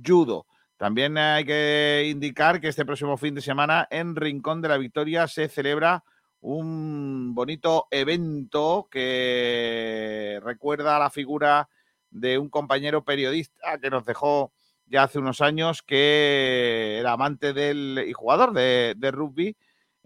[0.04, 0.46] Judo.
[0.76, 5.26] También hay que indicar que este próximo fin de semana en Rincón de la Victoria
[5.26, 6.04] se celebra
[6.40, 11.68] un bonito evento que recuerda a la figura
[12.10, 14.52] de un compañero periodista que nos dejó
[14.86, 19.56] ya hace unos años, que era amante del y jugador de, rugby,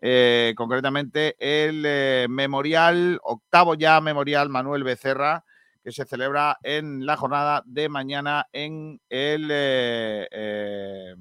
[0.00, 5.44] eh, concretamente el eh, memorial, octavo ya memorial Manuel Becerra,
[5.84, 11.14] que se celebra en la jornada de mañana en el eh,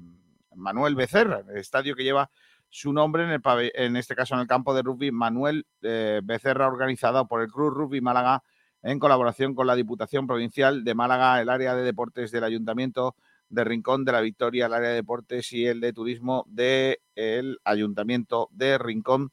[0.54, 2.30] Manuel Becerra, el estadio que lleva
[2.68, 7.26] su nombre, en, el en este caso en el campo de rugby Manuel Becerra, organizado
[7.26, 8.42] por el Club Rugby Málaga
[8.82, 13.16] en colaboración con la Diputación Provincial de Málaga, el área de deportes del Ayuntamiento
[13.50, 18.48] de Rincón de la Victoria, el área de deportes y el de turismo del Ayuntamiento
[18.52, 19.32] de Rincón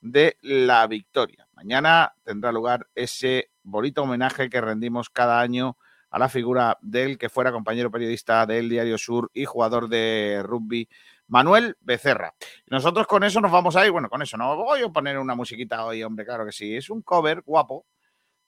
[0.00, 1.48] de la Victoria.
[1.52, 5.76] Mañana tendrá lugar ese bonito homenaje que rendimos cada año
[6.10, 10.88] a la figura del que fuera compañero periodista del Diario Sur y jugador de rugby,
[11.26, 12.34] Manuel Becerra.
[12.68, 15.34] Nosotros con eso nos vamos a ir, bueno, con eso no voy a poner una
[15.34, 17.84] musiquita hoy, hombre, claro que sí, es un cover guapo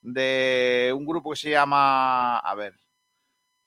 [0.01, 2.73] de un grupo que se llama, a ver,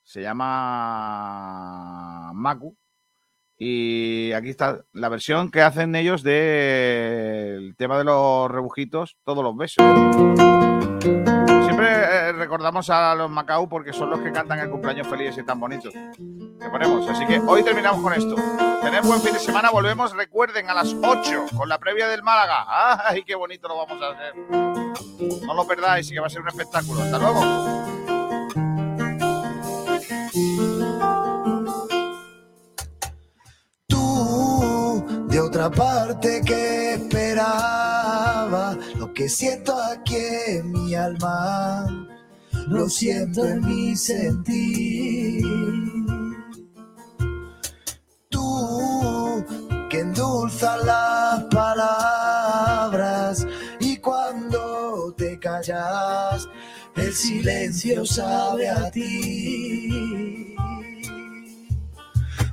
[0.03, 1.93] se llama
[2.35, 2.77] Maku.
[3.59, 9.57] Y aquí está la versión que hacen ellos del tema de los rebujitos, todos los
[9.57, 9.85] besos.
[11.03, 15.45] Siempre eh, recordamos a los Macau porque son los que cantan el cumpleaños feliz y
[15.45, 15.93] tan bonitos.
[15.93, 17.09] Que ponemos.
[17.09, 18.35] Así que hoy terminamos con esto.
[18.83, 19.71] Tened buen fin de semana.
[19.71, 22.67] Volvemos, recuerden, a las 8 con la previa del Málaga.
[23.09, 24.35] ¡Ay, qué bonito lo vamos a hacer!
[25.47, 27.01] No lo perdáis y que va a ser un espectáculo.
[27.01, 27.92] Hasta luego.
[35.53, 38.79] Otra parte que esperaba.
[38.97, 40.17] Lo que siento aquí
[40.47, 42.09] en mi alma,
[42.69, 45.45] lo siento en mi sentir.
[48.31, 49.45] Tú
[49.91, 53.47] que endulzas las palabras
[53.79, 56.49] y cuando te callas,
[56.97, 60.57] el silencio sabe a ti.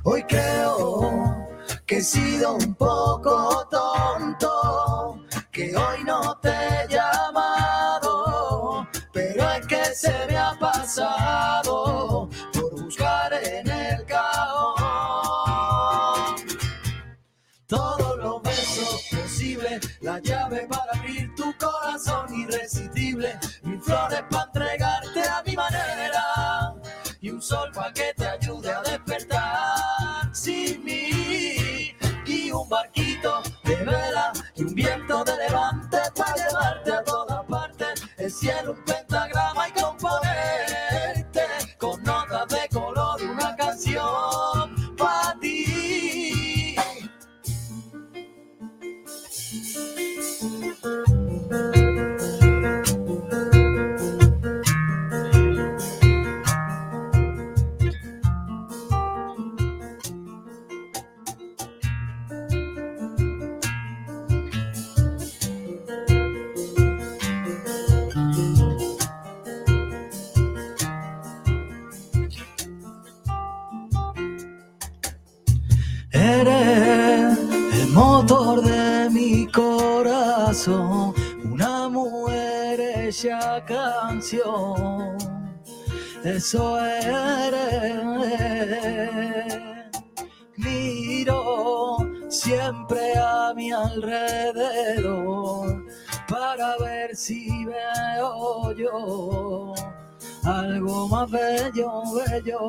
[0.02, 1.49] Hoy creo
[1.90, 9.84] que he sido un poco tonto, que hoy no te he llamado, pero es que
[9.86, 14.76] se me ha pasado por buscar en el cajón.
[17.66, 25.28] Todos los besos posibles, la llave para abrir tu corazón irresistible, mil flores para entregarte
[25.28, 26.22] a mi manera
[27.20, 29.59] y un sol para que te ayude a despertar
[32.52, 38.30] un barquito de vela y un viento de levante para llevarte a todas partes, el
[38.30, 38.76] cielo
[80.68, 85.16] una mujer hecha canción.
[86.24, 88.00] Eso eres.
[90.56, 91.96] Miro
[92.28, 95.86] siempre a mi alrededor
[96.28, 99.74] para ver si veo yo
[100.44, 102.60] algo más bello, bello.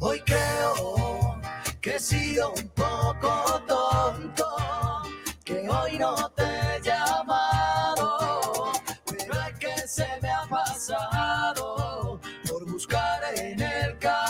[0.00, 1.38] Hoy creo
[1.80, 4.46] que he sido un poco tonto,
[5.48, 8.70] que hoy no te he llamado,
[9.06, 14.28] pero es que se me ha pasado por buscar en el cajón.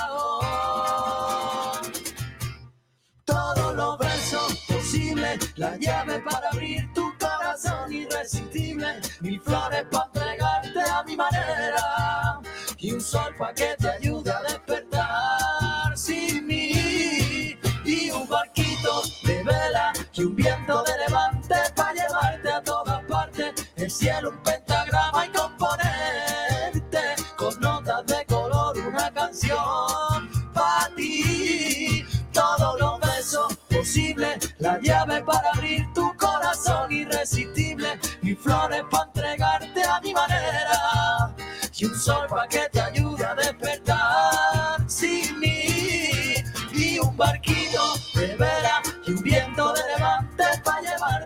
[3.25, 10.81] Todos los besos posibles, la llave para abrir tu corazón irresistible, mil flores para entregarte
[10.89, 12.41] a mi manera
[12.77, 19.43] y un sol para que te ayude a despertar sin mí y un barquito de
[19.43, 25.27] vela y un viento de levante para llevarte a todas partes, el cielo un pentagrama
[25.27, 27.01] y componerte
[27.37, 32.05] con notas de color una canción para ti.
[32.33, 39.85] Todos los besos posibles, la llave para abrir tu corazón irresistible, y flores para entregarte
[39.85, 41.35] a mi manera,
[41.77, 46.35] y un sol para que te ayude a despertar sin mí,
[46.73, 48.37] y un barquito de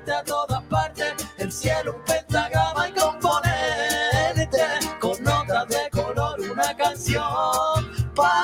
[0.03, 4.61] llevarte a todas partes, el cielo un pentagrama y componente
[5.01, 8.13] con notas de color una canción.
[8.15, 8.42] Para